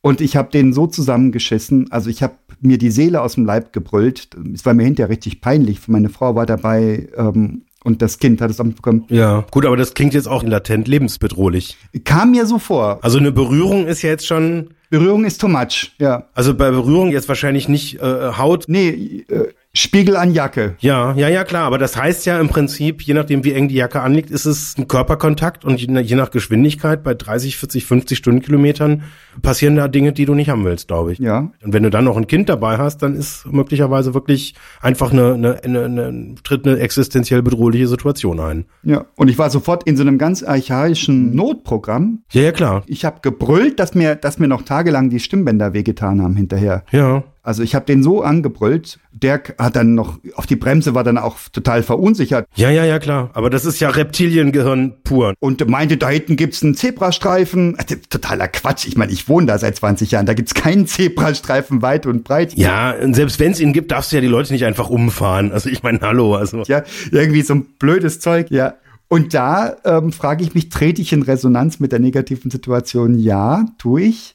Und 0.00 0.20
ich 0.20 0.36
habe 0.36 0.50
den 0.50 0.72
so 0.72 0.86
zusammengeschissen. 0.86 1.90
Also 1.90 2.08
ich 2.08 2.22
habe 2.22 2.34
mir 2.60 2.78
die 2.78 2.90
Seele 2.90 3.20
aus 3.20 3.34
dem 3.34 3.44
Leib 3.44 3.72
gebrüllt. 3.72 4.28
Es 4.54 4.64
war 4.64 4.74
mir 4.74 4.84
hinterher 4.84 5.10
richtig 5.10 5.40
peinlich. 5.40 5.86
Meine 5.88 6.08
Frau 6.08 6.34
war 6.34 6.46
dabei 6.46 7.08
ähm, 7.16 7.64
und 7.84 8.02
das 8.02 8.18
Kind 8.18 8.40
hat 8.40 8.50
es 8.50 8.60
auch 8.60 8.64
mitbekommen. 8.64 9.04
Ja, 9.08 9.44
gut, 9.50 9.66
aber 9.66 9.76
das 9.76 9.94
klingt 9.94 10.14
jetzt 10.14 10.28
auch 10.28 10.42
latent 10.42 10.88
lebensbedrohlich. 10.88 11.76
Kam 12.04 12.32
mir 12.32 12.46
so 12.46 12.58
vor. 12.58 12.98
Also 13.02 13.18
eine 13.18 13.32
Berührung 13.32 13.86
ist 13.86 14.02
ja 14.02 14.10
jetzt 14.10 14.26
schon, 14.26 14.70
Berührung 14.90 15.24
ist 15.24 15.40
too 15.40 15.48
much. 15.48 15.92
Ja. 15.98 16.28
also 16.34 16.54
bei 16.54 16.70
Berührung 16.70 17.10
jetzt 17.10 17.28
wahrscheinlich 17.28 17.68
nicht 17.68 18.00
äh, 18.00 18.32
Haut. 18.38 18.64
Nee, 18.68 19.24
äh, 19.28 19.52
Spiegel 19.74 20.16
an 20.16 20.32
Jacke. 20.32 20.76
Ja, 20.80 21.12
ja, 21.12 21.28
ja, 21.28 21.44
klar. 21.44 21.64
Aber 21.64 21.76
das 21.76 21.96
heißt 21.96 22.24
ja 22.24 22.40
im 22.40 22.48
Prinzip, 22.48 23.02
je 23.02 23.12
nachdem, 23.12 23.44
wie 23.44 23.52
eng 23.52 23.68
die 23.68 23.74
Jacke 23.74 24.00
anliegt, 24.00 24.30
ist 24.30 24.46
es 24.46 24.76
ein 24.78 24.88
Körperkontakt 24.88 25.64
und 25.64 25.78
je 25.80 26.14
nach, 26.16 26.30
Geschwindigkeit 26.30 27.02
bei 27.02 27.14
30, 27.14 27.56
40, 27.58 27.84
50 27.84 28.18
Stundenkilometern 28.18 29.02
passieren 29.42 29.76
da 29.76 29.88
Dinge, 29.88 30.12
die 30.12 30.24
du 30.24 30.34
nicht 30.34 30.48
haben 30.48 30.64
willst, 30.64 30.88
glaube 30.88 31.12
ich. 31.12 31.18
Ja. 31.18 31.50
Und 31.62 31.72
wenn 31.72 31.82
du 31.82 31.90
dann 31.90 32.04
noch 32.04 32.16
ein 32.16 32.26
Kind 32.26 32.48
dabei 32.48 32.78
hast, 32.78 33.02
dann 33.02 33.14
ist 33.14 33.46
möglicherweise 33.46 34.14
wirklich 34.14 34.54
einfach 34.80 35.12
eine, 35.12 35.34
eine, 35.34 35.62
eine, 35.62 35.84
eine 35.84 36.34
tritt 36.42 36.66
eine 36.66 36.78
existenziell 36.78 37.42
bedrohliche 37.42 37.88
Situation 37.88 38.40
ein. 38.40 38.64
Ja. 38.82 39.04
Und 39.16 39.28
ich 39.28 39.38
war 39.38 39.50
sofort 39.50 39.84
in 39.84 39.96
so 39.96 40.02
einem 40.02 40.18
ganz 40.18 40.42
archaischen 40.42 41.34
Notprogramm. 41.34 42.22
Ja, 42.32 42.42
ja, 42.42 42.52
klar. 42.52 42.82
Ich 42.86 43.04
habe 43.04 43.20
gebrüllt, 43.22 43.78
dass 43.78 43.94
mir, 43.94 44.16
dass 44.16 44.38
mir 44.38 44.48
noch 44.48 44.62
tagelang 44.62 45.10
die 45.10 45.20
Stimmbänder 45.20 45.72
wehgetan 45.72 46.22
haben 46.22 46.36
hinterher. 46.36 46.84
Ja. 46.90 47.22
Also 47.48 47.62
ich 47.62 47.74
habe 47.74 47.86
den 47.86 48.02
so 48.02 48.20
angebrüllt. 48.20 48.98
Der 49.10 49.42
hat 49.56 49.74
dann 49.74 49.94
noch 49.94 50.18
auf 50.34 50.46
die 50.46 50.54
Bremse 50.54 50.94
war 50.94 51.02
dann 51.02 51.16
auch 51.16 51.38
total 51.50 51.82
verunsichert 51.82 52.46
Ja, 52.56 52.68
ja, 52.68 52.84
ja, 52.84 52.98
klar. 52.98 53.30
Aber 53.32 53.48
das 53.48 53.64
ist 53.64 53.80
ja 53.80 53.88
Reptiliengehirn 53.88 54.96
pur. 55.02 55.32
und 55.40 55.66
meinte, 55.66 55.96
da 55.96 56.10
hinten 56.10 56.36
gibt's 56.36 56.62
einen 56.62 56.74
Zebrastreifen. 56.74 57.76
Also, 57.78 57.94
totaler 58.10 58.48
Quatsch. 58.48 58.86
Ich 58.86 58.98
meine, 58.98 59.12
ich 59.12 59.30
wohne 59.30 59.46
da 59.46 59.56
seit 59.56 59.76
20 59.76 60.10
Jahren. 60.10 60.26
Da 60.26 60.34
gibt's 60.34 60.52
keinen 60.52 60.86
Zebrastreifen 60.86 61.80
weit 61.80 62.04
und 62.04 62.22
breit. 62.22 62.52
Ja, 62.52 62.94
selbst 63.12 63.40
wenn 63.40 63.52
es 63.52 63.60
ihn 63.60 63.72
gibt, 63.72 63.92
darfst 63.92 64.12
du 64.12 64.16
ja 64.16 64.20
die 64.20 64.28
Leute 64.28 64.52
nicht 64.52 64.66
einfach 64.66 64.90
umfahren. 64.90 65.50
Also 65.50 65.70
ich 65.70 65.82
meine, 65.82 66.00
hallo, 66.02 66.34
also. 66.34 66.64
Ja, 66.66 66.82
irgendwie 67.12 67.40
so 67.40 67.54
ein 67.54 67.64
blödes 67.78 68.20
Zeug. 68.20 68.50
Ja. 68.50 68.74
Und 69.08 69.32
da 69.32 69.74
ähm, 69.86 70.12
frage 70.12 70.44
ich 70.44 70.52
mich, 70.52 70.68
trete 70.68 71.00
ich 71.00 71.14
in 71.14 71.22
Resonanz 71.22 71.80
mit 71.80 71.92
der 71.92 71.98
negativen 71.98 72.50
Situation? 72.50 73.18
Ja, 73.18 73.64
tue 73.78 74.02
ich. 74.02 74.34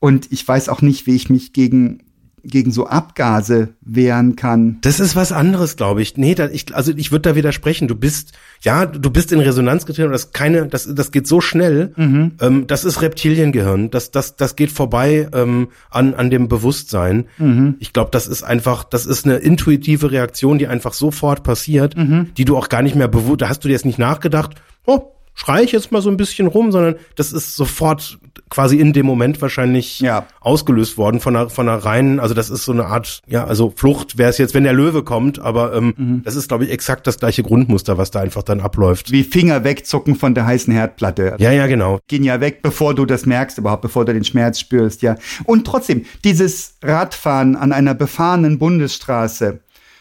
Und 0.00 0.32
ich 0.32 0.46
weiß 0.46 0.68
auch 0.70 0.82
nicht, 0.82 1.06
wie 1.06 1.14
ich 1.14 1.30
mich 1.30 1.52
gegen 1.52 2.02
gegen 2.44 2.70
so 2.70 2.86
Abgase 2.86 3.70
wehren 3.80 4.36
kann. 4.36 4.78
Das 4.82 5.00
ist 5.00 5.16
was 5.16 5.32
anderes, 5.32 5.76
glaube 5.76 6.02
ich. 6.02 6.16
Nee, 6.16 6.34
da, 6.34 6.48
ich, 6.48 6.74
also 6.74 6.92
ich 6.96 7.10
würde 7.12 7.30
da 7.30 7.34
widersprechen. 7.36 7.88
Du 7.88 7.94
bist, 7.94 8.32
ja, 8.62 8.86
du 8.86 9.10
bist 9.10 9.32
in 9.32 9.40
Resonanz 9.40 9.86
getreten, 9.86 10.12
das 10.12 10.32
keine, 10.32 10.66
das, 10.66 10.92
das 10.94 11.10
geht 11.12 11.26
so 11.26 11.40
schnell. 11.40 11.92
Mhm. 11.96 12.32
Ähm, 12.40 12.66
das 12.66 12.84
ist 12.84 13.02
Reptiliengehirn. 13.02 13.90
Das, 13.90 14.10
das, 14.10 14.36
das 14.36 14.56
geht 14.56 14.70
vorbei 14.72 15.28
ähm, 15.32 15.68
an, 15.90 16.14
an 16.14 16.30
dem 16.30 16.48
Bewusstsein. 16.48 17.26
Mhm. 17.38 17.76
Ich 17.78 17.92
glaube, 17.92 18.10
das 18.12 18.26
ist 18.26 18.42
einfach, 18.42 18.84
das 18.84 19.06
ist 19.06 19.24
eine 19.24 19.36
intuitive 19.36 20.10
Reaktion, 20.10 20.58
die 20.58 20.66
einfach 20.66 20.92
sofort 20.92 21.42
passiert, 21.42 21.96
Mhm. 21.96 22.28
die 22.36 22.44
du 22.44 22.56
auch 22.56 22.68
gar 22.68 22.82
nicht 22.82 22.94
mehr 22.96 23.08
bewusst, 23.08 23.42
da 23.42 23.48
hast 23.48 23.64
du 23.64 23.68
dir 23.68 23.74
jetzt 23.74 23.84
nicht 23.84 23.98
nachgedacht, 23.98 24.54
oh, 24.86 25.12
schrei 25.38 25.62
ich 25.62 25.70
jetzt 25.70 25.92
mal 25.92 26.02
so 26.02 26.10
ein 26.10 26.16
bisschen 26.16 26.48
rum, 26.48 26.72
sondern 26.72 26.96
das 27.14 27.32
ist 27.32 27.54
sofort 27.54 28.18
quasi 28.50 28.78
in 28.78 28.92
dem 28.92 29.06
Moment 29.06 29.40
wahrscheinlich 29.40 30.00
Ja. 30.00 30.26
ausgelöst 30.40 30.96
worden 30.98 31.20
von 31.20 31.36
einer, 31.36 31.48
von 31.48 31.68
einer 31.68 31.78
reinen, 31.78 32.18
also 32.18 32.34
das 32.34 32.50
ist 32.50 32.64
so 32.64 32.72
eine 32.72 32.86
Art, 32.86 33.20
ja, 33.28 33.44
also 33.44 33.72
Flucht 33.76 34.18
wäre 34.18 34.30
es 34.30 34.38
jetzt, 34.38 34.54
wenn 34.54 34.64
der 34.64 34.72
Löwe 34.72 35.04
kommt, 35.04 35.38
aber 35.38 35.74
ähm, 35.74 35.94
Mhm. 35.96 36.22
das 36.24 36.34
ist, 36.34 36.48
glaube 36.48 36.64
ich, 36.64 36.70
exakt 36.70 37.06
das 37.06 37.18
gleiche 37.20 37.42
Grundmuster, 37.42 37.98
was 37.98 38.10
da 38.10 38.20
einfach 38.20 38.42
dann 38.42 38.60
abläuft. 38.60 39.12
Wie 39.12 39.22
Finger 39.22 39.62
wegzucken 39.64 40.16
von 40.16 40.34
der 40.34 40.46
heißen 40.46 40.72
Herdplatte. 40.72 41.36
Ja, 41.38 41.52
ja, 41.52 41.66
genau. 41.66 42.00
Gehen 42.08 42.24
ja 42.24 42.40
weg, 42.40 42.60
bevor 42.62 42.94
du 42.94 43.04
das 43.06 43.24
merkst, 43.26 43.58
überhaupt, 43.58 43.82
bevor 43.82 44.04
du 44.06 44.12
den 44.14 44.24
Schmerz 44.24 44.58
spürst, 44.58 45.02
ja. 45.02 45.16
Und 45.44 45.66
trotzdem, 45.66 46.04
dieses 46.24 46.74
Radfahren 46.82 47.54
an 47.54 47.72
einer 47.72 47.94
befahrenen 47.94 48.58
Bundesstraße 48.58 49.60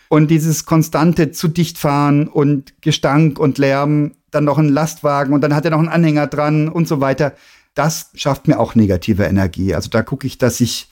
und 0.09 0.31
dieses 0.31 0.65
konstante 0.65 1.31
zu 1.31 1.47
dicht 1.49 1.77
fahren 1.77 2.27
und 2.27 2.73
Gestank 2.81 3.39
und 3.39 3.57
Lärm, 3.57 4.13
dann 4.31 4.43
noch 4.43 4.57
ein 4.57 4.69
Lastwagen 4.69 5.33
und 5.33 5.41
dann 5.41 5.55
hat 5.55 5.65
er 5.65 5.71
noch 5.71 5.79
einen 5.79 5.87
Anhänger 5.87 6.27
dran 6.27 6.67
und 6.67 6.87
so 6.87 6.99
weiter, 6.99 7.33
das 7.73 8.11
schafft 8.15 8.47
mir 8.47 8.59
auch 8.59 8.75
negative 8.75 9.23
Energie. 9.23 9.73
Also 9.73 9.89
da 9.89 10.01
gucke 10.01 10.27
ich, 10.27 10.37
dass 10.37 10.59
ich 10.59 10.89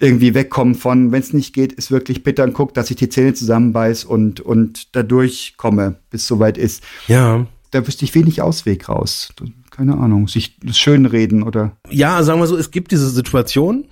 irgendwie 0.00 0.34
wegkomme 0.34 0.74
von, 0.74 1.10
wenn 1.10 1.20
es 1.20 1.32
nicht 1.32 1.54
geht, 1.54 1.72
ist 1.72 1.90
wirklich 1.90 2.22
bitter 2.22 2.44
und 2.44 2.52
guck, 2.52 2.74
dass 2.74 2.90
ich 2.90 2.96
die 2.96 3.08
Zähne 3.08 3.34
zusammenbeiß 3.34 4.04
und, 4.04 4.40
und 4.40 4.94
da 4.94 5.02
durchkomme, 5.02 5.96
bis 6.10 6.22
es 6.22 6.28
soweit 6.28 6.56
ist. 6.56 6.84
Ja. 7.08 7.46
Da 7.70 7.86
wüsste 7.86 8.04
ich 8.04 8.14
wenig 8.14 8.40
Ausweg 8.40 8.88
raus. 8.88 9.32
Keine 9.70 9.96
Ahnung, 9.98 10.28
sich 10.28 10.58
das 10.60 10.78
schönreden 10.78 11.42
oder. 11.42 11.76
Ja, 11.90 12.22
sagen 12.22 12.40
wir 12.40 12.46
so, 12.46 12.56
es 12.56 12.70
gibt 12.70 12.92
diese 12.92 13.10
Situation, 13.10 13.86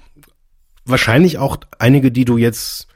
wahrscheinlich 0.85 1.39
auch 1.39 1.59
einige, 1.79 2.13
die 2.13 2.25
du 2.25 2.39
jetzt 2.39 2.87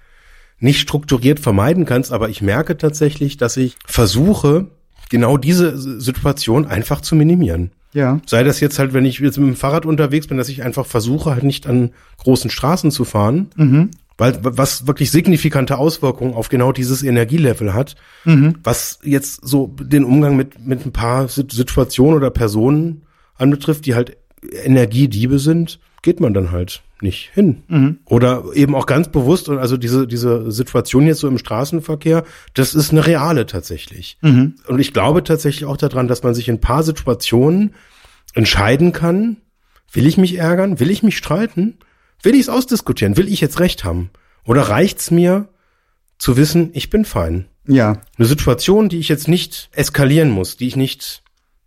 nicht 0.59 0.80
strukturiert 0.80 1.41
vermeiden 1.41 1.86
kannst, 1.86 2.12
aber 2.12 2.28
ich 2.28 2.43
merke 2.43 2.76
tatsächlich, 2.76 3.36
dass 3.36 3.57
ich 3.57 3.76
versuche, 3.86 4.70
genau 5.11 5.36
diese 5.36 5.76
Situation 6.00 6.66
einfach 6.66 7.02
zu 7.02 7.14
minimieren. 7.14 7.70
Ja. 7.92 8.20
Sei 8.26 8.42
das 8.44 8.61
jetzt 8.61 8.78
halt, 8.78 8.94
wenn 8.94 9.04
ich 9.04 9.18
jetzt 9.18 9.36
mit 9.38 9.48
dem 9.48 9.56
Fahrrad 9.56 9.84
unterwegs 9.84 10.28
bin, 10.28 10.38
dass 10.38 10.48
ich 10.48 10.62
einfach 10.62 10.86
versuche, 10.86 11.30
halt 11.32 11.42
nicht 11.42 11.66
an 11.66 11.90
großen 12.18 12.48
Straßen 12.48 12.90
zu 12.92 13.04
fahren, 13.04 13.48
Mhm. 13.56 13.90
weil 14.16 14.38
was 14.42 14.86
wirklich 14.86 15.11
signifikante 15.11 15.76
Auswirkungen 15.76 16.34
auf 16.34 16.48
genau 16.48 16.70
dieses 16.72 17.02
Energielevel 17.02 17.74
hat, 17.74 17.96
Mhm. 18.24 18.54
was 18.62 19.00
jetzt 19.02 19.40
so 19.46 19.74
den 19.80 20.04
Umgang 20.04 20.36
mit, 20.36 20.64
mit 20.64 20.86
ein 20.86 20.92
paar 20.92 21.26
Sit- 21.28 21.52
Situationen 21.52 22.14
oder 22.16 22.30
Personen 22.30 23.02
anbetrifft, 23.36 23.86
die 23.86 23.94
halt 23.96 24.16
Energiediebe 24.64 25.38
sind, 25.38 25.80
geht 26.03 26.20
man 26.20 26.34
dann 26.34 26.51
halt 26.51 26.82
nicht 27.03 27.30
hin. 27.32 27.62
Mhm. 27.68 27.98
Oder 28.05 28.44
eben 28.55 28.74
auch 28.74 28.86
ganz 28.86 29.09
bewusst, 29.09 29.48
und 29.48 29.59
also 29.59 29.76
diese, 29.76 30.07
diese 30.07 30.51
Situation 30.51 31.07
jetzt 31.07 31.20
so 31.20 31.28
im 31.28 31.38
Straßenverkehr, 31.38 32.24
das 32.55 32.74
ist 32.74 32.92
eine 32.92 33.07
reale 33.07 33.46
tatsächlich. 33.46 34.18
Mhm. 34.20 34.57
Und 34.66 34.78
ich 34.78 34.92
glaube 34.92 35.24
tatsächlich 35.24 35.64
auch 35.64 35.76
daran, 35.76 36.09
dass 36.09 36.22
man 36.22 36.34
sich 36.34 36.48
in 36.48 36.57
ein 36.57 36.61
paar 36.61 36.82
Situationen 36.82 37.74
entscheiden 38.34 38.92
kann, 38.92 39.38
will 39.92 40.07
ich 40.07 40.16
mich 40.16 40.36
ärgern, 40.36 40.80
will 40.80 40.90
ich 40.90 41.03
mich 41.03 41.16
streiten, 41.16 41.78
will 42.22 42.34
ich 42.34 42.42
es 42.42 42.48
ausdiskutieren, 42.48 43.16
will 43.16 43.28
ich 43.28 43.40
jetzt 43.40 43.61
recht 43.61 43.84
haben? 43.84 44.11
Oder 44.44 44.62
reicht's 44.62 45.11
mir 45.11 45.48
zu 46.18 46.36
wissen, 46.36 46.70
ich 46.74 46.90
bin 46.90 47.05
fein? 47.05 47.46
Ja. 47.66 48.01
Eine 48.18 48.26
Situation, 48.26 48.88
die 48.88 48.98
ich 48.98 49.09
jetzt 49.09 49.28
nicht 49.28 49.70
eskalieren 49.72 50.30
muss, 50.30 50.57
die 50.57 50.66
ich 50.66 50.76
nicht 50.76 51.22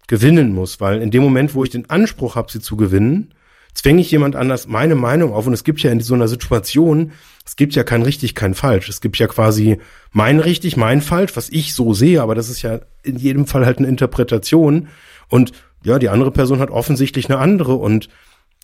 gewinnen 0.07 0.53
muss, 0.53 0.79
weil 0.79 1.01
in 1.01 1.11
dem 1.11 1.23
Moment, 1.23 1.55
wo 1.55 1.63
ich 1.63 1.69
den 1.69 1.89
Anspruch 1.89 2.35
habe, 2.35 2.51
sie 2.51 2.59
zu 2.59 2.75
gewinnen, 2.75 3.33
zwänge 3.73 4.01
ich 4.01 4.11
jemand 4.11 4.35
anders 4.35 4.67
meine 4.67 4.95
Meinung 4.95 5.33
auf. 5.33 5.47
Und 5.47 5.53
es 5.53 5.63
gibt 5.63 5.81
ja 5.81 5.91
in 5.91 5.99
so 5.99 6.13
einer 6.13 6.27
Situation, 6.27 7.11
es 7.45 7.55
gibt 7.55 7.75
ja 7.75 7.83
kein 7.83 8.01
richtig, 8.01 8.35
kein 8.35 8.53
falsch. 8.53 8.89
Es 8.89 9.01
gibt 9.01 9.17
ja 9.17 9.27
quasi 9.27 9.79
mein 10.11 10.39
richtig, 10.39 10.77
mein 10.77 11.01
falsch, 11.01 11.35
was 11.35 11.49
ich 11.49 11.73
so 11.73 11.93
sehe, 11.93 12.21
aber 12.21 12.35
das 12.35 12.49
ist 12.49 12.61
ja 12.61 12.79
in 13.03 13.17
jedem 13.17 13.47
Fall 13.47 13.65
halt 13.65 13.79
eine 13.79 13.87
Interpretation. 13.87 14.87
Und 15.27 15.51
ja, 15.83 15.99
die 15.99 16.09
andere 16.09 16.31
Person 16.31 16.59
hat 16.59 16.71
offensichtlich 16.71 17.29
eine 17.29 17.39
andere 17.39 17.75
und 17.75 18.09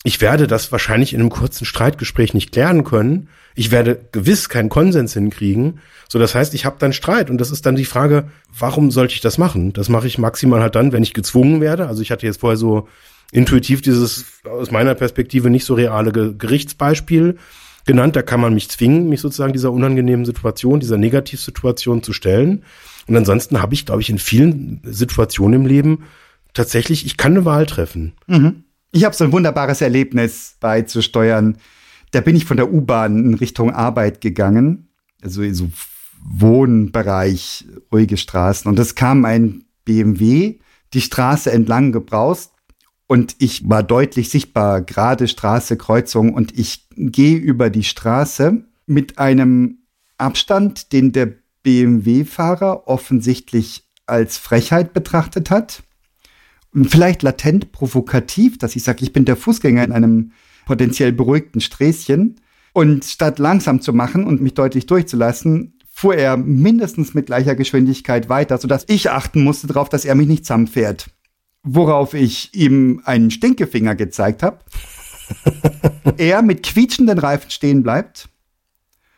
ich 0.03 0.22
werde 0.22 0.47
das 0.47 0.72
wahrscheinlich 0.72 1.14
in 1.14 1.20
einem 1.20 1.30
kurzen 1.30 1.66
Streitgespräch 1.66 2.34
nicht 2.34 2.53
klären 2.53 2.86
können. 2.86 3.28
Ich 3.53 3.70
werde 3.72 3.99
gewiss 4.14 4.47
keinen 4.47 4.70
Konsens 4.70 5.14
hinkriegen. 5.14 5.82
So, 6.07 6.20
das 6.20 6.36
heißt, 6.36 6.53
ich 6.53 6.64
habe 6.64 6.78
dann 6.80 6.93
Streit 6.93 7.30
und 7.30 7.38
das 7.39 7.51
ist 7.51 7.66
dann 7.66 7.76
die 7.76 7.84
Frage, 7.84 8.30
warum 8.57 8.91
sollte 8.91 9.14
ich 9.14 9.20
das 9.20 9.38
machen? 9.38 9.74
Das 9.74 9.89
mache 9.89 10.07
ich 10.07 10.18
maximal 10.18 10.62
halt 10.62 10.76
dann, 10.76 10.93
wenn 10.93 11.03
ich 11.03 11.14
gezwungen 11.14 11.60
werde. 11.60 11.88
Also 11.88 12.01
ich 12.01 12.12
hatte 12.12 12.26
jetzt 12.26 12.39
vorher 12.39 12.55
so 12.55 12.88
intuitiv 13.32 13.82
dieses 13.82 14.25
aus 14.49 14.71
meiner 14.71 14.95
Perspektive 14.95 15.49
nicht 15.49 15.65
so 15.65 15.73
reale 15.73 16.11
Ge 16.11 16.34
Gerichtsbeispiel 16.38 17.38
genannt. 17.86 18.15
Da 18.15 18.21
kann 18.21 18.41
man 18.41 18.53
mich 18.53 18.69
zwingen, 18.69 19.09
mich 19.09 19.21
sozusagen 19.21 19.53
dieser 19.53 19.71
unangenehmen 19.71 20.25
Situation, 20.25 20.80
dieser 20.80 20.97
Negativsituation 20.97 22.03
zu 22.03 22.13
stellen. 22.13 22.63
Und 23.07 23.15
ansonsten 23.15 23.61
habe 23.61 23.73
ich, 23.73 23.86
glaube 23.86 24.01
ich, 24.01 24.09
in 24.09 24.19
vielen 24.19 24.82
Situationen 24.84 25.61
im 25.61 25.67
Leben 25.67 26.03
tatsächlich, 26.53 27.05
ich 27.05 27.17
kann 27.17 27.34
eine 27.34 27.45
Wahl 27.45 27.65
treffen. 27.65 28.13
Mhm. 28.27 28.63
Ich 28.91 29.05
habe 29.05 29.15
so 29.15 29.23
ein 29.23 29.32
wunderbares 29.32 29.82
Erlebnis 29.82 30.55
beizusteuern. 30.59 31.57
Da 32.11 32.21
bin 32.21 32.36
ich 32.36 32.45
von 32.45 32.57
der 32.57 32.71
U-Bahn 32.73 33.17
in 33.23 33.34
Richtung 33.36 33.71
Arbeit 33.71 34.19
gegangen, 34.19 34.89
also 35.21 35.43
in 35.43 35.53
so 35.53 35.69
Wohnbereich, 36.23 37.65
ruhige 37.91 38.17
Straßen. 38.17 38.69
Und 38.69 38.80
es 38.80 38.95
kam 38.95 39.25
ein 39.25 39.65
BMW 39.86 40.59
die 40.93 41.01
Straße 41.01 41.51
entlang 41.51 41.91
gebraust 41.91 42.51
und 43.10 43.36
ich 43.39 43.68
war 43.68 43.84
deutlich 43.84 44.30
sichtbar, 44.30 44.82
gerade 44.82 45.28
Straße, 45.28 45.76
Kreuzung 45.76 46.34
und 46.34 46.57
ich 46.57 46.88
gehe 46.95 47.38
über 47.38 47.70
die 47.70 47.84
Straße 47.84 48.64
mit 48.86 49.18
einem 49.18 49.80
Abstand, 50.18 50.93
den 50.93 51.12
der 51.12 51.34
BMW-Fahrer 51.64 52.88
offensichtlich 52.88 53.84
als 54.05 54.38
Frechheit 54.38 54.93
betrachtet 54.93 55.49
hat 55.49 55.84
vielleicht 56.84 57.24
latent 57.24 57.72
provokativ, 57.72 58.57
dass 58.57 58.76
ich 58.76 58.84
sage, 58.84 59.03
ich 59.03 59.14
bin 59.14 59.26
der 59.26 59.36
Fußgänger 59.36 59.84
in 59.84 59.91
einem 59.91 60.32
potenziell 60.66 61.12
beruhigten 61.12 61.62
Sträßchen. 61.62 62.39
Und 62.74 63.03
statt 63.05 63.39
langsam 63.39 63.82
zu 63.82 63.93
machen 63.93 64.26
und 64.26 64.41
mich 64.41 64.53
deutlich 64.53 64.86
durchzulassen, 64.86 65.80
fuhr 65.89 66.16
er 66.16 66.38
mindestens 66.38 67.16
mit 67.16 67.26
gleicher 67.26 67.55
Geschwindigkeit 67.55 68.30
weiter, 68.30 68.60
sodass 68.60 68.86
ich 68.88 69.10
achten 69.10 69.43
musste 69.43 69.66
darauf, 69.66 69.89
dass 69.89 70.05
er 70.05 70.14
mich 70.14 70.28
nicht 70.28 70.45
zusammenfährt. 70.45 71.07
Worauf 71.64 72.14
ich 72.14 72.53
ihm 72.55 73.01
einen 73.05 73.32
Stinkefinger 73.32 73.95
gezeigt 73.95 74.43
habe. 74.43 74.60
er 76.18 76.41
mit 76.41 76.64
quietschenden 76.64 77.20
Reifen 77.20 77.51
stehen 77.51 77.84
bleibt 77.84 78.30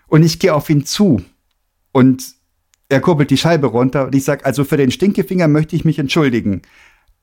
und 0.08 0.24
ich 0.24 0.40
gehe 0.40 0.54
auf 0.54 0.70
ihn 0.70 0.86
zu 0.86 1.24
und 1.92 2.36
er 2.90 3.00
kurbelt 3.00 3.30
die 3.30 3.38
Scheibe 3.38 3.68
runter 3.68 4.08
und 4.08 4.16
ich 4.16 4.26
sage, 4.26 4.46
also 4.46 4.64
für 4.64 4.78
den 4.78 4.92
Stinkefinger 4.92 5.48
möchte 5.48 5.76
ich 5.76 5.86
mich 5.86 6.00
entschuldigen. 6.00 6.62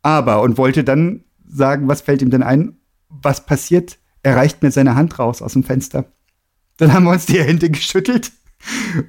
Aber 0.02 0.40
und 0.40 0.56
wollte 0.56 0.84
dann 0.84 1.24
sagen, 1.46 1.88
was 1.88 2.00
fällt 2.00 2.22
ihm 2.22 2.30
denn 2.30 2.42
ein? 2.42 2.78
Was 3.08 3.44
passiert? 3.44 3.98
Er 4.22 4.36
reicht 4.36 4.62
mir 4.62 4.70
seine 4.70 4.94
Hand 4.94 5.18
raus 5.18 5.42
aus 5.42 5.52
dem 5.52 5.64
Fenster. 5.64 6.06
Dann 6.78 6.92
haben 6.92 7.04
wir 7.04 7.10
uns 7.10 7.26
die 7.26 7.42
Hände 7.42 7.70
geschüttelt 7.70 8.32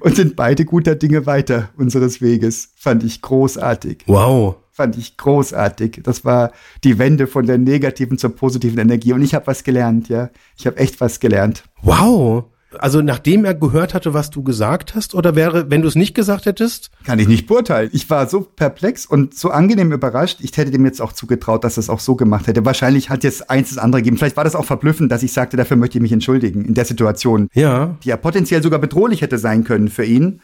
und 0.00 0.16
sind 0.16 0.36
beide 0.36 0.64
guter 0.64 0.94
Dinge 0.94 1.26
weiter 1.26 1.70
unseres 1.76 2.20
Weges. 2.20 2.72
Fand 2.76 3.04
ich 3.04 3.22
großartig. 3.22 4.02
Wow. 4.06 4.56
Fand 4.80 4.96
ich 4.96 5.18
großartig. 5.18 6.00
Das 6.04 6.24
war 6.24 6.52
die 6.84 6.98
Wende 6.98 7.26
von 7.26 7.44
der 7.44 7.58
negativen 7.58 8.16
zur 8.16 8.34
positiven 8.34 8.78
Energie. 8.78 9.12
Und 9.12 9.20
ich 9.20 9.34
habe 9.34 9.46
was 9.46 9.62
gelernt, 9.62 10.08
ja. 10.08 10.30
Ich 10.56 10.66
habe 10.66 10.78
echt 10.78 11.02
was 11.02 11.20
gelernt. 11.20 11.64
Wow. 11.82 12.44
Also 12.78 13.02
nachdem 13.02 13.44
er 13.44 13.52
gehört 13.52 13.92
hatte, 13.92 14.14
was 14.14 14.30
du 14.30 14.42
gesagt 14.42 14.94
hast, 14.94 15.14
oder 15.14 15.34
wäre, 15.36 15.70
wenn 15.70 15.82
du 15.82 15.88
es 15.88 15.96
nicht 15.96 16.14
gesagt 16.14 16.46
hättest? 16.46 16.90
Kann 17.04 17.18
ich 17.18 17.28
nicht 17.28 17.46
beurteilen. 17.46 17.90
Ich 17.92 18.08
war 18.08 18.26
so 18.26 18.40
perplex 18.40 19.04
und 19.04 19.34
so 19.36 19.50
angenehm 19.50 19.92
überrascht. 19.92 20.38
Ich 20.40 20.56
hätte 20.56 20.70
dem 20.70 20.86
jetzt 20.86 21.02
auch 21.02 21.12
zugetraut, 21.12 21.62
dass 21.62 21.76
er 21.76 21.80
es 21.80 21.90
auch 21.90 22.00
so 22.00 22.16
gemacht 22.16 22.46
hätte. 22.46 22.64
Wahrscheinlich 22.64 23.10
hat 23.10 23.22
jetzt 23.22 23.50
eins 23.50 23.68
das 23.68 23.76
andere 23.76 24.00
gegeben. 24.00 24.16
Vielleicht 24.16 24.38
war 24.38 24.44
das 24.44 24.54
auch 24.54 24.64
verblüffend, 24.64 25.12
dass 25.12 25.22
ich 25.22 25.34
sagte, 25.34 25.58
dafür 25.58 25.76
möchte 25.76 25.98
ich 25.98 26.02
mich 26.02 26.12
entschuldigen 26.12 26.64
in 26.64 26.72
der 26.72 26.86
Situation, 26.86 27.48
Ja. 27.52 27.96
die 28.02 28.08
ja 28.08 28.16
potenziell 28.16 28.62
sogar 28.62 28.78
bedrohlich 28.78 29.20
hätte 29.20 29.36
sein 29.36 29.64
können 29.64 29.88
für 29.88 30.06
ihn. 30.06 30.40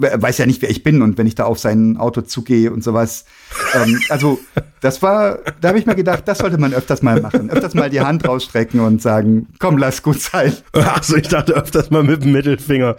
Er 0.00 0.20
weiß 0.20 0.38
ja 0.38 0.46
nicht, 0.46 0.62
wer 0.62 0.70
ich 0.70 0.82
bin 0.82 1.02
und 1.02 1.18
wenn 1.18 1.26
ich 1.26 1.34
da 1.34 1.44
auf 1.44 1.58
sein 1.58 1.98
Auto 1.98 2.22
zugehe 2.22 2.72
und 2.72 2.82
sowas. 2.82 3.26
ähm, 3.74 4.00
also, 4.08 4.40
das 4.80 5.02
war, 5.02 5.40
da 5.60 5.68
habe 5.68 5.78
ich 5.78 5.84
mir 5.84 5.94
gedacht, 5.94 6.26
das 6.26 6.38
sollte 6.38 6.56
man 6.56 6.72
öfters 6.72 7.02
mal 7.02 7.20
machen. 7.20 7.50
Öfters 7.50 7.74
mal 7.74 7.90
die 7.90 8.00
Hand 8.00 8.26
rausstrecken 8.26 8.80
und 8.80 9.02
sagen, 9.02 9.48
komm, 9.58 9.76
lass 9.76 10.02
gut 10.02 10.20
sein. 10.20 10.54
Achso, 10.72 11.16
ich 11.16 11.28
dachte 11.28 11.52
öfters 11.52 11.90
mal 11.90 12.02
mit 12.02 12.24
dem 12.24 12.32
Mittelfinger. 12.32 12.96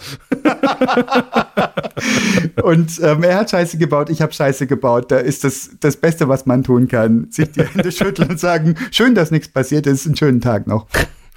Und 2.63 2.99
ähm, 3.01 3.23
er 3.23 3.37
hat 3.37 3.49
Scheiße 3.49 3.77
gebaut, 3.77 4.09
ich 4.09 4.21
habe 4.21 4.33
Scheiße 4.33 4.67
gebaut. 4.67 5.11
Da 5.11 5.17
ist 5.17 5.43
das 5.43 5.71
das 5.79 5.97
Beste, 5.97 6.29
was 6.29 6.45
man 6.45 6.63
tun 6.63 6.87
kann. 6.87 7.27
Sich 7.31 7.51
die 7.51 7.63
Hände 7.63 7.91
schütteln 7.91 8.29
und 8.29 8.39
sagen, 8.39 8.75
schön, 8.91 9.15
dass 9.15 9.31
nichts 9.31 9.49
passiert 9.49 9.87
ist, 9.87 10.05
einen 10.05 10.15
schönen 10.15 10.41
Tag 10.41 10.67
noch. 10.67 10.87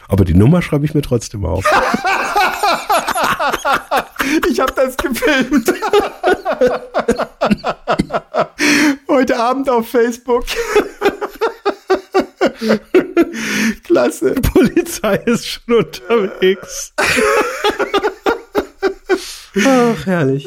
Aber 0.09 0.25
die 0.25 0.35
Nummer 0.35 0.63
schreibe 0.63 0.85
ich 0.85 0.95
mir 0.95 1.03
trotzdem 1.03 1.45
auf. 1.45 1.65
Ich 4.49 4.61
habe 4.61 4.73
das 4.75 4.97
gefilmt. 4.97 5.73
Heute 9.09 9.37
Abend 9.37 9.69
auf 9.69 9.89
Facebook. 9.89 10.45
Klasse. 13.85 14.35
Die 14.35 14.41
Polizei 14.41 15.17
ist 15.27 15.47
schon 15.47 15.75
unterwegs. 15.75 16.93
Ach, 19.67 20.07
herrlich. 20.07 20.47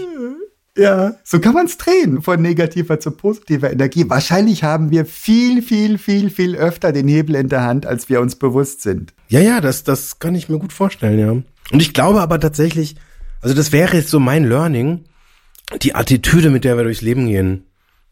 Ja, 0.78 1.16
so 1.24 1.40
kann 1.40 1.56
man 1.56 1.66
es 1.66 1.78
drehen, 1.78 2.22
von 2.22 2.40
negativer 2.40 3.00
zu 3.00 3.10
positiver 3.10 3.72
Energie. 3.72 4.08
Wahrscheinlich 4.08 4.64
haben 4.64 4.92
wir 4.92 5.06
viel, 5.06 5.64
viel, 5.64 5.98
viel, 5.98 6.30
viel 6.30 6.56
öfter 6.56 6.92
den 6.92 7.08
Hebel 7.08 7.36
in 7.36 7.50
der 7.50 7.64
Hand, 7.64 7.88
als 7.88 8.10
wir 8.10 8.22
uns 8.22 8.36
bewusst 8.36 8.84
sind. 8.84 9.14
Ja, 9.28 9.40
ja, 9.40 9.60
das, 9.60 9.84
das 9.84 10.20
kann 10.20 10.36
ich 10.36 10.50
mir 10.50 10.60
gut 10.60 10.74
vorstellen, 10.74 11.20
ja. 11.20 11.32
Und 11.32 11.82
ich 11.82 11.94
glaube 11.94 12.22
aber 12.22 12.40
tatsächlich, 12.40 12.96
also 13.42 13.56
das 13.56 13.72
wäre 13.72 13.96
jetzt 13.98 14.10
so 14.10 14.20
mein 14.20 14.46
Learning, 14.46 15.06
die 15.82 15.96
Attitüde, 15.96 16.50
mit 16.50 16.64
der 16.64 16.78
wir 16.78 16.84
durchs 16.84 17.02
Leben 17.02 17.28
gehen, 17.28 17.64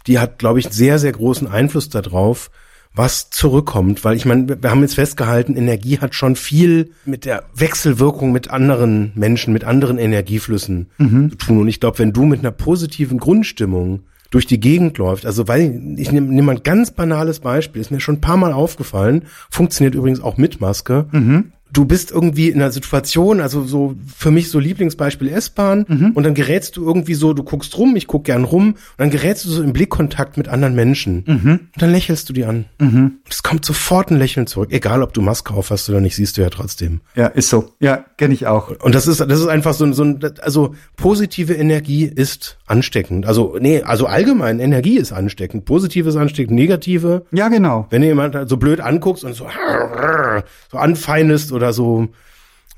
die 0.08 0.20
hat, 0.20 0.40
glaube 0.40 0.60
ich, 0.60 0.68
sehr, 0.70 1.00
sehr 1.00 1.12
großen 1.14 1.48
Einfluss 1.48 1.90
darauf, 1.90 2.52
was 2.94 3.30
zurückkommt, 3.30 4.06
weil 4.06 4.16
ich 4.16 4.26
meine, 4.26 4.62
wir 4.62 4.70
haben 4.70 4.82
jetzt 4.82 4.96
festgehalten, 4.96 5.58
Energie 5.58 6.00
hat 6.00 6.16
schon 6.16 6.38
viel 6.38 6.92
mit 7.04 7.26
der 7.26 7.44
Wechselwirkung 7.54 8.32
mit 8.32 8.50
anderen 8.50 9.12
Menschen, 9.16 9.52
mit 9.52 9.66
anderen 9.66 9.98
Energieflüssen 9.98 10.90
Mhm. 10.98 11.32
zu 11.32 11.36
tun. 11.38 11.58
Und 11.60 11.68
ich 11.68 11.82
glaube, 11.82 12.00
wenn 12.00 12.14
du 12.14 12.26
mit 12.26 12.40
einer 12.40 12.52
positiven 12.52 13.18
Grundstimmung 13.20 14.04
durch 14.32 14.46
die 14.46 14.60
Gegend 14.62 14.98
läuft, 14.98 15.26
also 15.26 15.48
weil 15.48 15.82
ich 15.98 16.12
nehme 16.12 16.28
nehm 16.34 16.46
mal 16.46 16.56
ein 16.56 16.64
ganz 16.64 16.92
banales 16.92 17.40
Beispiel, 17.40 17.82
ist 17.82 17.92
mir 17.92 18.00
schon 18.00 18.16
ein 18.16 18.22
paar 18.22 18.38
Mal 18.38 18.54
aufgefallen, 18.54 19.24
funktioniert 19.50 19.96
übrigens 19.96 20.22
auch 20.22 20.38
mit 20.38 20.62
Maske. 20.62 21.06
Mhm. 21.12 21.52
Du 21.76 21.84
bist 21.86 22.10
irgendwie 22.12 22.50
in 22.50 22.62
einer 22.62 22.72
Situation, 22.72 23.42
also 23.42 23.64
so 23.66 23.96
für 24.16 24.32
mich 24.32 24.50
so 24.50 24.60
Lieblingsbeispiel 24.60 25.28
S-Bahn 25.30 25.86
Mhm. 25.88 26.12
und 26.16 26.24
dann 26.24 26.34
gerätst 26.34 26.78
du 26.78 26.86
irgendwie 26.86 27.14
so, 27.16 27.34
du 27.34 27.44
guckst 27.44 27.78
rum, 27.78 27.96
ich 27.98 28.08
guck 28.08 28.24
gern 28.24 28.46
rum 28.46 28.70
und 28.70 28.78
dann 28.98 29.10
gerätst 29.10 29.44
du 29.46 29.50
so 29.50 29.62
in 29.62 29.74
Blickkontakt 29.74 30.38
mit 30.38 30.48
anderen 30.48 30.74
Menschen 30.74 31.24
Mhm. 31.28 31.50
und 31.74 31.82
dann 31.82 31.92
lächelst 31.92 32.30
du 32.30 32.34
die 32.34 32.46
an. 32.46 32.66
Und 32.80 33.18
es 33.30 33.44
kommt 33.44 33.66
sofort 33.66 34.10
ein 34.10 34.18
Lächeln 34.18 34.48
zurück, 34.48 34.70
egal 34.72 35.04
ob 35.04 35.14
du 35.14 35.22
Maske 35.22 35.54
auf 35.54 35.70
hast 35.70 35.90
oder 35.90 36.00
nicht, 36.00 36.16
siehst 36.16 36.38
du 36.38 36.42
ja 36.42 36.50
trotzdem. 36.50 37.02
Ja, 37.16 37.28
ist 37.28 37.50
so. 37.50 37.74
Ja, 37.82 38.06
kenne 38.18 38.34
ich 38.34 38.48
auch. 38.48 38.70
Und 38.82 38.96
das 38.96 39.06
ist, 39.06 39.20
das 39.20 39.40
ist 39.40 39.48
einfach 39.48 39.74
so 39.74 39.84
ein, 39.84 39.94
so 39.94 40.04
ein, 40.04 40.20
also 40.42 40.74
positive 40.96 41.54
Energie 41.54 42.06
ist 42.06 42.58
ansteckend. 42.68 43.26
Also, 43.26 43.58
nee, 43.60 43.82
also 43.82 44.06
allgemein 44.06 44.60
Energie 44.62 44.98
ist 44.98 45.12
ansteckend. 45.12 45.66
Positive 45.66 46.08
ist 46.08 46.16
ansteckend, 46.16 46.56
negative. 46.56 47.26
Ja, 47.32 47.50
genau. 47.50 47.86
Wenn 47.90 48.02
du 48.02 48.08
jemand 48.08 48.50
so 48.50 48.56
blöd 48.58 48.80
anguckst 48.80 49.26
und 49.26 49.34
so, 49.34 49.46
so 50.72 50.78
anfeindest 50.78 51.52
oder 51.52 51.65
so, 51.74 52.08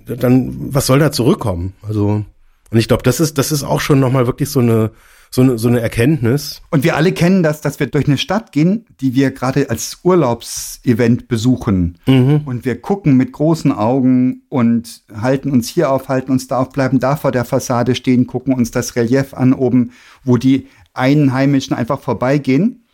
dann, 0.05 0.73
was 0.73 0.85
soll 0.85 0.99
da 0.99 1.11
zurückkommen? 1.11 1.73
Also, 1.81 2.23
und 2.69 2.77
ich 2.77 2.87
glaube, 2.87 3.03
das 3.03 3.19
ist, 3.19 3.37
das 3.37 3.51
ist 3.51 3.63
auch 3.63 3.79
schon 3.79 3.99
nochmal 3.99 4.27
wirklich 4.27 4.49
so 4.49 4.59
eine, 4.59 4.91
so 5.29 5.41
eine, 5.41 5.57
so 5.57 5.67
eine 5.67 5.79
Erkenntnis. 5.79 6.61
Und 6.69 6.83
wir 6.83 6.95
alle 6.95 7.11
kennen 7.11 7.43
das, 7.43 7.61
dass 7.61 7.79
wir 7.79 7.87
durch 7.87 8.07
eine 8.07 8.17
Stadt 8.17 8.51
gehen, 8.51 8.85
die 9.01 9.15
wir 9.15 9.31
gerade 9.31 9.69
als 9.69 9.99
Urlaubsevent 10.03 11.27
besuchen. 11.27 11.97
Und 12.45 12.65
wir 12.65 12.81
gucken 12.81 13.17
mit 13.17 13.31
großen 13.31 13.71
Augen 13.71 14.43
und 14.49 15.03
halten 15.13 15.51
uns 15.51 15.67
hier 15.69 15.91
auf, 15.91 16.09
halten 16.09 16.31
uns 16.31 16.47
da 16.47 16.59
auf, 16.59 16.69
bleiben 16.69 16.99
da 16.99 17.15
vor 17.15 17.31
der 17.31 17.45
Fassade 17.45 17.95
stehen, 17.95 18.27
gucken 18.27 18.53
uns 18.53 18.71
das 18.71 18.95
Relief 18.95 19.33
an 19.33 19.53
oben, 19.53 19.91
wo 20.23 20.37
die 20.37 20.67
Einheimischen 20.93 21.75
einfach 21.75 21.99
vorbeigehen. 21.99 22.85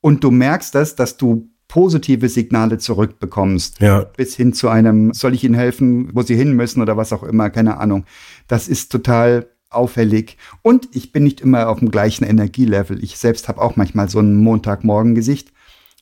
Und 0.00 0.24
du 0.24 0.30
merkst 0.30 0.74
das, 0.74 0.96
dass 0.96 1.16
du 1.16 1.48
positive 1.68 2.28
Signale 2.28 2.78
zurückbekommst. 2.78 3.80
Ja. 3.80 4.04
Bis 4.16 4.34
hin 4.34 4.52
zu 4.54 4.68
einem, 4.68 5.12
soll 5.12 5.34
ich 5.34 5.44
Ihnen 5.44 5.54
helfen, 5.54 6.10
wo 6.14 6.22
Sie 6.22 6.34
hin 6.34 6.54
müssen 6.54 6.82
oder 6.82 6.96
was 6.96 7.12
auch 7.12 7.22
immer, 7.22 7.50
keine 7.50 7.78
Ahnung. 7.78 8.04
Das 8.48 8.68
ist 8.68 8.90
total 8.90 9.48
auffällig. 9.70 10.38
Und 10.62 10.88
ich 10.92 11.12
bin 11.12 11.24
nicht 11.24 11.40
immer 11.40 11.68
auf 11.68 11.78
dem 11.78 11.90
gleichen 11.90 12.24
Energielevel. 12.24 13.02
Ich 13.04 13.18
selbst 13.18 13.48
habe 13.48 13.60
auch 13.60 13.76
manchmal 13.76 14.08
so 14.08 14.18
ein 14.20 14.36
Montagmorgengesicht. 14.38 15.52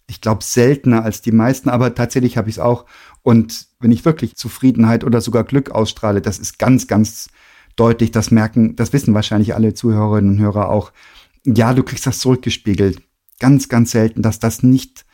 Ich 0.07 0.21
glaube 0.21 0.45
seltener 0.45 1.03
als 1.03 1.21
die 1.21 1.33
meisten, 1.33 1.69
aber 1.69 1.95
tatsächlich 1.95 2.37
habe 2.37 2.49
ich 2.49 2.57
es 2.57 2.61
auch. 2.61 2.87
Und 3.23 3.67
wenn 3.81 3.91
ich 3.91 4.05
wirklich 4.05 4.37
Zufriedenheit 4.37 5.03
oder 5.03 5.21
sogar 5.21 5.43
Glück 5.43 5.73
ausstrahle, 5.73 6.21
das 6.21 6.39
ist 6.39 6.61
ganz, 6.61 6.87
ganz 6.87 7.29
deutlich. 7.75 8.13
Das 8.13 8.31
merken, 8.31 8.77
das 8.77 8.93
wissen 8.93 9.15
wahrscheinlich 9.15 9.55
alle 9.57 9.75
Zuhörerinnen 9.75 10.37
und 10.37 10.41
Hörer 10.41 10.69
auch. 10.69 10.93
Ja, 11.45 11.75
du 11.75 11.83
kriegst 11.83 12.07
das 12.07 12.21
zurückgespiegelt. 12.21 13.03
Ganz, 13.41 13.69
ganz 13.69 13.91
selten, 13.91 14.23
dass 14.23 14.39
das 14.39 14.63
nicht 14.63 15.06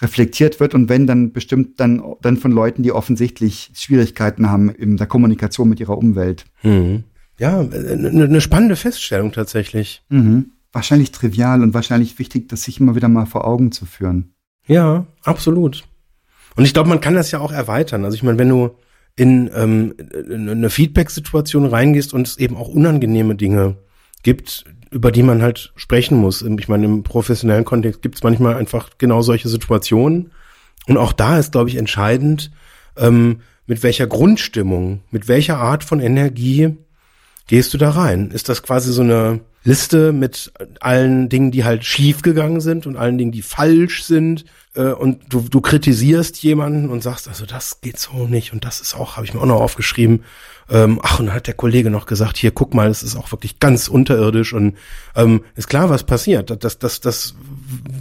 reflektiert 0.00 0.60
wird 0.60 0.74
und 0.74 0.88
wenn 0.88 1.06
dann 1.06 1.32
bestimmt 1.32 1.78
dann, 1.78 2.02
dann 2.20 2.36
von 2.36 2.50
Leuten, 2.50 2.82
die 2.82 2.92
offensichtlich 2.92 3.70
Schwierigkeiten 3.74 4.50
haben 4.50 4.70
in 4.70 4.96
der 4.96 5.06
Kommunikation 5.06 5.68
mit 5.68 5.80
ihrer 5.80 5.98
Umwelt. 5.98 6.46
Mhm. 6.62 7.04
Ja, 7.38 7.60
eine, 7.60 8.24
eine 8.24 8.40
spannende 8.40 8.76
Feststellung 8.76 9.32
tatsächlich. 9.32 10.02
Mhm. 10.08 10.52
Wahrscheinlich 10.72 11.12
trivial 11.12 11.62
und 11.62 11.74
wahrscheinlich 11.74 12.18
wichtig, 12.18 12.48
das 12.48 12.62
sich 12.62 12.80
immer 12.80 12.94
wieder 12.96 13.08
mal 13.08 13.26
vor 13.26 13.46
Augen 13.46 13.72
zu 13.72 13.84
führen. 13.84 14.34
Ja, 14.66 15.06
absolut. 15.22 15.84
Und 16.56 16.64
ich 16.64 16.72
glaube, 16.72 16.88
man 16.88 17.00
kann 17.00 17.14
das 17.14 17.30
ja 17.30 17.40
auch 17.40 17.52
erweitern. 17.52 18.04
Also 18.04 18.14
ich 18.14 18.22
meine, 18.22 18.38
wenn 18.38 18.48
du 18.48 18.70
in 19.16 19.50
ähm, 19.54 19.94
in 20.28 20.48
eine 20.48 20.70
Feedback-Situation 20.70 21.66
reingehst 21.66 22.14
und 22.14 22.26
es 22.26 22.38
eben 22.38 22.56
auch 22.56 22.68
unangenehme 22.68 23.34
Dinge 23.34 23.76
gibt, 24.22 24.64
über 24.92 25.10
die 25.10 25.22
man 25.22 25.42
halt 25.42 25.72
sprechen 25.76 26.16
muss. 26.18 26.42
Ich 26.42 26.68
meine, 26.68 26.84
im 26.84 27.02
professionellen 27.02 27.64
Kontext 27.64 28.02
gibt 28.02 28.16
es 28.16 28.22
manchmal 28.22 28.56
einfach 28.56 28.90
genau 28.98 29.22
solche 29.22 29.48
Situationen. 29.48 30.30
Und 30.86 30.96
auch 30.96 31.12
da 31.12 31.38
ist, 31.38 31.52
glaube 31.52 31.70
ich, 31.70 31.76
entscheidend, 31.76 32.50
ähm, 32.96 33.40
mit 33.66 33.82
welcher 33.82 34.06
Grundstimmung, 34.06 35.00
mit 35.10 35.28
welcher 35.28 35.58
Art 35.58 35.84
von 35.84 36.00
Energie 36.00 36.76
gehst 37.46 37.74
du 37.74 37.78
da 37.78 37.90
rein? 37.90 38.30
Ist 38.30 38.48
das 38.48 38.62
quasi 38.62 38.92
so 38.92 39.02
eine 39.02 39.40
Liste 39.64 40.12
mit 40.12 40.52
allen 40.80 41.28
Dingen, 41.28 41.50
die 41.50 41.64
halt 41.64 41.84
schief 41.84 42.22
gegangen 42.22 42.60
sind 42.60 42.86
und 42.86 42.96
allen 42.96 43.18
Dingen, 43.18 43.32
die 43.32 43.42
falsch 43.42 44.04
sind? 44.04 44.44
Äh, 44.74 44.92
und 44.92 45.32
du, 45.32 45.40
du 45.40 45.60
kritisierst 45.60 46.42
jemanden 46.42 46.88
und 46.88 47.02
sagst, 47.02 47.28
also 47.28 47.46
das 47.46 47.80
geht 47.80 47.98
so 47.98 48.26
nicht 48.26 48.52
und 48.52 48.64
das 48.64 48.80
ist 48.80 48.94
auch, 48.94 49.16
habe 49.16 49.26
ich 49.26 49.34
mir 49.34 49.40
auch 49.40 49.46
noch 49.46 49.60
aufgeschrieben. 49.60 50.24
Ähm, 50.70 51.00
ach, 51.02 51.20
und 51.20 51.26
dann 51.26 51.34
hat 51.34 51.46
der 51.46 51.54
Kollege 51.54 51.90
noch 51.90 52.06
gesagt, 52.06 52.36
hier, 52.36 52.52
guck 52.52 52.72
mal, 52.72 52.88
das 52.88 53.02
ist 53.02 53.16
auch 53.16 53.30
wirklich 53.32 53.58
ganz 53.58 53.88
unterirdisch 53.88 54.52
und 54.52 54.76
ähm, 55.14 55.42
ist 55.54 55.68
klar, 55.68 55.90
was 55.90 56.04
passiert. 56.04 56.64
Das, 56.64 56.78
das, 56.78 57.00
das 57.00 57.34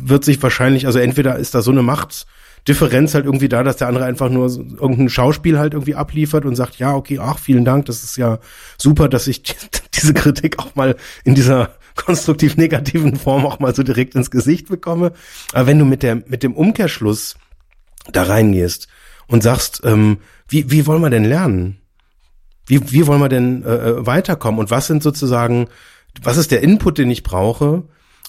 wird 0.04 0.24
sich 0.24 0.42
wahrscheinlich, 0.42 0.86
also 0.86 1.00
entweder 1.00 1.38
ist 1.38 1.54
da 1.56 1.62
so 1.62 1.72
eine 1.72 1.82
Macht, 1.82 2.28
Differenz 2.68 3.16
halt 3.16 3.26
irgendwie 3.26 3.50
da, 3.50 3.64
dass 3.64 3.78
der 3.78 3.88
andere 3.88 4.06
einfach 4.06 4.30
nur 4.30 4.48
irgendein 4.48 5.10
Schauspiel 5.10 5.58
halt 5.58 5.74
irgendwie 5.74 5.96
abliefert 5.96 6.46
und 6.46 6.56
sagt, 6.56 6.78
ja, 6.78 6.94
okay, 6.94 7.20
ach, 7.20 7.40
vielen 7.40 7.66
Dank, 7.66 7.86
das 7.86 8.04
ist 8.04 8.18
ja 8.18 8.40
super, 8.78 9.10
dass 9.10 9.28
ich 9.28 9.42
diese 9.94 10.14
Kritik 10.14 10.60
auch 10.60 10.76
mal 10.76 10.96
in 11.24 11.34
dieser 11.34 11.72
konstruktiv 11.96 12.58
negativen 12.58 13.16
Form 13.18 13.46
auch 13.46 13.60
mal 13.60 13.74
so 13.74 13.84
direkt 13.84 14.16
ins 14.16 14.32
Gesicht 14.32 14.70
bekomme. 14.70 15.14
Aber 15.54 15.68
wenn 15.68 15.80
du 15.80 15.86
mit 15.86 16.04
der, 16.04 16.16
mit 16.28 16.44
dem 16.44 16.54
Umkehrschluss 16.54 17.36
da 18.12 18.24
reingehst 18.24 18.88
und 19.28 19.44
sagst, 19.44 19.82
ähm, 19.84 20.18
wie, 20.48 20.70
wie 20.72 20.86
wollen 20.86 21.02
wir 21.02 21.10
denn 21.10 21.26
lernen? 21.26 21.78
Wie, 22.68 22.92
wie 22.92 23.08
wollen 23.08 23.22
wir 23.22 23.30
denn 23.30 23.64
äh, 23.64 24.06
weiterkommen? 24.06 24.60
Und 24.60 24.70
was 24.70 24.88
sind 24.88 25.02
sozusagen, 25.02 25.68
was 26.22 26.38
ist 26.38 26.52
der 26.52 26.62
Input, 26.62 27.00
den 27.00 27.10
ich 27.10 27.24
brauche, 27.24 27.84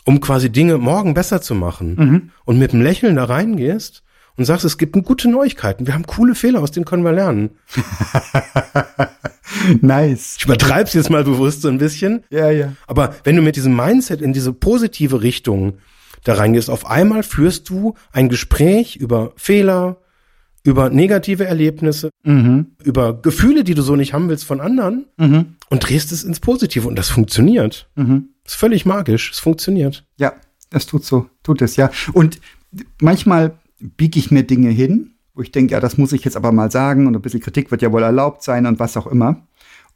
um 0.04 0.20
quasi 0.20 0.50
Dinge 0.50 0.78
morgen 0.78 1.14
besser 1.14 1.42
zu 1.42 1.54
machen? 1.54 2.32
Und 2.44 2.58
mit 2.58 2.72
einem 2.72 2.82
Lächeln 2.82 3.16
da 3.16 3.24
reingehst 3.24 4.02
und 4.36 4.44
sagst, 4.44 4.64
es 4.64 4.78
gibt 4.78 4.92
gute 5.04 5.28
Neuigkeiten. 5.30 5.86
Wir 5.86 5.94
haben 5.94 6.06
coole 6.06 6.34
Fehler, 6.34 6.60
aus 6.62 6.70
denen 6.70 6.84
können 6.86 7.04
wir 7.04 7.12
lernen. 7.12 7.50
Nice. 9.80 10.36
Ich 10.38 10.44
übertreib's 10.44 10.94
jetzt 10.94 11.10
mal 11.10 11.24
bewusst 11.24 11.62
so 11.62 11.68
ein 11.68 11.78
bisschen. 11.78 12.24
Ja, 12.30 12.50
ja. 12.50 12.72
Aber 12.86 13.14
wenn 13.24 13.36
du 13.36 13.42
mit 13.42 13.56
diesem 13.56 13.76
Mindset 13.76 14.20
in 14.22 14.32
diese 14.32 14.52
positive 14.52 15.22
Richtung 15.22 15.74
da 16.24 16.34
reingehst, 16.34 16.70
auf 16.70 16.86
einmal 16.86 17.22
führst 17.22 17.68
du 17.68 17.94
ein 18.12 18.28
Gespräch 18.28 18.96
über 18.96 19.32
Fehler, 19.36 19.98
über 20.64 20.90
negative 20.90 21.44
Erlebnisse, 21.44 22.10
Mhm. 22.24 22.68
über 22.82 23.20
Gefühle, 23.20 23.64
die 23.64 23.74
du 23.74 23.82
so 23.82 23.96
nicht 23.96 24.12
haben 24.14 24.28
willst 24.28 24.44
von 24.44 24.60
anderen 24.60 25.06
Mhm. 25.16 25.56
und 25.70 25.80
drehst 25.88 26.12
es 26.12 26.22
ins 26.24 26.40
Positive. 26.40 26.86
Und 26.88 26.96
das 26.96 27.08
funktioniert. 27.10 27.88
Mhm. 27.96 28.28
ist 28.44 28.54
völlig 28.56 28.86
magisch. 28.86 29.30
Es 29.32 29.38
funktioniert. 29.38 30.04
Ja, 30.16 30.32
das 30.70 30.86
tut 30.86 31.04
so, 31.04 31.28
tut 31.44 31.62
es, 31.62 31.76
ja. 31.76 31.90
Und 32.12 32.40
manchmal 33.00 33.52
biege 33.96 34.18
ich 34.18 34.30
mir 34.30 34.42
Dinge 34.44 34.70
hin, 34.70 35.14
wo 35.34 35.42
ich 35.42 35.52
denke, 35.52 35.72
ja, 35.72 35.80
das 35.80 35.98
muss 35.98 36.12
ich 36.12 36.24
jetzt 36.24 36.36
aber 36.36 36.52
mal 36.52 36.70
sagen 36.70 37.06
und 37.06 37.16
ein 37.16 37.22
bisschen 37.22 37.40
Kritik 37.40 37.70
wird 37.70 37.82
ja 37.82 37.92
wohl 37.92 38.02
erlaubt 38.02 38.42
sein 38.42 38.66
und 38.66 38.78
was 38.78 38.96
auch 38.96 39.06
immer. 39.06 39.46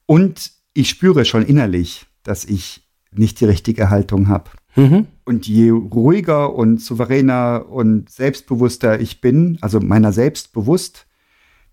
Und 0.06 0.52
ich 0.74 0.88
spüre 0.88 1.24
schon 1.24 1.44
innerlich, 1.44 2.06
dass 2.22 2.44
ich 2.44 2.86
nicht 3.12 3.40
die 3.40 3.46
richtige 3.46 3.90
Haltung 3.90 4.28
habe. 4.28 4.50
Mhm. 4.76 5.06
Und 5.24 5.46
je 5.46 5.70
ruhiger 5.70 6.54
und 6.54 6.80
souveräner 6.80 7.66
und 7.68 8.10
selbstbewusster 8.10 9.00
ich 9.00 9.20
bin, 9.20 9.58
also 9.62 9.80
meiner 9.80 10.12
selbst 10.12 10.52
bewusst, 10.52 11.06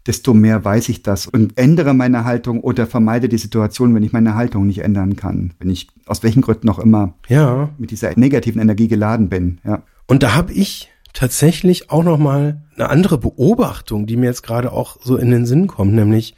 desto 0.06 0.34
mehr 0.34 0.64
weiß 0.64 0.90
ich 0.90 1.04
das 1.04 1.28
und 1.28 1.58
ändere 1.58 1.94
meine 1.94 2.26
Haltung 2.26 2.62
oder 2.62 2.88
vermeide 2.88 3.30
die 3.30 3.38
Situation, 3.38 3.96
wenn 3.96 4.04
ich 4.04 4.12
meine 4.12 4.36
Haltung 4.36 4.68
nicht 4.68 4.80
ändern 4.80 5.16
kann. 5.16 5.54
Wenn 5.60 5.70
ich 5.70 5.88
aus 6.06 6.24
welchen 6.24 6.42
Gründen 6.42 6.70
auch 6.70 6.80
immer 6.80 7.14
Ja. 7.30 7.70
mit 7.78 7.92
dieser 7.92 8.18
negativen 8.18 8.62
Energie 8.62 8.88
geladen 8.88 9.30
bin. 9.30 9.60
Ja. 9.64 9.84
Und 10.08 10.24
da 10.24 10.36
habe 10.36 10.52
ich 10.54 10.90
tatsächlich 11.14 11.90
auch 11.90 12.04
noch 12.04 12.18
mal 12.18 12.62
eine 12.76 12.90
andere 12.90 13.18
Beobachtung, 13.18 14.08
die 14.08 14.18
mir 14.18 14.26
jetzt 14.26 14.44
gerade 14.44 14.72
auch 14.72 14.98
so 15.02 15.16
in 15.16 15.32
den 15.32 15.46
Sinn 15.46 15.68
kommt, 15.68 15.94
nämlich 15.94 16.36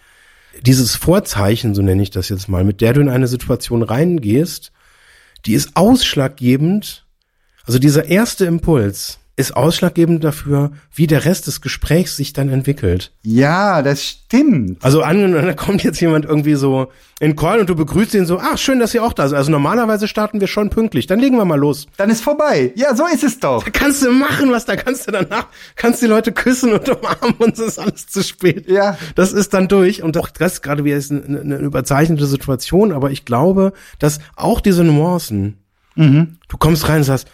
dieses 0.61 0.95
Vorzeichen, 0.95 1.73
so 1.73 1.81
nenne 1.81 2.03
ich 2.03 2.11
das 2.11 2.29
jetzt 2.29 2.47
mal, 2.47 2.63
mit 2.63 2.81
der 2.81 2.93
du 2.93 3.01
in 3.01 3.09
eine 3.09 3.27
Situation 3.27 3.83
reingehst, 3.83 4.71
die 5.45 5.53
ist 5.53 5.75
ausschlaggebend. 5.75 7.05
Also 7.65 7.79
dieser 7.79 8.05
erste 8.05 8.45
Impuls 8.45 9.19
ist 9.37 9.55
ausschlaggebend 9.57 10.23
dafür, 10.23 10.71
wie 10.93 11.07
der 11.07 11.25
Rest 11.25 11.47
des 11.47 11.59
Gesprächs 11.59 12.15
sich 12.15 12.31
dann 12.31 12.47
entwickelt. 12.47 13.11
Ja, 13.21 13.81
das 13.81 14.01
stimmt. 14.01 14.81
Also 14.83 15.01
angenommen, 15.01 15.45
da 15.45 15.53
kommt 15.53 15.83
jetzt 15.83 15.99
jemand 15.99 16.23
irgendwie 16.23 16.55
so 16.55 16.87
in 17.19 17.35
Call 17.35 17.59
und 17.59 17.69
du 17.69 17.75
begrüßt 17.75 18.13
ihn 18.13 18.25
so, 18.25 18.39
ach, 18.39 18.57
schön, 18.57 18.79
dass 18.79 18.93
ihr 18.93 19.03
auch 19.03 19.11
da 19.11 19.27
seid. 19.27 19.37
Also 19.37 19.51
normalerweise 19.51 20.07
starten 20.07 20.39
wir 20.39 20.47
schon 20.47 20.69
pünktlich. 20.69 21.07
Dann 21.07 21.19
legen 21.19 21.35
wir 21.35 21.43
mal 21.43 21.59
los. 21.59 21.87
Dann 21.97 22.09
ist 22.09 22.21
vorbei. 22.23 22.71
Ja, 22.75 22.95
so 22.95 23.05
ist 23.07 23.23
es 23.25 23.39
doch. 23.41 23.63
Da 23.63 23.71
kannst 23.71 24.03
du 24.05 24.11
machen, 24.11 24.51
was 24.51 24.63
da 24.63 24.77
kannst 24.77 25.05
du 25.07 25.11
danach, 25.11 25.47
kannst 25.75 26.01
die 26.01 26.07
Leute 26.07 26.31
küssen 26.31 26.71
und 26.71 26.87
umarmen 26.87 27.35
und 27.39 27.53
es 27.55 27.59
ist 27.59 27.79
alles 27.79 28.07
zu 28.07 28.23
spät. 28.23 28.69
Ja. 28.69 28.97
Das 29.15 29.33
ist 29.33 29.53
dann 29.53 29.67
durch 29.67 30.01
und 30.01 30.17
auch 30.17 30.29
das 30.29 30.61
gerade 30.61 30.85
wieder 30.85 30.95
ist 30.95 31.11
eine, 31.11 31.41
eine 31.41 31.57
überzeichnete 31.57 32.25
Situation, 32.25 32.93
aber 32.93 33.11
ich 33.11 33.25
glaube, 33.25 33.73
dass 33.99 34.19
auch 34.37 34.61
diese 34.61 34.85
Nuancen, 34.85 35.57
Mhm. 35.97 36.37
du 36.49 36.57
kommst 36.57 36.87
rein 36.89 36.97
und 36.97 37.03
sagst, 37.05 37.27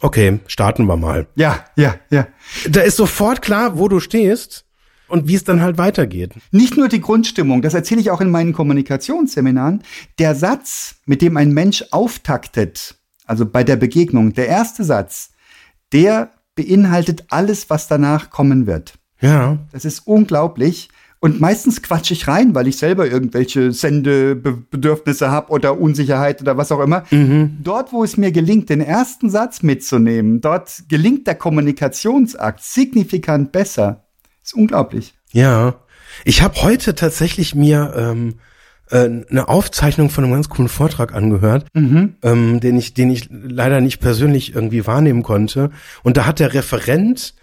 okay, 0.00 0.40
starten 0.46 0.86
wir 0.86 0.96
mal. 0.96 1.26
Ja, 1.34 1.64
ja, 1.76 1.96
ja. 2.10 2.26
Da 2.68 2.80
ist 2.80 2.96
sofort 2.96 3.42
klar, 3.42 3.78
wo 3.78 3.88
du 3.88 4.00
stehst 4.00 4.64
und 5.08 5.28
wie 5.28 5.34
es 5.34 5.44
dann 5.44 5.60
halt 5.60 5.78
weitergeht. 5.78 6.34
Nicht 6.50 6.76
nur 6.76 6.88
die 6.88 7.00
Grundstimmung, 7.00 7.62
das 7.62 7.74
erzähle 7.74 8.00
ich 8.00 8.10
auch 8.10 8.20
in 8.20 8.30
meinen 8.30 8.52
Kommunikationsseminaren. 8.52 9.82
Der 10.18 10.34
Satz, 10.34 10.96
mit 11.06 11.22
dem 11.22 11.36
ein 11.36 11.52
Mensch 11.52 11.84
auftaktet, 11.90 12.96
also 13.26 13.46
bei 13.46 13.64
der 13.64 13.76
Begegnung, 13.76 14.34
der 14.34 14.48
erste 14.48 14.84
Satz, 14.84 15.30
der 15.92 16.30
beinhaltet 16.54 17.24
alles, 17.28 17.70
was 17.70 17.88
danach 17.88 18.30
kommen 18.30 18.66
wird. 18.66 18.94
Ja. 19.20 19.58
Das 19.72 19.84
ist 19.84 20.00
unglaublich. 20.06 20.88
Und 21.20 21.40
meistens 21.40 21.82
quatsch 21.82 22.12
ich 22.12 22.28
rein, 22.28 22.54
weil 22.54 22.68
ich 22.68 22.76
selber 22.76 23.10
irgendwelche 23.10 23.72
Sendebedürfnisse 23.72 25.30
habe 25.30 25.50
oder 25.50 25.80
Unsicherheit 25.80 26.40
oder 26.40 26.56
was 26.56 26.70
auch 26.70 26.80
immer. 26.80 27.04
Dort, 27.60 27.92
wo 27.92 28.04
es 28.04 28.16
mir 28.16 28.30
gelingt, 28.30 28.70
den 28.70 28.80
ersten 28.80 29.28
Satz 29.28 29.62
mitzunehmen, 29.62 30.40
dort 30.40 30.84
gelingt 30.88 31.26
der 31.26 31.34
Kommunikationsakt 31.34 32.62
signifikant 32.62 33.50
besser. 33.50 34.04
Ist 34.44 34.54
unglaublich. 34.54 35.14
Ja. 35.32 35.74
Ich 36.24 36.42
habe 36.42 36.62
heute 36.62 36.94
tatsächlich 36.94 37.54
mir 37.54 37.92
ähm, 37.96 38.34
äh, 38.90 39.08
eine 39.28 39.48
Aufzeichnung 39.48 40.10
von 40.10 40.24
einem 40.24 40.32
ganz 40.32 40.48
coolen 40.48 40.68
Vortrag 40.68 41.14
angehört, 41.14 41.66
ähm, 42.22 42.60
den 42.60 42.78
ich, 42.78 42.94
den 42.94 43.10
ich 43.10 43.28
leider 43.30 43.80
nicht 43.80 43.98
persönlich 43.98 44.54
irgendwie 44.54 44.86
wahrnehmen 44.86 45.22
konnte. 45.22 45.70
Und 46.02 46.16
da 46.16 46.26
hat 46.26 46.40
der 46.40 46.54
Referent 46.54 47.34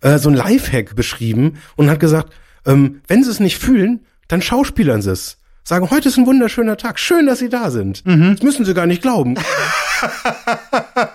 äh, 0.00 0.18
so 0.18 0.30
ein 0.30 0.34
Lifehack 0.34 0.96
beschrieben 0.96 1.58
und 1.76 1.90
hat 1.90 2.00
gesagt, 2.00 2.32
ähm, 2.68 3.00
wenn 3.08 3.24
sie 3.24 3.30
es 3.30 3.40
nicht 3.40 3.58
fühlen, 3.58 4.06
dann 4.28 4.42
schauspielern 4.42 5.02
sie 5.02 5.10
es. 5.10 5.38
Sagen, 5.68 5.90
heute 5.90 6.08
ist 6.08 6.16
ein 6.16 6.24
wunderschöner 6.24 6.78
Tag. 6.78 6.98
Schön, 6.98 7.26
dass 7.26 7.40
Sie 7.40 7.50
da 7.50 7.70
sind. 7.70 8.02
Das 8.06 8.42
müssen 8.42 8.64
Sie 8.64 8.72
gar 8.72 8.86
nicht 8.86 9.02
glauben. 9.02 9.34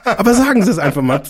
Aber 0.05 0.35
sagen 0.35 0.63
Sie 0.63 0.69
es 0.69 0.77
einfach 0.77 1.01
mal. 1.01 1.23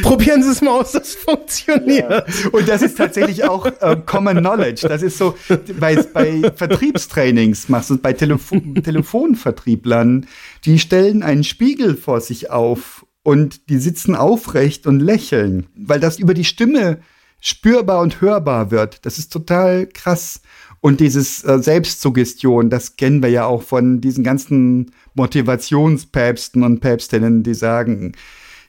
Probieren 0.00 0.42
Sie 0.42 0.50
es 0.50 0.62
mal 0.62 0.70
aus, 0.70 0.92
das 0.92 1.16
funktioniert. 1.16 2.24
Und 2.50 2.66
das 2.66 2.80
ist 2.80 2.96
tatsächlich 2.96 3.44
auch 3.44 3.66
äh, 3.66 3.94
Common 4.06 4.38
Knowledge. 4.38 4.88
Das 4.88 5.02
ist 5.02 5.18
so, 5.18 5.36
bei, 5.78 5.96
bei 5.96 6.50
Vertriebstrainings 6.54 7.68
machst 7.68 7.90
du 7.90 7.96
es 7.96 8.00
bei 8.00 8.14
Telefon 8.14 8.76
Telefonvertrieblern, 8.76 10.26
die 10.64 10.78
stellen 10.78 11.22
einen 11.22 11.44
Spiegel 11.44 11.94
vor 11.94 12.22
sich 12.22 12.50
auf 12.50 13.04
und 13.22 13.68
die 13.68 13.76
sitzen 13.76 14.14
aufrecht 14.14 14.86
und 14.86 15.00
lächeln, 15.00 15.66
weil 15.76 16.00
das 16.00 16.18
über 16.18 16.32
die 16.32 16.46
Stimme 16.46 17.00
spürbar 17.40 18.00
und 18.00 18.20
hörbar 18.20 18.70
wird. 18.70 19.04
Das 19.04 19.18
ist 19.18 19.32
total 19.32 19.86
krass. 19.86 20.40
Und 20.80 21.00
dieses 21.00 21.44
äh, 21.44 21.58
Selbstsuggestion, 21.58 22.70
das 22.70 22.96
kennen 22.96 23.22
wir 23.22 23.28
ja 23.28 23.44
auch 23.44 23.62
von 23.62 24.00
diesen 24.00 24.24
ganzen 24.24 24.92
Motivationspäpsten 25.14 26.62
und 26.62 26.80
Päpstinnen, 26.80 27.42
die 27.42 27.54
sagen, 27.54 28.12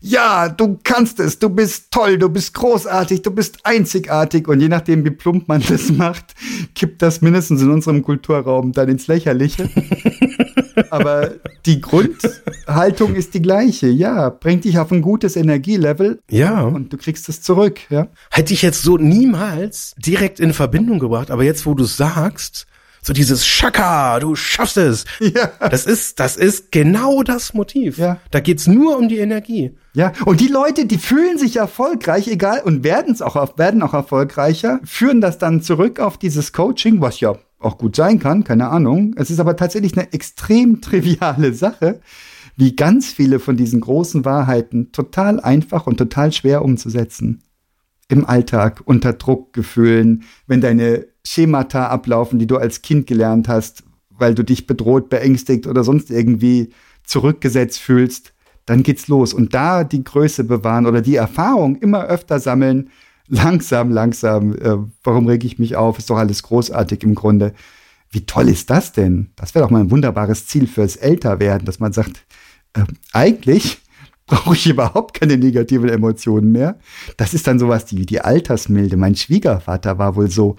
ja, 0.04 0.50
du 0.50 0.80
kannst 0.84 1.20
es, 1.20 1.38
du 1.38 1.50
bist 1.50 1.92
toll, 1.92 2.18
du 2.18 2.28
bist 2.28 2.56
großartig, 2.56 3.22
du 3.22 3.32
bist 3.32 3.60
einzigartig. 3.64 4.48
Und 4.48 4.60
je 4.60 4.68
nachdem, 4.68 5.06
wie 5.06 5.12
plump 5.12 5.48
man 5.48 5.64
das 5.70 5.92
macht, 5.92 6.34
kippt 6.76 7.02
das 7.02 7.22
mindestens 7.22 7.62
in 7.62 7.70
unserem 7.70 8.02
Kulturraum 8.02 8.72
dann 8.72 8.90
ins 8.90 9.08
Lächerliche. 9.08 9.70
Aber 10.90 11.32
die 11.66 11.82
Grundhaltung 11.82 13.16
ist 13.16 13.34
die 13.34 13.42
gleiche. 13.42 13.88
Ja, 13.88 14.30
bringt 14.30 14.66
dich 14.66 14.80
auf 14.80 14.92
ein 14.92 15.02
gutes 15.02 15.36
Energielevel 15.36 16.20
Ja. 16.30 16.62
und 16.62 16.92
du 16.94 16.98
kriegst 16.98 17.30
es 17.30 17.42
zurück. 17.42 17.80
Ja. 17.90 18.08
Hätte 18.30 18.54
ich 18.54 18.62
jetzt 18.62 18.84
so 18.84 18.98
niemals 18.98 19.94
direkt 19.98 20.40
in 20.40 20.54
Verbindung 20.54 21.00
gebracht, 21.00 21.32
aber 21.32 21.44
jetzt, 21.44 21.66
wo 21.66 21.74
du 21.74 21.84
sagst, 21.84 22.68
so 23.04 23.14
dieses 23.14 23.46
Schaka, 23.48 24.20
du 24.20 24.36
schaffst 24.36 24.78
es. 24.78 25.06
Ja. 25.20 25.52
Das 25.60 25.86
ist, 25.88 26.20
das 26.20 26.38
ist 26.38 26.72
genau 26.72 27.24
das 27.24 27.54
Motiv. 27.56 27.98
Ja. 27.98 28.18
Da 28.30 28.40
geht's 28.40 28.68
nur 28.68 28.98
um 28.98 29.10
die 29.10 29.18
Energie. 29.18 29.76
Ja, 29.94 30.14
und 30.26 30.40
die 30.40 30.48
Leute, 30.48 30.86
die 30.86 30.98
fühlen 31.00 31.38
sich 31.38 31.58
erfolgreich, 31.58 32.28
egal, 32.30 32.62
und 32.64 32.84
werden 32.86 33.12
es 33.14 33.22
auch, 33.22 33.58
werden 33.58 33.82
auch 33.82 33.94
erfolgreicher, 33.94 34.80
führen 34.86 35.20
das 35.20 35.38
dann 35.38 35.62
zurück 35.62 36.00
auf 36.00 36.18
dieses 36.18 36.54
Coaching, 36.54 37.02
was 37.02 37.20
ja 37.20 37.36
auch 37.62 37.78
gut 37.78 37.96
sein 37.96 38.20
kann, 38.20 38.44
keine 38.44 38.70
Ahnung. 38.70 39.14
Es 39.18 39.30
ist 39.30 39.40
aber 39.40 39.56
tatsächlich 39.56 39.98
eine 39.98 40.12
extrem 40.14 40.82
triviale 40.82 41.54
Sache, 41.54 42.02
wie 42.58 42.76
ganz 42.76 43.08
viele 43.08 43.40
von 43.40 43.58
diesen 43.58 43.82
großen 43.82 44.26
Wahrheiten 44.26 44.92
total 44.92 45.40
einfach 45.40 45.88
und 45.88 45.98
total 45.98 46.32
schwer 46.32 46.64
umzusetzen. 46.64 47.42
Im 48.10 48.26
Alltag, 48.26 48.82
unter 48.86 49.14
Druckgefühlen, 49.14 50.24
wenn 50.46 50.60
deine 50.60 51.08
Schemata 51.26 51.88
ablaufen, 51.88 52.40
die 52.40 52.48
du 52.48 52.58
als 52.58 52.82
Kind 52.82 53.08
gelernt 53.08 53.48
hast, 53.48 53.84
weil 54.10 54.36
du 54.36 54.44
dich 54.44 54.68
bedroht, 54.68 55.10
beängstigt 55.10 55.66
oder 55.66 55.84
sonst 55.84 56.12
irgendwie 56.12 56.72
zurückgesetzt 57.04 57.80
fühlst, 57.80 58.34
dann 58.66 58.84
geht's 58.84 59.08
los. 59.08 59.34
Und 59.34 59.54
da 59.54 59.84
die 59.84 60.04
Größe 60.04 60.44
bewahren 60.44 60.86
oder 60.86 61.02
die 61.02 61.16
Erfahrung 61.16 61.78
immer 61.78 62.06
öfter 62.06 62.40
sammeln, 62.40 62.90
langsam, 63.32 63.92
langsam, 63.92 64.54
äh, 64.54 64.78
warum 65.04 65.26
reg 65.26 65.44
ich 65.44 65.58
mich 65.58 65.76
auf? 65.76 65.98
Ist 65.98 66.10
doch 66.10 66.18
alles 66.18 66.44
großartig 66.44 67.04
im 67.04 67.16
Grunde. 67.16 67.54
Wie 68.12 68.26
toll 68.26 68.50
ist 68.50 68.70
das 68.70 68.92
denn? 68.92 69.32
Das 69.38 69.56
wäre 69.56 69.64
doch 69.64 69.72
mal 69.72 69.80
ein 69.80 69.90
wunderbares 69.90 70.48
Ziel 70.48 70.68
fürs 70.68 70.98
Älterwerden, 70.98 71.66
dass 71.66 71.80
man 71.80 71.94
sagt, 71.94 72.26
äh, 72.74 72.84
eigentlich 73.14 73.80
brauche 74.28 74.54
ich 74.54 74.68
überhaupt 74.68 75.18
keine 75.20 75.38
negativen 75.38 75.90
Emotionen 75.90 76.52
mehr. 76.52 76.78
Das 77.16 77.34
ist 77.34 77.48
dann 77.48 77.58
sowas 77.58 77.86
wie 77.92 78.06
die 78.06 78.20
Altersmilde. 78.20 78.98
Mein 78.98 79.16
Schwiegervater 79.16 79.98
war 79.98 80.16
wohl 80.18 80.30
so, 80.30 80.58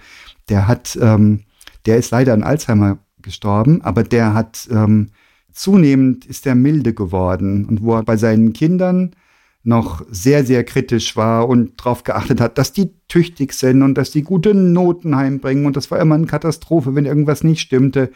der 0.48 0.66
hat, 0.66 0.98
ähm, 1.00 1.44
der 1.84 1.98
ist 1.98 2.10
leider 2.10 2.32
an 2.32 2.42
Alzheimer 2.42 2.98
gestorben, 3.20 3.82
aber 3.82 4.02
der 4.02 4.32
hat 4.32 4.66
ähm, 4.70 5.10
zunehmend 5.52 6.24
ist 6.24 6.46
er 6.46 6.54
milde 6.54 6.94
geworden 6.94 7.66
und 7.66 7.82
wo 7.82 7.94
er 7.94 8.02
bei 8.02 8.16
seinen 8.16 8.54
Kindern 8.54 9.14
noch 9.64 10.04
sehr, 10.10 10.44
sehr 10.44 10.64
kritisch 10.64 11.16
war 11.16 11.48
und 11.48 11.78
darauf 11.80 12.02
geachtet 12.02 12.40
hat, 12.40 12.58
dass 12.58 12.72
die 12.72 12.90
tüchtig 13.08 13.52
sind 13.52 13.82
und 13.82 13.94
dass 13.94 14.10
die 14.10 14.22
gute 14.22 14.54
Noten 14.54 15.14
heimbringen. 15.16 15.66
Und 15.66 15.76
das 15.76 15.90
war 15.90 16.00
immer 16.00 16.16
eine 16.16 16.26
Katastrophe, 16.26 16.94
wenn 16.94 17.06
irgendwas 17.06 17.44
nicht 17.44 17.60
stimmte. 17.60 18.10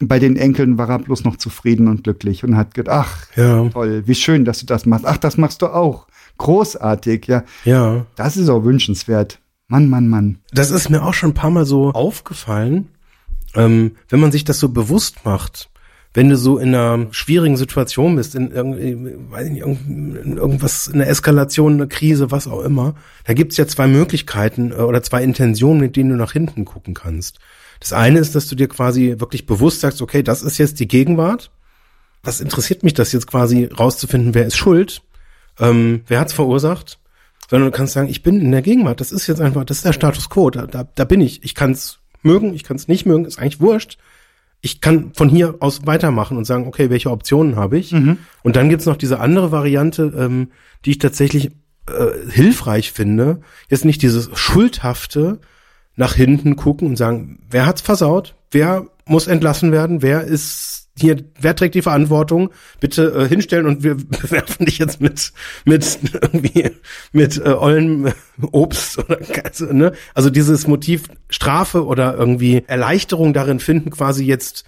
Bei 0.00 0.18
den 0.18 0.36
Enkeln 0.36 0.76
war 0.76 0.90
er 0.90 0.98
bloß 0.98 1.24
noch 1.24 1.36
zufrieden 1.36 1.88
und 1.88 2.04
glücklich 2.04 2.44
und 2.44 2.56
hat 2.56 2.74
gedacht, 2.74 3.06
ach, 3.34 3.36
Ja. 3.36 3.68
toll, 3.70 4.02
wie 4.06 4.14
schön, 4.14 4.44
dass 4.44 4.58
du 4.60 4.66
das 4.66 4.84
machst. 4.86 5.06
Ach, 5.06 5.16
das 5.16 5.36
machst 5.38 5.62
du 5.62 5.68
auch. 5.68 6.06
Großartig, 6.36 7.26
ja. 7.28 7.44
Ja. 7.64 8.04
Das 8.16 8.36
ist 8.36 8.48
auch 8.48 8.64
wünschenswert. 8.64 9.40
Mann, 9.68 9.88
Mann, 9.88 10.08
Mann. 10.08 10.38
Das 10.52 10.70
ist 10.70 10.90
mir 10.90 11.02
auch 11.04 11.14
schon 11.14 11.30
ein 11.30 11.34
paar 11.34 11.50
Mal 11.50 11.64
so 11.64 11.90
aufgefallen, 11.92 12.88
ähm, 13.54 13.92
wenn 14.08 14.20
man 14.20 14.32
sich 14.32 14.44
das 14.44 14.58
so 14.58 14.68
bewusst 14.68 15.24
macht. 15.24 15.70
Wenn 16.14 16.28
du 16.28 16.36
so 16.36 16.58
in 16.58 16.74
einer 16.74 17.08
schwierigen 17.10 17.56
Situation 17.56 18.14
bist, 18.14 18.36
in, 18.36 18.52
irgendwie, 18.52 19.16
weiß 19.30 19.48
ich 19.48 19.52
nicht, 19.52 19.64
irgendwas, 19.64 20.86
in 20.86 20.94
einer 20.94 21.08
Eskalation, 21.08 21.74
eine 21.74 21.88
Krise, 21.88 22.30
was 22.30 22.46
auch 22.46 22.62
immer, 22.62 22.94
da 23.24 23.34
gibt's 23.34 23.56
ja 23.56 23.66
zwei 23.66 23.88
Möglichkeiten 23.88 24.70
äh, 24.70 24.76
oder 24.76 25.02
zwei 25.02 25.24
Intentionen, 25.24 25.80
mit 25.80 25.96
denen 25.96 26.10
du 26.10 26.16
nach 26.16 26.32
hinten 26.32 26.64
gucken 26.64 26.94
kannst. 26.94 27.40
Das 27.80 27.92
eine 27.92 28.20
ist, 28.20 28.36
dass 28.36 28.46
du 28.46 28.54
dir 28.54 28.68
quasi 28.68 29.16
wirklich 29.18 29.44
bewusst 29.44 29.80
sagst, 29.80 30.00
okay, 30.00 30.22
das 30.22 30.42
ist 30.42 30.56
jetzt 30.58 30.78
die 30.78 30.88
Gegenwart. 30.88 31.50
Was 32.22 32.40
interessiert 32.40 32.84
mich 32.84 32.94
das 32.94 33.12
jetzt 33.12 33.26
quasi 33.26 33.64
rauszufinden, 33.64 34.34
wer 34.34 34.46
ist 34.46 34.56
schuld? 34.56 35.02
Ähm, 35.58 36.02
wer 36.06 36.20
hat's 36.20 36.32
verursacht? 36.32 37.00
Sondern 37.50 37.70
du 37.72 37.76
kannst 37.76 37.92
sagen, 37.92 38.08
ich 38.08 38.22
bin 38.22 38.40
in 38.40 38.52
der 38.52 38.62
Gegenwart. 38.62 39.00
Das 39.00 39.12
ist 39.12 39.26
jetzt 39.26 39.40
einfach, 39.40 39.64
das 39.64 39.78
ist 39.78 39.84
der 39.84 39.92
Status 39.92 40.30
quo. 40.30 40.48
Da, 40.50 40.66
da, 40.66 40.88
da 40.94 41.04
bin 41.04 41.20
ich. 41.20 41.42
Ich 41.42 41.54
kann's 41.54 41.98
mögen, 42.22 42.54
ich 42.54 42.62
kann's 42.62 42.88
nicht 42.88 43.04
mögen, 43.04 43.26
ist 43.26 43.38
eigentlich 43.38 43.60
wurscht. 43.60 43.98
Ich 44.64 44.80
kann 44.80 45.12
von 45.12 45.28
hier 45.28 45.56
aus 45.60 45.84
weitermachen 45.84 46.38
und 46.38 46.46
sagen, 46.46 46.66
okay, 46.66 46.88
welche 46.88 47.10
Optionen 47.10 47.56
habe 47.56 47.76
ich? 47.78 47.92
Und 48.42 48.56
dann 48.56 48.70
gibt's 48.70 48.86
noch 48.86 48.96
diese 48.96 49.20
andere 49.20 49.52
Variante, 49.52 50.10
ähm, 50.16 50.52
die 50.86 50.92
ich 50.92 50.98
tatsächlich 50.98 51.50
äh, 51.86 52.30
hilfreich 52.30 52.90
finde. 52.90 53.42
Jetzt 53.68 53.84
nicht 53.84 54.00
dieses 54.00 54.30
schuldhafte 54.32 55.38
nach 55.96 56.14
hinten 56.14 56.56
gucken 56.56 56.88
und 56.88 56.96
sagen, 56.96 57.40
wer 57.50 57.66
hat's 57.66 57.82
versaut? 57.82 58.36
Wer 58.50 58.86
muss 59.04 59.26
entlassen 59.26 59.70
werden? 59.70 60.00
Wer 60.00 60.22
ist 60.22 60.83
hier, 60.96 61.24
wer 61.40 61.56
trägt 61.56 61.74
die 61.74 61.82
Verantwortung? 61.82 62.50
Bitte 62.78 63.12
äh, 63.12 63.28
hinstellen 63.28 63.66
und 63.66 63.82
wir 63.82 63.94
bewerfen 64.22 64.66
dich 64.66 64.78
jetzt 64.78 65.00
mit 65.00 65.32
mit 65.64 65.98
irgendwie 66.12 66.70
mit 67.12 67.38
äh, 67.38 67.50
ollen 67.50 68.12
Obst 68.52 68.98
oder 68.98 69.18
also, 69.42 69.72
ne? 69.72 69.92
Also 70.14 70.30
dieses 70.30 70.66
Motiv 70.66 71.08
Strafe 71.28 71.84
oder 71.84 72.16
irgendwie 72.16 72.62
Erleichterung 72.66 73.32
darin 73.32 73.58
finden, 73.58 73.90
quasi 73.90 74.24
jetzt 74.24 74.64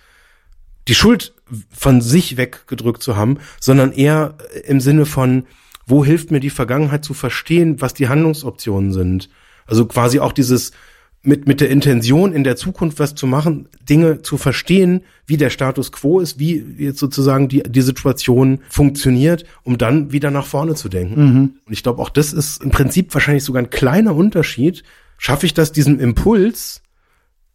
die 0.88 0.94
Schuld 0.94 1.34
von 1.70 2.00
sich 2.00 2.36
weggedrückt 2.36 3.02
zu 3.02 3.16
haben, 3.16 3.38
sondern 3.60 3.92
eher 3.92 4.36
im 4.64 4.80
Sinne 4.80 5.06
von, 5.06 5.46
wo 5.86 6.04
hilft 6.04 6.30
mir 6.32 6.40
die 6.40 6.50
Vergangenheit 6.50 7.04
zu 7.04 7.14
verstehen, 7.14 7.80
was 7.80 7.94
die 7.94 8.08
Handlungsoptionen 8.08 8.92
sind. 8.92 9.28
Also 9.66 9.86
quasi 9.86 10.18
auch 10.20 10.32
dieses 10.32 10.72
mit, 11.26 11.48
mit 11.48 11.60
der 11.60 11.70
Intention, 11.70 12.32
in 12.32 12.44
der 12.44 12.54
Zukunft 12.54 13.00
was 13.00 13.16
zu 13.16 13.26
machen, 13.26 13.68
Dinge 13.88 14.22
zu 14.22 14.38
verstehen, 14.38 15.02
wie 15.26 15.36
der 15.36 15.50
Status 15.50 15.90
quo 15.90 16.20
ist, 16.20 16.38
wie 16.38 16.64
jetzt 16.78 17.00
sozusagen 17.00 17.48
die, 17.48 17.64
die 17.64 17.82
Situation 17.82 18.60
funktioniert, 18.68 19.44
um 19.64 19.76
dann 19.76 20.12
wieder 20.12 20.30
nach 20.30 20.46
vorne 20.46 20.76
zu 20.76 20.88
denken. 20.88 21.20
Mhm. 21.20 21.50
Und 21.66 21.72
ich 21.72 21.82
glaube, 21.82 22.00
auch 22.00 22.10
das 22.10 22.32
ist 22.32 22.62
im 22.62 22.70
Prinzip 22.70 23.12
wahrscheinlich 23.12 23.42
sogar 23.42 23.60
ein 23.60 23.70
kleiner 23.70 24.14
Unterschied. 24.14 24.84
Schaffe 25.18 25.46
ich 25.46 25.54
das, 25.54 25.72
diesen 25.72 25.98
Impuls, 25.98 26.80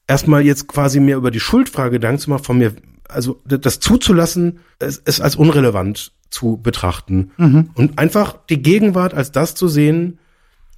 erstmal 0.06 0.42
jetzt 0.42 0.68
quasi 0.68 1.00
mir 1.00 1.16
über 1.16 1.32
die 1.32 1.40
Schuldfrage 1.40 1.92
Gedanken 1.92 2.20
zu 2.20 2.30
machen, 2.30 2.44
von 2.44 2.58
mir, 2.58 2.74
also 3.08 3.42
das 3.46 3.80
zuzulassen, 3.80 4.60
es, 4.80 5.02
es 5.06 5.22
als 5.22 5.38
unrelevant 5.38 6.12
zu 6.30 6.60
betrachten. 6.62 7.32
Mhm. 7.38 7.70
Und 7.76 8.00
einfach 8.00 8.38
die 8.50 8.62
Gegenwart 8.62 9.14
als 9.14 9.32
das 9.32 9.56
zu 9.56 9.70
sehen, 9.70 10.20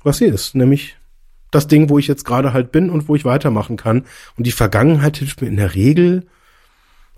was 0.04 0.20
sie 0.20 0.26
ist, 0.26 0.54
nämlich 0.54 0.96
das 1.56 1.68
Ding, 1.68 1.90
wo 1.90 2.00
ich 2.00 2.08
jetzt 2.08 2.26
gerade 2.26 2.54
halt 2.54 2.72
bin 2.72 2.90
und 2.90 3.08
wo 3.08 3.16
ich 3.16 3.26
weitermachen 3.26 3.78
kann. 3.78 4.06
Und 4.38 4.48
die 4.48 4.52
Vergangenheit 4.52 5.18
hilft 5.18 5.42
mir 5.42 5.48
in 5.48 5.58
der 5.58 5.76
Regel, 5.76 6.26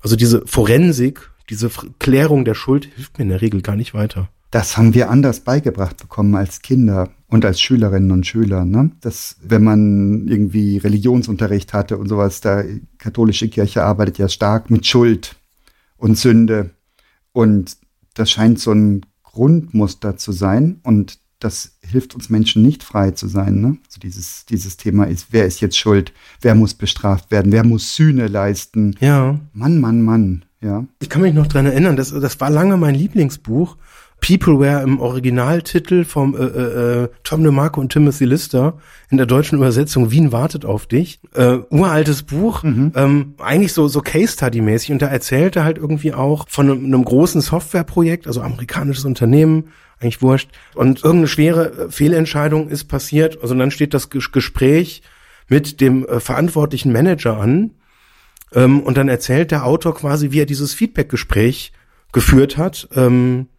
also 0.01 0.15
diese 0.15 0.45
Forensik, 0.45 1.31
diese 1.49 1.69
Klärung 1.99 2.45
der 2.45 2.55
Schuld 2.55 2.86
hilft 2.95 3.17
mir 3.17 3.23
in 3.23 3.29
der 3.29 3.41
Regel 3.41 3.61
gar 3.61 3.75
nicht 3.75 3.93
weiter. 3.93 4.29
Das 4.51 4.77
haben 4.77 4.93
wir 4.93 5.09
anders 5.09 5.41
beigebracht 5.41 5.97
bekommen 5.97 6.36
als 6.36 6.61
Kinder 6.61 7.09
und 7.27 7.43
als 7.43 7.59
Schülerinnen 7.59 8.11
und 8.11 8.25
Schüler. 8.25 8.63
Ne? 8.63 8.91
Dass, 9.01 9.36
wenn 9.41 9.63
man 9.63 10.27
irgendwie 10.27 10.77
Religionsunterricht 10.77 11.73
hatte 11.73 11.97
und 11.97 12.07
sowas, 12.07 12.41
da 12.41 12.63
katholische 12.97 13.49
Kirche 13.49 13.83
arbeitet 13.83 14.17
ja 14.17 14.29
stark 14.29 14.69
mit 14.69 14.86
Schuld 14.86 15.36
und 15.97 16.17
Sünde. 16.17 16.69
Und 17.33 17.77
das 18.13 18.31
scheint 18.31 18.59
so 18.59 18.71
ein 18.71 19.05
Grundmuster 19.23 20.15
zu 20.15 20.31
sein. 20.31 20.79
Und 20.83 21.19
das 21.45 21.77
hilft 21.81 22.15
uns 22.15 22.29
Menschen 22.29 22.63
nicht 22.63 22.83
frei 22.83 23.11
zu 23.11 23.27
sein. 23.27 23.61
Ne? 23.61 23.77
Also 23.85 23.99
dieses, 24.01 24.45
dieses 24.45 24.77
Thema 24.77 25.05
ist, 25.05 25.27
wer 25.29 25.45
ist 25.45 25.61
jetzt 25.61 25.77
schuld? 25.77 26.11
Wer 26.41 26.55
muss 26.55 26.73
bestraft 26.73 27.29
werden? 27.29 27.51
Wer 27.51 27.63
muss 27.63 27.95
Sühne 27.95 28.27
leisten? 28.27 28.95
Ja. 28.99 29.39
Mann, 29.53 29.79
Mann, 29.79 30.01
Mann. 30.01 30.45
Ja. 30.61 30.85
Ich 30.99 31.09
kann 31.09 31.21
mich 31.21 31.35
noch 31.35 31.45
dran 31.45 31.67
erinnern, 31.67 31.95
das, 31.95 32.09
das 32.09 32.39
war 32.41 32.49
lange 32.49 32.77
mein 32.77 32.95
Lieblingsbuch. 32.95 33.77
Peopleware 34.26 34.82
im 34.82 34.99
Originaltitel 34.99 36.03
vom 36.03 36.36
äh, 36.36 36.39
äh, 36.39 37.03
äh, 37.03 37.09
Tom 37.23 37.43
DeMarco 37.43 37.80
und 37.80 37.91
Timothy 37.91 38.26
Lister 38.26 38.80
in 39.11 39.17
der 39.17 39.28
deutschen 39.28 39.59
Übersetzung 39.59 40.09
Wien 40.09 40.32
wartet 40.32 40.65
auf 40.65 40.88
dich. 40.88 41.19
Äh, 41.36 41.59
uraltes 41.69 42.23
Buch, 42.23 42.63
mhm. 42.63 42.91
ähm, 42.95 43.36
eigentlich 43.38 43.73
so 43.73 43.88
so 43.88 44.01
Case 44.01 44.34
Study 44.34 44.61
mäßig 44.61 44.93
und 44.93 45.03
da 45.03 45.07
erzählte 45.07 45.63
halt 45.63 45.78
irgendwie 45.78 46.11
auch 46.15 46.47
von 46.49 46.71
einem, 46.71 46.86
einem 46.86 47.05
großen 47.05 47.39
Softwareprojekt, 47.39 48.26
also 48.26 48.41
amerikanisches 48.41 49.05
Unternehmen, 49.05 49.65
eigentlich 49.99 50.23
wurscht. 50.23 50.49
Und 50.73 51.03
irgendeine 51.03 51.28
schwere 51.28 51.71
äh, 51.71 51.91
Fehlentscheidung 51.91 52.69
ist 52.69 52.86
passiert. 52.86 53.43
Also 53.43 53.53
dann 53.53 53.69
steht 53.69 53.93
das 53.93 54.09
Gespräch 54.09 55.03
mit 55.49 55.82
dem 55.82 56.03
äh, 56.03 56.19
verantwortlichen 56.19 56.91
Manager 56.91 57.38
an. 57.38 57.76
Ähm, 58.55 58.80
und 58.80 58.97
dann 58.97 59.07
erzählt 59.07 59.51
der 59.51 59.67
Autor 59.67 59.93
quasi, 59.93 60.32
wie 60.32 60.41
er 60.41 60.47
dieses 60.47 60.73
Feedback-Gespräch 60.73 61.73
geführt 62.11 62.57
hat. 62.57 62.88
Ähm, 62.95 63.49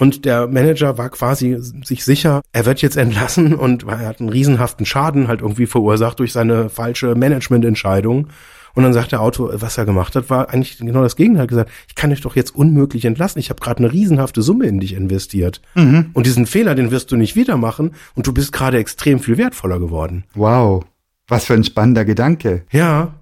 und 0.00 0.24
der 0.24 0.46
Manager 0.46 0.96
war 0.96 1.10
quasi 1.10 1.58
sich 1.84 2.04
sicher, 2.04 2.40
er 2.52 2.64
wird 2.64 2.80
jetzt 2.80 2.96
entlassen 2.96 3.54
und 3.54 3.84
er 3.84 3.98
hat 3.98 4.20
einen 4.20 4.30
riesenhaften 4.30 4.86
Schaden 4.86 5.28
halt 5.28 5.42
irgendwie 5.42 5.66
verursacht 5.66 6.18
durch 6.18 6.32
seine 6.32 6.70
falsche 6.70 7.14
Managemententscheidung. 7.14 8.28
Und 8.72 8.82
dann 8.82 8.92
sagt 8.94 9.12
der 9.12 9.20
Autor, 9.20 9.60
was 9.60 9.76
er 9.76 9.84
gemacht 9.84 10.16
hat, 10.16 10.30
war 10.30 10.48
eigentlich 10.48 10.78
genau 10.78 11.02
das 11.02 11.16
Gegenteil. 11.16 11.46
gesagt, 11.46 11.70
ich 11.88 11.96
kann 11.96 12.10
dich 12.10 12.22
doch 12.22 12.34
jetzt 12.34 12.54
unmöglich 12.54 13.04
entlassen. 13.04 13.40
Ich 13.40 13.50
habe 13.50 13.60
gerade 13.60 13.78
eine 13.78 13.92
riesenhafte 13.92 14.40
Summe 14.40 14.66
in 14.66 14.80
dich 14.80 14.94
investiert. 14.94 15.60
Mhm. 15.74 16.10
Und 16.14 16.24
diesen 16.24 16.46
Fehler, 16.46 16.74
den 16.74 16.90
wirst 16.90 17.12
du 17.12 17.16
nicht 17.16 17.36
wieder 17.36 17.58
machen. 17.58 17.90
Und 18.14 18.26
du 18.26 18.32
bist 18.32 18.52
gerade 18.52 18.78
extrem 18.78 19.18
viel 19.18 19.36
wertvoller 19.36 19.80
geworden. 19.80 20.24
Wow, 20.34 20.84
was 21.28 21.44
für 21.44 21.54
ein 21.54 21.64
spannender 21.64 22.06
Gedanke. 22.06 22.62
Ja. 22.70 23.12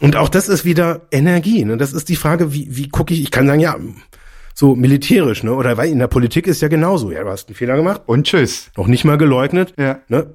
Und 0.00 0.16
auch 0.16 0.30
das 0.30 0.48
ist 0.48 0.64
wieder 0.64 1.02
Energie. 1.12 1.64
Ne? 1.64 1.76
Das 1.76 1.92
ist 1.92 2.08
die 2.08 2.16
Frage, 2.16 2.52
wie, 2.52 2.74
wie 2.74 2.88
gucke 2.88 3.14
ich, 3.14 3.22
ich 3.22 3.30
kann 3.30 3.46
sagen, 3.46 3.60
ja, 3.60 3.76
so 4.54 4.74
militärisch, 4.76 5.42
ne? 5.42 5.52
Oder 5.52 5.76
weil 5.76 5.90
in 5.90 5.98
der 5.98 6.08
Politik 6.08 6.46
ist 6.46 6.62
ja 6.62 6.68
genauso. 6.68 7.10
Ja, 7.10 7.22
du 7.22 7.30
hast 7.30 7.48
einen 7.48 7.56
Fehler 7.56 7.76
gemacht. 7.76 8.02
Und 8.06 8.26
tschüss. 8.26 8.70
Noch 8.76 8.86
nicht 8.86 9.04
mal 9.04 9.18
geleugnet. 9.18 9.74
Ja. 9.78 10.00
Ne? 10.08 10.34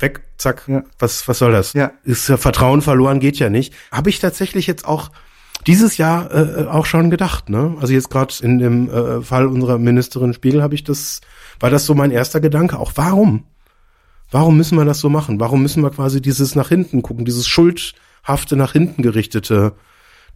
weg, 0.00 0.22
zack. 0.36 0.64
Ja. 0.66 0.84
Was, 0.98 1.26
was 1.28 1.38
soll 1.38 1.52
das? 1.52 1.72
Ja. 1.72 1.92
Ist 2.04 2.28
ja 2.28 2.36
Vertrauen 2.36 2.82
verloren, 2.82 3.20
geht 3.20 3.38
ja 3.38 3.50
nicht. 3.50 3.74
Habe 3.90 4.10
ich 4.10 4.20
tatsächlich 4.20 4.66
jetzt 4.66 4.86
auch 4.86 5.10
dieses 5.66 5.96
Jahr 5.96 6.32
äh, 6.32 6.66
auch 6.66 6.86
schon 6.86 7.10
gedacht, 7.10 7.48
ne? 7.48 7.76
Also 7.80 7.92
jetzt 7.92 8.10
gerade 8.10 8.34
in 8.42 8.58
dem 8.58 8.90
äh, 8.90 9.22
Fall 9.22 9.46
unserer 9.46 9.78
Ministerin 9.78 10.32
Spiegel 10.32 10.62
habe 10.62 10.74
ich 10.74 10.84
das, 10.84 11.20
war 11.60 11.70
das 11.70 11.84
so 11.84 11.94
mein 11.94 12.10
erster 12.10 12.40
Gedanke. 12.40 12.78
Auch 12.78 12.92
warum? 12.94 13.44
Warum 14.30 14.56
müssen 14.56 14.76
wir 14.76 14.84
das 14.84 15.00
so 15.00 15.08
machen? 15.08 15.40
Warum 15.40 15.62
müssen 15.62 15.82
wir 15.82 15.90
quasi 15.90 16.20
dieses 16.20 16.54
nach 16.54 16.68
hinten 16.68 17.02
gucken, 17.02 17.24
dieses 17.24 17.46
schuldhafte 17.46 18.56
nach 18.56 18.72
hinten 18.72 19.02
gerichtete 19.02 19.72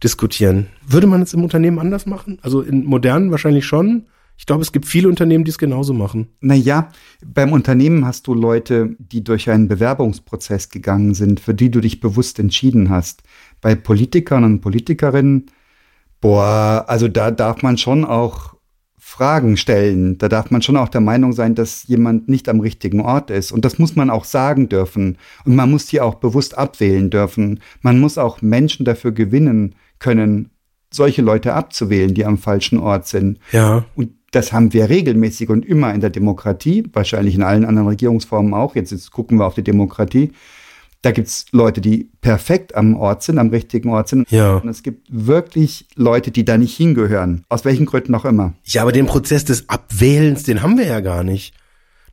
diskutieren? 0.01 0.67
Würde 0.85 1.07
man 1.07 1.21
es 1.21 1.33
im 1.33 1.43
Unternehmen 1.43 1.79
anders 1.79 2.05
machen? 2.05 2.39
Also 2.41 2.61
in 2.61 2.85
modernen 2.85 3.31
wahrscheinlich 3.31 3.65
schon, 3.65 4.07
ich 4.37 4.45
glaube, 4.45 4.63
es 4.63 4.71
gibt 4.71 4.85
viele 4.85 5.09
Unternehmen, 5.09 5.43
die 5.43 5.51
es 5.51 5.57
genauso 5.57 5.93
machen. 5.93 6.29
Naja, 6.41 6.89
beim 7.25 7.51
Unternehmen 7.53 8.05
hast 8.05 8.27
du 8.27 8.33
Leute, 8.33 8.95
die 8.97 9.23
durch 9.23 9.49
einen 9.49 9.67
Bewerbungsprozess 9.67 10.69
gegangen 10.69 11.13
sind, 11.13 11.39
für 11.39 11.53
die 11.53 11.69
du 11.69 11.79
dich 11.79 11.99
bewusst 11.99 12.39
entschieden 12.39 12.89
hast. 12.89 13.23
Bei 13.61 13.75
Politikern 13.75 14.43
und 14.43 14.61
Politikerinnen, 14.61 15.45
boah, 16.19 16.85
also 16.87 17.07
da 17.07 17.31
darf 17.31 17.61
man 17.61 17.77
schon 17.77 18.05
auch 18.05 18.52
Fragen 19.13 19.57
stellen. 19.57 20.17
Da 20.17 20.27
darf 20.27 20.49
man 20.49 20.63
schon 20.63 20.75
auch 20.75 20.89
der 20.89 20.99
Meinung 20.99 21.33
sein, 21.33 21.53
dass 21.53 21.87
jemand 21.87 22.29
nicht 22.29 22.49
am 22.49 22.59
richtigen 22.59 22.99
Ort 22.99 23.29
ist. 23.29 23.51
Und 23.51 23.63
das 23.63 23.77
muss 23.77 23.95
man 23.95 24.09
auch 24.09 24.25
sagen 24.25 24.69
dürfen. 24.69 25.19
Und 25.45 25.55
man 25.55 25.69
muss 25.69 25.87
hier 25.87 26.03
auch 26.03 26.15
bewusst 26.15 26.57
abwählen 26.57 27.11
dürfen. 27.11 27.59
Man 27.83 27.99
muss 27.99 28.17
auch 28.17 28.41
Menschen 28.41 28.85
dafür 28.85 29.11
gewinnen 29.11 29.75
können, 29.99 30.49
solche 30.91 31.21
Leute 31.21 31.53
abzuwählen, 31.53 32.15
die 32.15 32.25
am 32.25 32.39
falschen 32.39 32.79
Ort 32.79 33.05
sind. 33.05 33.37
Ja. 33.51 33.85
Und 33.93 34.13
das 34.31 34.51
haben 34.51 34.73
wir 34.73 34.89
regelmäßig 34.89 35.49
und 35.49 35.63
immer 35.63 35.93
in 35.93 36.01
der 36.01 36.09
Demokratie, 36.09 36.83
wahrscheinlich 36.91 37.35
in 37.35 37.43
allen 37.43 37.65
anderen 37.65 37.89
Regierungsformen 37.89 38.55
auch. 38.55 38.75
Jetzt, 38.75 38.91
jetzt 38.91 39.11
gucken 39.11 39.37
wir 39.37 39.45
auf 39.45 39.53
die 39.53 39.63
Demokratie. 39.63 40.31
Da 41.03 41.11
gibt's 41.11 41.45
Leute, 41.51 41.81
die 41.81 42.09
perfekt 42.21 42.75
am 42.75 42.95
Ort 42.95 43.23
sind, 43.23 43.37
am 43.37 43.49
richtigen 43.49 43.89
Ort 43.89 44.07
sind. 44.07 44.31
Ja. 44.31 44.55
Und 44.55 44.69
es 44.69 44.83
gibt 44.83 45.05
wirklich 45.09 45.85
Leute, 45.95 46.31
die 46.31 46.45
da 46.45 46.57
nicht 46.57 46.75
hingehören. 46.75 47.43
Aus 47.49 47.65
welchen 47.65 47.85
Gründen 47.85 48.15
auch 48.15 48.23
immer. 48.23 48.53
Ja, 48.63 48.83
aber 48.83 48.93
den 48.93 49.05
Prozess 49.05 49.43
des 49.43 49.67
Abwählens, 49.67 50.43
den 50.43 50.63
haben 50.63 50.77
wir 50.77 50.85
ja 50.85 51.01
gar 51.01 51.25
nicht. 51.25 51.53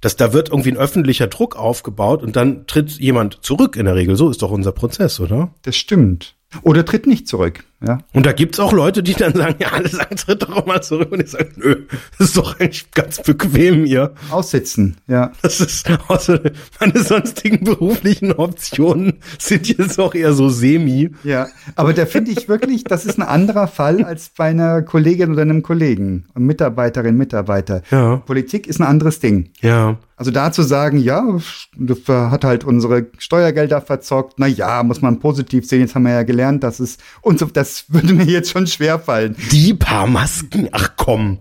Das, 0.01 0.17
da 0.17 0.33
wird 0.33 0.49
irgendwie 0.49 0.73
ein 0.73 0.77
öffentlicher 0.77 1.29
Druck 1.29 1.57
aufgebaut 1.57 2.23
und 2.23 2.35
dann 2.35 2.67
tritt 2.67 2.91
jemand 2.99 3.39
zurück 3.43 3.77
in 3.77 3.85
der 3.85 3.95
Regel. 3.95 4.17
So 4.17 4.29
ist 4.29 4.43
doch 4.43 4.51
unser 4.51 4.73
Prozess, 4.73 5.21
oder? 5.21 5.55
Das 5.63 5.77
stimmt. 5.77 6.35
Oder 6.63 6.85
tritt 6.85 7.07
nicht 7.07 7.29
zurück. 7.29 7.65
Ja. 7.87 7.99
Und 8.13 8.27
da 8.27 8.33
gibt's 8.33 8.61
auch 8.61 8.73
Leute, 8.73 9.03
die 9.03 9.15
dann 9.15 9.35
sagen, 9.35 9.57
ja, 9.59 9.69
alle 9.69 9.89
sagen, 9.89 10.17
tritt 10.17 10.43
doch 10.43 10.67
mal 10.67 10.83
zurück. 10.83 11.13
Und 11.13 11.23
ich 11.23 11.31
sage, 11.31 11.51
nö, 11.57 11.87
das 12.19 12.29
ist 12.29 12.37
doch 12.37 12.61
eigentlich 12.61 12.91
ganz 12.91 13.23
bequem 13.23 13.87
hier. 13.87 14.13
Aussitzen, 14.31 14.97
ja. 15.07 15.33
Das 15.43 15.61
ist, 15.61 15.89
außer 16.09 16.41
meine 16.79 17.03
sonstigen 17.03 17.65
beruflichen 17.65 18.33
Optionen 18.33 19.15
sind 19.39 19.69
jetzt 19.69 19.99
auch 19.99 20.15
eher 20.15 20.35
so 20.35 20.49
semi. 20.51 21.11
Ja, 21.25 21.49
aber 21.75 21.95
da 21.95 22.07
finde 22.07 22.33
ich 22.33 22.49
wirklich, 22.49 22.85
das 22.85 23.07
ist 23.07 23.19
ein 23.19 23.27
anderer 23.27 23.67
Fall 23.67 24.05
als 24.05 24.31
bei 24.37 24.51
einer 24.51 24.83
Kollegin 24.83 25.33
oder 25.33 25.43
einem 25.43 25.63
Kollegen. 25.63 26.27
Mitarbeiterin, 26.35 27.17
Mitarbeiter. 27.17 27.83
Ja. 27.91 28.17
Politik 28.17 28.67
ist 28.67 28.81
ein 28.81 28.87
anderes 28.87 29.21
Ding. 29.21 29.51
Ja. 29.61 29.97
Also 30.17 30.33
da 30.33 30.53
zu 30.53 30.63
sagen, 30.63 30.99
ja, 30.99 31.39
das 31.79 31.99
hat 32.07 32.45
halt 32.45 32.65
unsere 32.65 33.07
Steuergelder 33.17 33.81
verzockt. 33.81 34.35
Na 34.37 34.47
ja, 34.47 34.83
muss 34.83 35.01
man 35.01 35.19
positiv 35.19 35.67
sehen. 35.67 35.81
Jetzt 35.81 35.95
haben 35.95 36.03
wir 36.03 36.13
ja 36.13 36.25
gelernt, 36.25 36.63
dass 36.63 36.79
es 36.79 36.99
und 37.23 37.39
so, 37.39 37.47
das 37.71 37.85
würde 37.89 38.13
mir 38.13 38.25
jetzt 38.25 38.51
schon 38.51 38.67
schwer 38.67 38.99
fallen. 38.99 39.37
Die 39.53 39.75
paar 39.75 40.07
Masken, 40.07 40.69
ach 40.73 40.91
komm. 40.97 41.39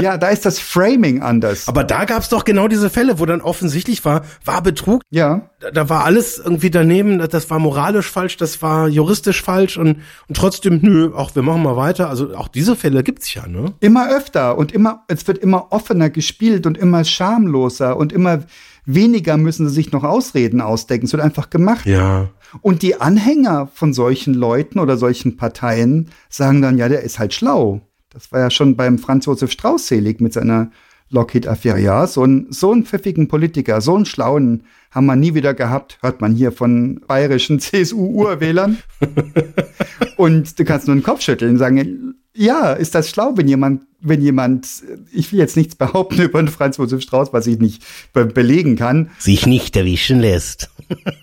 ja, 0.00 0.16
da 0.18 0.28
ist 0.28 0.46
das 0.46 0.60
Framing 0.60 1.20
anders. 1.20 1.66
Aber 1.66 1.82
da 1.82 2.04
gab's 2.04 2.28
doch 2.28 2.44
genau 2.44 2.68
diese 2.68 2.90
Fälle, 2.90 3.18
wo 3.18 3.26
dann 3.26 3.40
offensichtlich 3.40 4.04
war, 4.04 4.24
war 4.44 4.62
Betrug. 4.62 5.02
Ja. 5.10 5.50
Da, 5.58 5.72
da 5.72 5.88
war 5.88 6.04
alles 6.04 6.38
irgendwie 6.38 6.70
daneben, 6.70 7.18
das 7.18 7.50
war 7.50 7.58
moralisch 7.58 8.08
falsch, 8.08 8.36
das 8.36 8.62
war 8.62 8.86
juristisch 8.86 9.42
falsch 9.42 9.76
und, 9.78 9.98
und 10.28 10.36
trotzdem, 10.36 10.78
nö, 10.80 11.12
auch 11.12 11.34
wir 11.34 11.42
machen 11.42 11.64
mal 11.64 11.76
weiter. 11.76 12.08
Also 12.08 12.36
auch 12.36 12.46
diese 12.46 12.76
Fälle 12.76 13.02
gibt's 13.02 13.34
ja, 13.34 13.48
ne? 13.48 13.74
Immer 13.80 14.10
öfter 14.10 14.56
und 14.56 14.70
immer, 14.70 15.02
es 15.08 15.26
wird 15.26 15.38
immer 15.38 15.72
offener 15.72 16.08
gespielt 16.08 16.66
und 16.66 16.78
immer 16.78 17.04
schamloser 17.04 17.96
und 17.96 18.12
immer 18.12 18.44
weniger 18.84 19.36
müssen 19.36 19.68
sie 19.68 19.74
sich 19.74 19.90
noch 19.90 20.04
Ausreden 20.04 20.60
ausdenken. 20.60 21.06
Es 21.06 21.12
wird 21.12 21.22
einfach 21.22 21.50
gemacht. 21.50 21.84
Ja. 21.86 22.28
Und 22.60 22.82
die 22.82 23.00
Anhänger 23.00 23.68
von 23.72 23.92
solchen 23.92 24.34
Leuten 24.34 24.78
oder 24.78 24.96
solchen 24.96 25.36
Parteien 25.36 26.10
sagen 26.28 26.62
dann, 26.62 26.78
ja, 26.78 26.88
der 26.88 27.02
ist 27.02 27.18
halt 27.18 27.32
schlau. 27.32 27.80
Das 28.10 28.30
war 28.30 28.40
ja 28.40 28.50
schon 28.50 28.76
beim 28.76 28.98
Franz 28.98 29.26
Josef 29.26 29.50
Strauß 29.50 29.86
selig 29.86 30.20
mit 30.20 30.32
seiner 30.34 30.70
Lockheed-Affäre. 31.08 31.80
Ja, 31.80 32.06
so, 32.06 32.24
ein, 32.24 32.46
so 32.50 32.72
einen 32.72 32.84
pfiffigen 32.84 33.28
Politiker, 33.28 33.80
so 33.80 33.94
einen 33.94 34.06
schlauen 34.06 34.64
haben 34.90 35.06
wir 35.06 35.16
nie 35.16 35.34
wieder 35.34 35.54
gehabt, 35.54 35.98
hört 36.02 36.20
man 36.20 36.34
hier 36.34 36.52
von 36.52 37.00
bayerischen 37.06 37.60
CSU-Urwählern. 37.60 38.78
und 40.16 40.58
du 40.58 40.64
kannst 40.64 40.86
nur 40.86 40.96
den 40.96 41.02
Kopf 41.02 41.22
schütteln 41.22 41.52
und 41.52 41.58
sagen, 41.58 42.14
ja, 42.34 42.72
ist 42.72 42.94
das 42.94 43.10
schlau, 43.10 43.32
wenn 43.36 43.48
jemand, 43.48 43.82
wenn 44.00 44.22
jemand, 44.22 44.66
ich 45.12 45.32
will 45.32 45.38
jetzt 45.38 45.56
nichts 45.56 45.74
behaupten 45.74 46.20
über 46.22 46.42
den 46.42 46.48
Franz 46.48 46.78
Josef 46.78 47.02
Strauß, 47.02 47.32
was 47.32 47.46
ich 47.46 47.58
nicht 47.58 47.84
be 48.12 48.26
belegen 48.26 48.76
kann. 48.76 49.10
Sich 49.18 49.46
nicht 49.46 49.76
erwischen 49.76 50.20
lässt. 50.20 50.70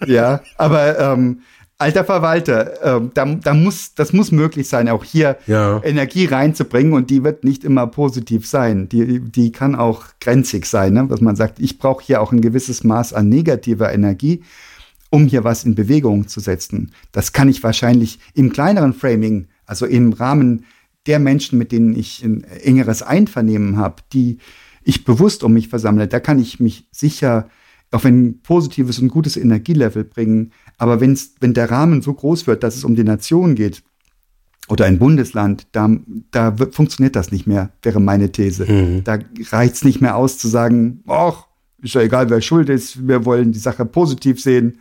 Ja, 0.05 0.41
aber 0.57 0.99
ähm, 0.99 1.41
alter 1.79 2.03
Verwalter, 2.03 2.97
äh, 2.97 3.09
da, 3.13 3.25
da 3.25 3.53
muss, 3.53 3.95
das 3.95 4.13
muss 4.13 4.31
möglich 4.31 4.67
sein, 4.67 4.89
auch 4.89 5.03
hier 5.03 5.37
Ja. 5.47 5.81
Energie 5.83 6.25
reinzubringen 6.25 6.93
und 6.93 7.09
die 7.09 7.23
wird 7.23 7.43
nicht 7.43 7.63
immer 7.63 7.87
positiv 7.87 8.45
sein. 8.45 8.89
Die, 8.89 9.21
die 9.21 9.51
kann 9.51 9.75
auch 9.75 10.03
grenzig 10.19 10.65
sein, 10.65 10.93
ne? 10.93 11.09
was 11.09 11.21
man 11.21 11.35
sagt, 11.35 11.59
ich 11.59 11.79
brauche 11.79 12.03
hier 12.03 12.21
auch 12.21 12.31
ein 12.31 12.41
gewisses 12.41 12.83
Maß 12.83 13.13
an 13.13 13.29
negativer 13.29 13.91
Energie, 13.93 14.43
um 15.09 15.25
hier 15.25 15.43
was 15.43 15.63
in 15.63 15.73
Bewegung 15.73 16.27
zu 16.27 16.41
setzen. 16.41 16.91
Das 17.13 17.31
kann 17.31 17.47
ich 17.49 17.63
wahrscheinlich 17.63 18.19
im 18.33 18.51
kleineren 18.51 18.93
Framing, 18.93 19.47
also 19.65 19.85
im 19.85 20.11
Rahmen 20.11 20.65
der 21.07 21.19
Menschen, 21.19 21.57
mit 21.57 21.71
denen 21.71 21.95
ich 21.95 22.23
ein 22.23 22.43
engeres 22.43 23.01
Einvernehmen 23.01 23.77
habe, 23.77 24.03
die 24.11 24.39
ich 24.83 25.05
bewusst 25.05 25.43
um 25.43 25.53
mich 25.53 25.69
versammle, 25.69 26.07
da 26.07 26.19
kann 26.19 26.39
ich 26.39 26.59
mich 26.59 26.87
sicher 26.91 27.49
auf 27.91 28.05
ein 28.05 28.39
positives 28.41 28.99
und 28.99 29.09
gutes 29.09 29.37
Energielevel 29.37 30.03
bringen. 30.03 30.51
Aber 30.77 31.01
wenn's, 31.01 31.35
wenn 31.39 31.53
der 31.53 31.71
Rahmen 31.71 32.01
so 32.01 32.13
groß 32.13 32.47
wird, 32.47 32.63
dass 32.63 32.75
es 32.75 32.83
um 32.83 32.95
die 32.95 33.03
Nation 33.03 33.55
geht 33.55 33.83
oder 34.67 34.85
ein 34.85 34.99
Bundesland, 34.99 35.67
da, 35.71 35.89
da 36.31 36.59
wird, 36.59 36.75
funktioniert 36.75 37.15
das 37.15 37.31
nicht 37.31 37.47
mehr, 37.47 37.71
wäre 37.81 37.99
meine 37.99 38.31
These. 38.31 39.01
Da 39.03 39.19
reicht 39.51 39.75
es 39.75 39.83
nicht 39.83 40.01
mehr 40.01 40.15
aus 40.15 40.37
zu 40.37 40.47
sagen, 40.47 41.03
ach, 41.07 41.47
ist 41.81 41.95
ja 41.95 42.01
egal, 42.01 42.29
wer 42.29 42.41
schuld 42.41 42.69
ist, 42.69 43.07
wir 43.07 43.25
wollen 43.25 43.51
die 43.51 43.59
Sache 43.59 43.85
positiv 43.85 44.41
sehen. 44.41 44.79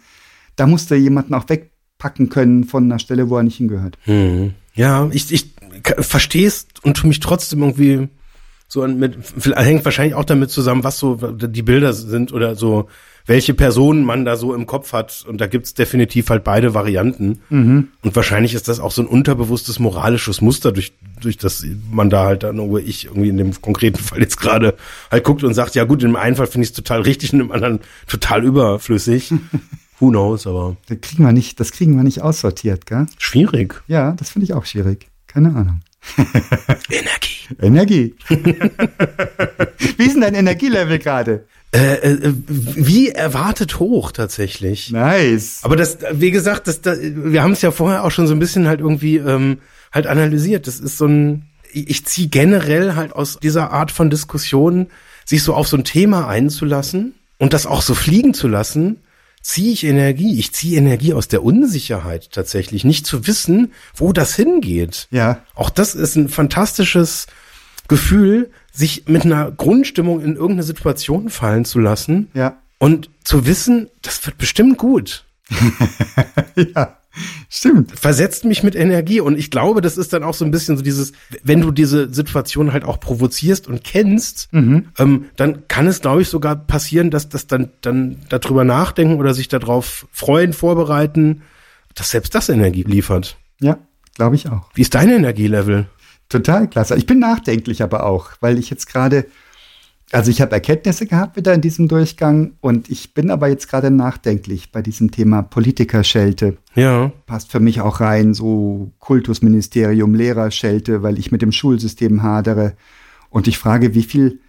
Da 0.56 0.66
muss 0.66 0.86
da 0.86 0.94
jemanden 0.94 1.34
auch 1.34 1.48
wegpacken 1.48 2.28
können 2.28 2.64
von 2.64 2.84
einer 2.84 2.98
Stelle, 2.98 3.30
wo 3.30 3.36
er 3.36 3.44
nicht 3.44 3.56
hingehört. 3.56 3.96
Hm. 4.02 4.52
Ja, 4.74 5.09
ich, 5.12 5.32
ich 5.32 5.54
verstehe 5.98 6.46
es 6.46 6.66
und 6.82 6.96
tu 6.96 7.06
mich 7.06 7.20
trotzdem 7.20 7.62
irgendwie 7.62 8.09
so 8.68 8.82
an- 8.82 8.98
mit, 8.98 9.16
hängt 9.56 9.84
wahrscheinlich 9.84 10.14
auch 10.14 10.24
damit 10.24 10.50
zusammen, 10.50 10.84
was 10.84 10.98
so 10.98 11.14
die 11.16 11.62
Bilder 11.62 11.92
sind 11.94 12.32
oder 12.32 12.54
so, 12.54 12.88
welche 13.24 13.52
Personen 13.54 14.04
man 14.04 14.24
da 14.24 14.36
so 14.36 14.54
im 14.54 14.66
Kopf 14.66 14.92
hat. 14.92 15.24
Und 15.28 15.40
da 15.40 15.46
gibt's 15.46 15.74
definitiv 15.74 16.30
halt 16.30 16.44
beide 16.44 16.72
Varianten. 16.74 17.40
Und 17.50 17.88
wahrscheinlich 18.02 18.54
ist 18.54 18.68
das 18.68 18.80
auch 18.80 18.90
so 18.90 19.02
ein 19.02 19.06
unterbewusstes 19.08 19.78
moralisches 19.78 20.40
Muster, 20.40 20.72
durch, 20.72 20.92
durch 21.20 21.36
das 21.36 21.64
man 21.90 22.08
da 22.10 22.24
halt 22.24 22.42
dann, 22.42 22.58
wo 22.58 22.78
ich 22.78 23.06
irgendwie 23.06 23.28
in 23.30 23.36
dem 23.38 23.60
konkreten 23.60 23.98
Fall 24.02 24.20
jetzt 24.20 24.38
gerade 24.38 24.74
halt 25.10 25.24
guckt 25.24 25.44
und 25.44 25.52
sagt, 25.54 25.74
ja 25.74 25.84
gut, 25.84 26.02
im 26.02 26.16
einen 26.16 26.36
Fall 26.36 26.46
finde 26.46 26.64
ich 26.64 26.70
es 26.70 26.76
total 26.76 27.02
richtig 27.02 27.32
und 27.34 27.40
im 27.40 27.52
anderen 27.52 27.80
total 28.06 28.44
überflüssig. 28.44 29.32
Who 30.00 30.10
knows, 30.10 30.46
aber 30.46 30.76
Das 30.88 30.98
kriegen 31.00 31.24
wir 31.24 31.32
nicht, 31.32 31.58
das 31.58 31.72
kriegen 31.72 31.96
wir 31.96 32.04
nicht 32.04 32.22
aussortiert, 32.22 32.86
gell? 32.86 33.06
schwierig. 33.18 33.82
Ja, 33.88 34.12
das 34.12 34.30
finde 34.30 34.44
ich 34.44 34.54
auch 34.54 34.64
schwierig. 34.64 35.08
Keine 35.26 35.48
Ahnung. 35.48 35.80
Energie. 36.90 37.38
Energie. 37.62 38.14
Wie 39.96 40.05
ist 40.05 40.14
denn 40.14 40.20
dein 40.20 40.34
Energielevel 40.34 40.99
gerade? 40.99 41.44
Äh, 41.70 41.96
äh, 41.96 42.32
wie 42.46 43.11
erwartet 43.11 43.78
hoch 43.78 44.11
tatsächlich. 44.11 44.90
Nice. 44.90 45.61
Aber 45.64 45.76
das, 45.76 45.99
wie 46.12 46.30
gesagt, 46.30 46.66
das, 46.66 46.80
das, 46.80 46.99
wir 46.99 47.42
haben 47.42 47.53
es 47.53 47.61
ja 47.61 47.72
vorher 47.72 48.05
auch 48.05 48.11
schon 48.11 48.26
so 48.26 48.34
ein 48.34 48.38
bisschen 48.38 48.66
halt 48.66 48.80
irgendwie 48.80 49.16
ähm, 49.16 49.59
halt 49.92 50.07
analysiert. 50.07 50.66
Das 50.66 50.80
ist 50.80 50.96
so 50.96 51.07
ein, 51.07 51.44
ich, 51.70 51.90
ich 51.90 52.07
ziehe 52.07 52.28
generell 52.28 52.94
halt 52.94 53.12
aus 53.12 53.38
dieser 53.38 53.70
Art 53.70 53.90
von 53.90 54.09
Diskussion, 54.09 54.86
sich 55.26 55.42
so 55.42 55.53
auf 55.53 55.68
so 55.68 55.76
ein 55.76 55.84
Thema 55.84 56.26
einzulassen 56.26 57.12
und 57.36 57.53
das 57.53 57.66
auch 57.66 57.82
so 57.82 57.94
fliegen 57.94 58.32
zu 58.32 58.49
lassen, 58.49 59.01
ziehe 59.49 59.72
ich 59.72 59.84
Energie. 59.84 60.38
Ich 60.38 60.53
ziehe 60.53 60.76
Energie 60.76 61.14
aus 61.14 61.26
der 61.26 61.42
Unsicherheit 61.42 62.32
tatsächlich, 62.32 62.84
nicht 62.84 63.07
zu 63.07 63.26
wissen, 63.26 63.72
wo 63.94 64.12
das 64.12 64.34
hingeht. 64.36 65.09
Ja. 65.11 65.42
Auch 65.55 65.70
das 65.70 65.94
ist 65.94 66.16
ein 66.16 66.28
fantastisches 66.28 67.26
Gefühl, 67.88 68.51
sich 68.72 69.09
mit 69.09 69.24
einer 69.24 69.51
Grundstimmung 69.51 70.20
in 70.20 70.34
irgendeine 70.34 70.64
Situation 70.64 71.30
fallen 71.30 71.64
zu 71.64 71.78
lassen 71.78 72.28
Ja. 72.34 72.59
und 72.76 73.09
zu 73.24 73.46
wissen, 73.46 73.88
das 74.03 74.24
wird 74.26 74.36
bestimmt 74.36 74.76
gut. 74.76 75.24
Ja. 76.74 76.97
Stimmt. 77.48 77.98
Versetzt 77.98 78.44
mich 78.44 78.62
mit 78.62 78.74
Energie 78.74 79.20
und 79.20 79.38
ich 79.38 79.50
glaube, 79.50 79.80
das 79.80 79.96
ist 79.96 80.12
dann 80.12 80.22
auch 80.22 80.34
so 80.34 80.44
ein 80.44 80.50
bisschen 80.50 80.76
so 80.76 80.82
dieses, 80.82 81.12
wenn 81.42 81.60
du 81.60 81.70
diese 81.70 82.12
Situation 82.12 82.72
halt 82.72 82.84
auch 82.84 83.00
provozierst 83.00 83.68
und 83.68 83.84
kennst, 83.84 84.48
ähm, 84.52 85.24
dann 85.36 85.68
kann 85.68 85.86
es, 85.86 86.00
glaube 86.00 86.22
ich, 86.22 86.28
sogar 86.28 86.56
passieren, 86.56 87.10
dass 87.10 87.28
das 87.28 87.46
dann, 87.46 87.70
dann 87.80 88.16
darüber 88.28 88.64
nachdenken 88.64 89.18
oder 89.18 89.34
sich 89.34 89.48
darauf 89.48 90.06
freuen, 90.12 90.52
vorbereiten, 90.52 91.42
dass 91.94 92.10
selbst 92.10 92.34
das 92.34 92.48
Energie 92.48 92.84
liefert. 92.84 93.36
Ja, 93.60 93.78
glaube 94.14 94.36
ich 94.36 94.48
auch. 94.48 94.68
Wie 94.74 94.82
ist 94.82 94.94
dein 94.94 95.10
Energielevel? 95.10 95.86
Total 96.28 96.68
klasse. 96.68 96.96
Ich 96.96 97.06
bin 97.06 97.18
nachdenklich 97.18 97.82
aber 97.82 98.04
auch, 98.04 98.32
weil 98.40 98.58
ich 98.58 98.70
jetzt 98.70 98.86
gerade, 98.86 99.26
also 100.12 100.30
ich 100.30 100.40
habe 100.40 100.52
Erkenntnisse 100.52 101.06
gehabt 101.06 101.36
wieder 101.36 101.52
in 101.52 101.61
diesem 101.61 101.88
Durchgang 101.88 102.52
und 102.61 102.90
ich 102.90 103.12
bin 103.14 103.30
aber 103.30 103.48
jetzt 103.48 103.68
gerade 103.68 103.90
nachdenklich 103.90 104.72
bei 104.72 104.80
diesem 104.80 105.11
Thema 105.11 105.42
Politikerschelte. 105.42 106.56
Ja. 106.74 107.12
Passt 107.26 107.52
für 107.52 107.61
mich 107.61 107.80
auch 107.80 108.00
rein, 108.00 108.32
so 108.32 108.92
Kultusministerium, 108.98 110.14
Lehrerschelte, 110.14 111.02
weil 111.02 111.18
ich 111.18 111.30
mit 111.30 111.42
dem 111.42 111.52
Schulsystem 111.52 112.22
hadere. 112.22 112.74
Und 113.30 113.48
ich 113.48 113.59
frage, 113.59 113.94
wie 113.94 114.02
viel, 114.02 114.40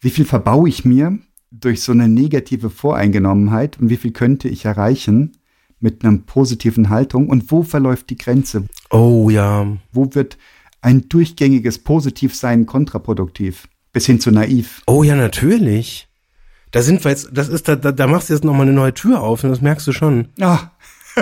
wie 0.00 0.10
viel 0.10 0.24
verbaue 0.24 0.68
ich 0.68 0.84
mir 0.84 1.18
durch 1.50 1.82
so 1.82 1.90
eine 1.92 2.08
negative 2.08 2.70
Voreingenommenheit 2.70 3.80
und 3.80 3.90
wie 3.90 3.96
viel 3.96 4.12
könnte 4.12 4.48
ich 4.48 4.64
erreichen 4.64 5.32
mit 5.80 6.04
einer 6.04 6.18
positiven 6.18 6.88
Haltung 6.88 7.28
und 7.28 7.50
wo 7.50 7.62
verläuft 7.62 8.10
die 8.10 8.16
Grenze? 8.16 8.66
Oh 8.90 9.28
ja. 9.30 9.66
Wo 9.92 10.14
wird 10.14 10.38
ein 10.82 11.08
durchgängiges 11.08 11.78
Positivsein 11.78 12.66
kontraproduktiv? 12.66 13.66
Bis 13.92 14.06
hin 14.06 14.20
zu 14.20 14.30
naiv. 14.30 14.82
Oh 14.86 15.02
ja, 15.02 15.14
natürlich. 15.16 16.08
Da 16.70 16.82
sind 16.82 17.02
wir 17.04 17.10
jetzt, 17.10 17.30
das 17.32 17.48
ist, 17.48 17.66
da, 17.68 17.74
da, 17.76 17.90
da 17.90 18.06
machst 18.06 18.28
du 18.28 18.34
jetzt 18.34 18.44
nochmal 18.44 18.62
eine 18.62 18.72
neue 18.72 18.94
Tür 18.94 19.20
auf 19.22 19.42
und 19.42 19.50
das 19.50 19.60
merkst 19.60 19.86
du 19.86 19.92
schon. 19.92 20.28
Ah, 20.40 20.70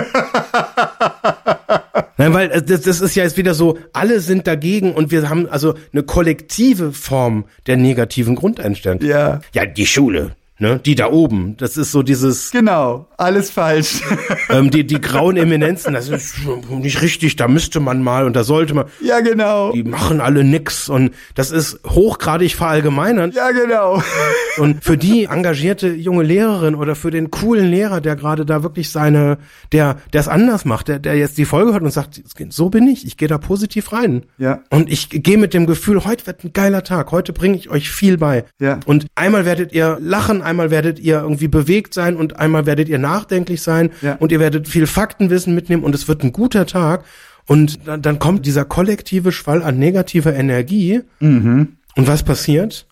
Nein, 2.17 2.33
weil 2.33 2.51
äh, 2.51 2.61
das, 2.61 2.81
das 2.81 3.01
ist 3.01 3.15
ja 3.15 3.23
jetzt 3.23 3.37
wieder 3.37 3.53
so, 3.53 3.77
alle 3.93 4.19
sind 4.19 4.45
dagegen 4.45 4.93
und 4.93 5.09
wir 5.09 5.29
haben 5.29 5.47
also 5.49 5.75
eine 5.93 6.03
kollektive 6.03 6.91
Form 6.91 7.45
der 7.65 7.77
negativen 7.77 8.35
Grundeinstellung. 8.35 9.01
ja, 9.01 9.39
Ja, 9.53 9.65
die 9.65 9.85
Schule, 9.85 10.35
ne, 10.59 10.79
die 10.83 10.95
da 10.95 11.11
oben, 11.11 11.57
das 11.57 11.77
ist 11.77 11.91
so 11.91 12.03
dieses, 12.03 12.51
genau. 12.51 13.07
Alles 13.17 13.49
falsch. 13.49 14.01
ähm, 14.49 14.69
die, 14.69 14.85
die 14.85 15.01
grauen 15.01 15.37
Eminenzen, 15.37 15.93
das 15.93 16.09
ist 16.09 16.35
nicht 16.69 17.01
richtig, 17.01 17.35
da 17.35 17.47
müsste 17.47 17.79
man 17.79 18.03
mal 18.03 18.25
und 18.25 18.35
da 18.35 18.43
sollte 18.43 18.73
man, 18.73 18.85
ja, 19.01 19.19
genau. 19.21 19.71
die 19.71 19.83
machen 19.83 20.21
alle 20.21 20.43
nix 20.43 20.89
und 20.89 21.11
das 21.35 21.51
ist 21.51 21.79
hochgradig 21.87 22.55
verallgemeinern. 22.55 23.31
Ja, 23.31 23.51
genau. 23.51 24.01
Und 24.57 24.83
für 24.83 24.97
die 24.97 25.25
engagierte 25.25 25.87
junge 25.87 26.23
Lehrerin 26.23 26.75
oder 26.75 26.95
für 26.95 27.11
den 27.11 27.31
coolen 27.31 27.69
Lehrer, 27.69 28.01
der 28.01 28.17
gerade 28.17 28.45
da 28.45 28.61
wirklich 28.61 28.91
seine, 28.91 29.37
der, 29.71 29.97
der 30.11 30.21
es 30.21 30.27
anders 30.27 30.65
macht, 30.65 30.89
der, 30.89 30.99
der 30.99 31.15
jetzt 31.15 31.37
die 31.37 31.45
Folge 31.45 31.71
hört 31.71 31.83
und 31.83 31.91
sagt, 31.91 32.21
so 32.49 32.69
bin 32.69 32.87
ich, 32.87 33.05
ich 33.05 33.15
gehe 33.15 33.29
da 33.29 33.37
positiv 33.37 33.93
rein. 33.93 34.23
Ja. 34.37 34.61
Und 34.69 34.91
ich 34.91 35.09
gehe 35.09 35.37
mit 35.37 35.53
dem 35.53 35.65
Gefühl, 35.65 36.03
heute 36.03 36.27
wird 36.27 36.43
ein 36.43 36.51
geiler 36.51 36.83
Tag, 36.83 37.11
heute 37.11 37.31
bringe 37.31 37.55
ich 37.55 37.69
euch 37.69 37.89
viel 37.89 38.17
bei. 38.17 38.43
Ja. 38.59 38.79
Und 38.85 39.07
einmal 39.15 39.45
werdet 39.45 39.71
ihr 39.71 39.97
lachen, 40.01 40.41
einmal 40.49 40.71
werdet 40.71 40.99
ihr 40.99 41.21
irgendwie 41.21 41.47
bewegt 41.47 41.93
sein 41.93 42.15
und 42.17 42.37
einmal 42.37 42.65
werdet 42.65 42.89
ihr 42.89 42.99
nachdenklich 42.99 43.61
sein 43.61 43.91
Ja. 44.01 44.15
und 44.15 44.31
ihr 44.31 44.39
werdet 44.39 44.67
viel 44.67 44.87
Faktenwissen 44.87 45.55
mitnehmen 45.55 45.83
und 45.83 45.95
es 45.95 46.07
wird 46.07 46.23
ein 46.23 46.33
guter 46.33 46.65
Tag. 46.65 47.03
Und 47.47 47.87
dann, 47.87 48.01
dann 48.01 48.19
kommt 48.19 48.45
dieser 48.45 48.65
kollektive 48.65 49.31
Schwall 49.31 49.63
an 49.63 49.79
negativer 49.79 50.33
Energie. 50.35 51.01
Mhm. 51.19 51.77
Und 51.95 52.07
was 52.07 52.23
passiert? 52.23 52.85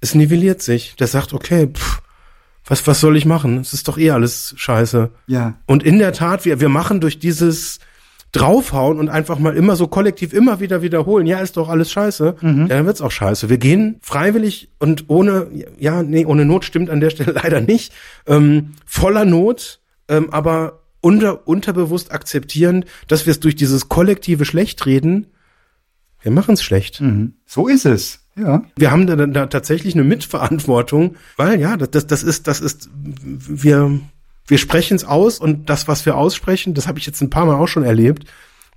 Es 0.00 0.14
nivelliert 0.14 0.60
sich. 0.60 0.96
Der 0.96 1.06
sagt, 1.06 1.32
okay, 1.32 1.68
pff, 1.72 2.02
was, 2.66 2.86
was 2.86 3.00
soll 3.00 3.16
ich 3.16 3.24
machen? 3.24 3.58
Es 3.60 3.72
ist 3.72 3.88
doch 3.88 3.96
eh 3.96 4.10
alles 4.10 4.54
scheiße. 4.56 5.10
Ja. 5.28 5.54
Und 5.66 5.82
in 5.82 5.98
der 5.98 6.12
Tat, 6.12 6.44
wir, 6.44 6.60
wir 6.60 6.68
machen 6.68 7.00
durch 7.00 7.18
dieses 7.18 7.78
draufhauen 8.36 8.98
und 8.98 9.08
einfach 9.08 9.38
mal 9.38 9.56
immer 9.56 9.76
so 9.76 9.86
kollektiv 9.86 10.32
immer 10.32 10.60
wieder 10.60 10.82
wiederholen, 10.82 11.26
ja, 11.26 11.38
ist 11.38 11.56
doch 11.56 11.68
alles 11.68 11.90
scheiße, 11.90 12.36
ja, 12.40 12.66
dann 12.66 12.86
wird's 12.86 13.00
auch 13.00 13.10
scheiße. 13.10 13.48
Wir 13.48 13.58
gehen 13.58 13.96
freiwillig 14.02 14.70
und 14.78 15.04
ohne, 15.08 15.48
ja, 15.78 16.02
nee, 16.02 16.26
ohne 16.26 16.44
Not 16.44 16.64
stimmt 16.64 16.90
an 16.90 17.00
der 17.00 17.10
Stelle 17.10 17.32
leider 17.42 17.60
nicht, 17.60 17.92
ähm, 18.26 18.74
voller 18.84 19.24
Not, 19.24 19.80
ähm, 20.08 20.30
aber 20.30 20.80
unter, 21.00 21.46
unterbewusst 21.46 22.12
akzeptierend, 22.12 22.84
dass 23.08 23.26
wir 23.26 23.30
es 23.30 23.40
durch 23.40 23.56
dieses 23.56 23.88
kollektive 23.88 24.44
Schlechtreden, 24.44 25.28
wir 26.20 26.32
machen's 26.32 26.62
schlecht. 26.62 27.00
Mhm. 27.00 27.34
So 27.46 27.68
ist 27.68 27.86
es. 27.86 28.20
Ja. 28.36 28.64
Wir 28.76 28.90
haben 28.90 29.06
da, 29.06 29.16
da 29.16 29.46
tatsächlich 29.46 29.94
eine 29.94 30.04
Mitverantwortung, 30.04 31.16
weil 31.36 31.58
ja, 31.58 31.76
das, 31.76 31.90
das, 31.90 32.06
das 32.06 32.22
ist, 32.22 32.46
das 32.48 32.60
ist, 32.60 32.90
wir, 32.92 34.00
wir 34.46 34.58
sprechen 34.58 34.96
es 34.96 35.04
aus 35.04 35.38
und 35.38 35.68
das, 35.68 35.88
was 35.88 36.06
wir 36.06 36.16
aussprechen, 36.16 36.74
das 36.74 36.86
habe 36.86 36.98
ich 36.98 37.06
jetzt 37.06 37.20
ein 37.20 37.30
paar 37.30 37.46
Mal 37.46 37.56
auch 37.56 37.66
schon 37.66 37.84
erlebt. 37.84 38.24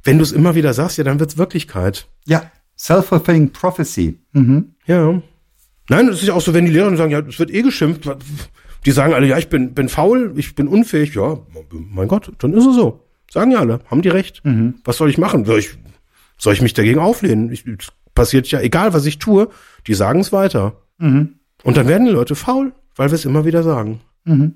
Wenn 0.04 0.18
du 0.18 0.24
es 0.24 0.32
immer 0.32 0.56
wieder 0.56 0.74
sagst, 0.74 0.98
ja, 0.98 1.04
dann 1.04 1.20
wird's 1.20 1.38
Wirklichkeit. 1.38 2.08
Ja. 2.26 2.52
Self-fulfilling 2.78 3.52
prophecy. 3.52 4.20
Mhm. 4.32 4.76
Ja. 4.86 5.22
Nein, 5.90 6.08
es 6.08 6.22
ist 6.22 6.28
ja 6.28 6.34
auch 6.34 6.42
so, 6.42 6.54
wenn 6.54 6.66
die 6.66 6.72
Lehrer 6.72 6.96
sagen, 6.96 7.12
ja, 7.12 7.20
es 7.20 7.40
wird 7.40 7.52
eh 7.52 7.62
geschimpft. 7.62 8.10
Die 8.86 8.92
sagen 8.92 9.14
alle, 9.14 9.28
ja, 9.28 9.38
ich 9.38 9.50
bin, 9.50 9.74
bin 9.74 9.90
faul, 9.90 10.34
ich 10.38 10.56
bin 10.56 10.68
unfähig. 10.68 11.14
Ja, 11.16 11.40
mein 11.72 12.08
Gott, 12.08 12.32
dann 12.38 12.54
ist 12.54 12.66
es 12.66 12.76
so. 12.76 13.04
Sagen 13.30 13.52
ja 13.52 13.60
alle, 13.60 13.82
haben 13.88 14.02
die 14.02 14.10
recht. 14.10 14.42
Was 14.86 14.98
soll 14.98 15.10
ich 15.10 15.18
machen? 15.18 15.44
Soll 15.46 15.60
ich, 15.60 15.78
soll 16.38 16.54
ich 16.54 16.62
mich 16.62 16.74
dagegen 16.74 17.00
auflehnen? 17.00 17.52
Ich, 17.52 17.66
es 17.68 17.90
passiert 18.16 18.48
ja, 18.50 18.62
egal 18.62 18.94
was 18.94 19.06
ich 19.06 19.20
tue, 19.20 19.50
die 19.86 19.94
sagen 19.94 20.22
es 20.22 20.32
weiter. 20.32 20.82
Und 21.64 21.78
dann 21.78 21.88
werden 21.88 22.06
die 22.06 22.14
Leute 22.14 22.36
faul, 22.36 22.72
weil 22.96 23.10
wir 23.10 23.16
es 23.16 23.26
immer 23.26 23.44
wieder 23.44 23.64
sagen. 23.64 24.00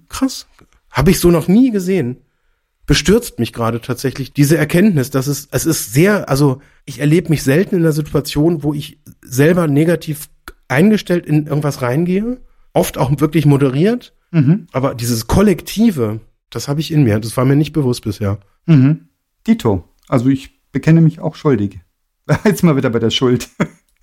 Krass. 0.07 0.47
Habe 0.94 1.12
ich 1.12 1.20
so 1.20 1.32
noch 1.32 1.50
nie 1.50 1.72
gesehen. 1.72 2.22
Bestürzt 2.86 3.39
mich 3.39 3.52
gerade 3.52 3.82
tatsächlich 3.82 4.32
diese 4.32 4.58
Erkenntnis, 4.58 5.10
dass 5.10 5.28
es, 5.28 5.48
es 5.52 5.66
ist 5.66 5.91
sehr, 5.91 6.30
also 6.30 6.62
ich 6.86 7.00
erlebe 7.00 7.30
mich 7.30 7.44
selten 7.44 7.76
in 7.76 7.82
einer 7.82 7.94
Situation, 7.94 8.64
wo 8.64 8.74
ich 8.74 9.00
selber 9.22 9.68
negativ 9.68 10.30
eingestellt 10.68 11.26
in 11.26 11.48
irgendwas 11.48 11.82
reingehe. 11.82 12.41
Oft 12.74 12.98
auch 12.98 13.20
wirklich 13.20 13.46
moderiert. 13.46 14.14
Aber 14.72 14.96
dieses 14.96 15.28
Kollektive, 15.28 16.22
das 16.50 16.68
habe 16.68 16.80
ich 16.80 16.91
in 16.91 17.04
mir. 17.04 17.20
Das 17.20 17.36
war 17.38 17.46
mir 17.46 17.56
nicht 17.56 17.74
bewusst 17.74 18.04
bisher. 18.04 18.39
Mhm. 18.66 19.08
Dito. 19.48 19.86
Also 20.08 20.30
ich 20.30 20.62
bekenne 20.72 21.02
mich 21.02 21.20
auch 21.20 21.36
schuldig. 21.36 21.80
Jetzt 22.46 22.64
mal 22.64 22.76
wieder 22.76 22.89
bei 22.89 23.00
der 23.00 23.10
Schuld. 23.10 23.50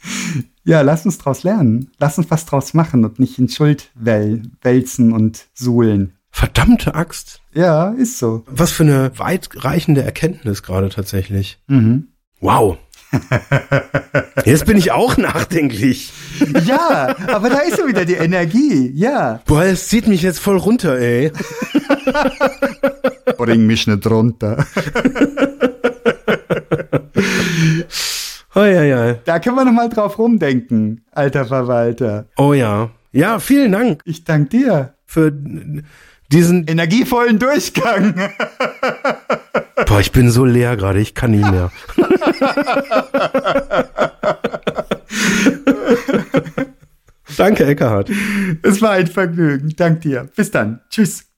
ja, 0.65 0.81
lass 0.81 1.05
uns 1.05 1.19
draus 1.19 1.43
lernen. 1.45 1.91
Lass 1.99 2.19
uns 2.19 2.31
was 2.31 2.47
draus 2.47 2.75
machen 2.75 3.05
und 3.05 3.19
nicht 3.19 3.39
in 3.39 3.49
Schuld 3.49 3.91
wälzen 3.95 5.13
und 5.13 5.47
suhlen. 5.55 6.15
Verdammte 6.31 6.95
Axt. 6.95 7.41
Ja, 7.53 7.91
ist 7.91 8.19
so. 8.19 8.45
Was 8.47 8.71
für 8.73 8.85
eine 8.85 9.11
weitreichende 9.19 10.03
Erkenntnis 10.03 10.63
gerade 10.63 10.89
tatsächlich. 10.89 11.59
Mhm. 11.67 12.09
Wow. 12.41 12.79
Jetzt 14.45 14.67
bin 14.67 14.77
ich 14.79 14.93
auch 14.93 15.17
nachdenklich. 15.17 16.13
Ja, 16.65 17.15
aber 17.27 17.51
da 17.51 17.59
ist 17.59 17.77
so 17.77 17.89
wieder 17.89 18.05
die 18.05 18.15
Energie. 18.15 18.93
Ja. 18.95 19.41
Boah, 19.47 19.65
es 19.65 19.89
zieht 19.89 20.07
mich 20.07 20.23
jetzt 20.23 20.39
voll 20.39 20.57
runter, 20.57 20.97
ey. 20.97 21.33
Bring 23.37 23.67
mich 23.67 23.89
nicht 23.89 24.07
runter. 24.07 24.65
Oh 28.55 28.61
ja, 28.61 28.83
ja. 28.83 29.15
Da 29.25 29.39
können 29.39 29.57
wir 29.57 29.65
noch 29.65 29.73
mal 29.73 29.89
drauf 29.89 30.19
rumdenken, 30.19 31.05
alter 31.13 31.47
Verwalter. 31.47 32.27
Oh 32.37 32.53
ja. 32.53 32.91
Ja, 33.13 33.39
vielen 33.41 33.73
Dank 33.73 34.03
Ich 34.05 34.23
danke 34.25 34.51
dir. 34.59 34.95
für 35.05 35.33
diesen. 36.33 36.67
Energievollen 36.67 37.39
Durchgang. 37.39 38.15
Boah, 39.87 40.01
ich 40.01 40.13
bin 40.13 40.31
so 40.31 40.45
leer 40.45 40.77
gerade, 40.77 41.01
ich 41.01 41.15
kann 41.15 41.31
nicht 41.33 41.51
mehr. 41.51 41.73
Danke, 47.37 47.65
Eckhard. 47.65 48.11
Es 48.63 48.83
war 48.83 48.93
ein 48.93 49.07
Vergnügen. 49.07 49.75
Dank 49.77 50.03
dir. 50.03 50.29
Bis 50.37 50.51
dann. 50.51 50.81
Tschüss. 50.91 51.30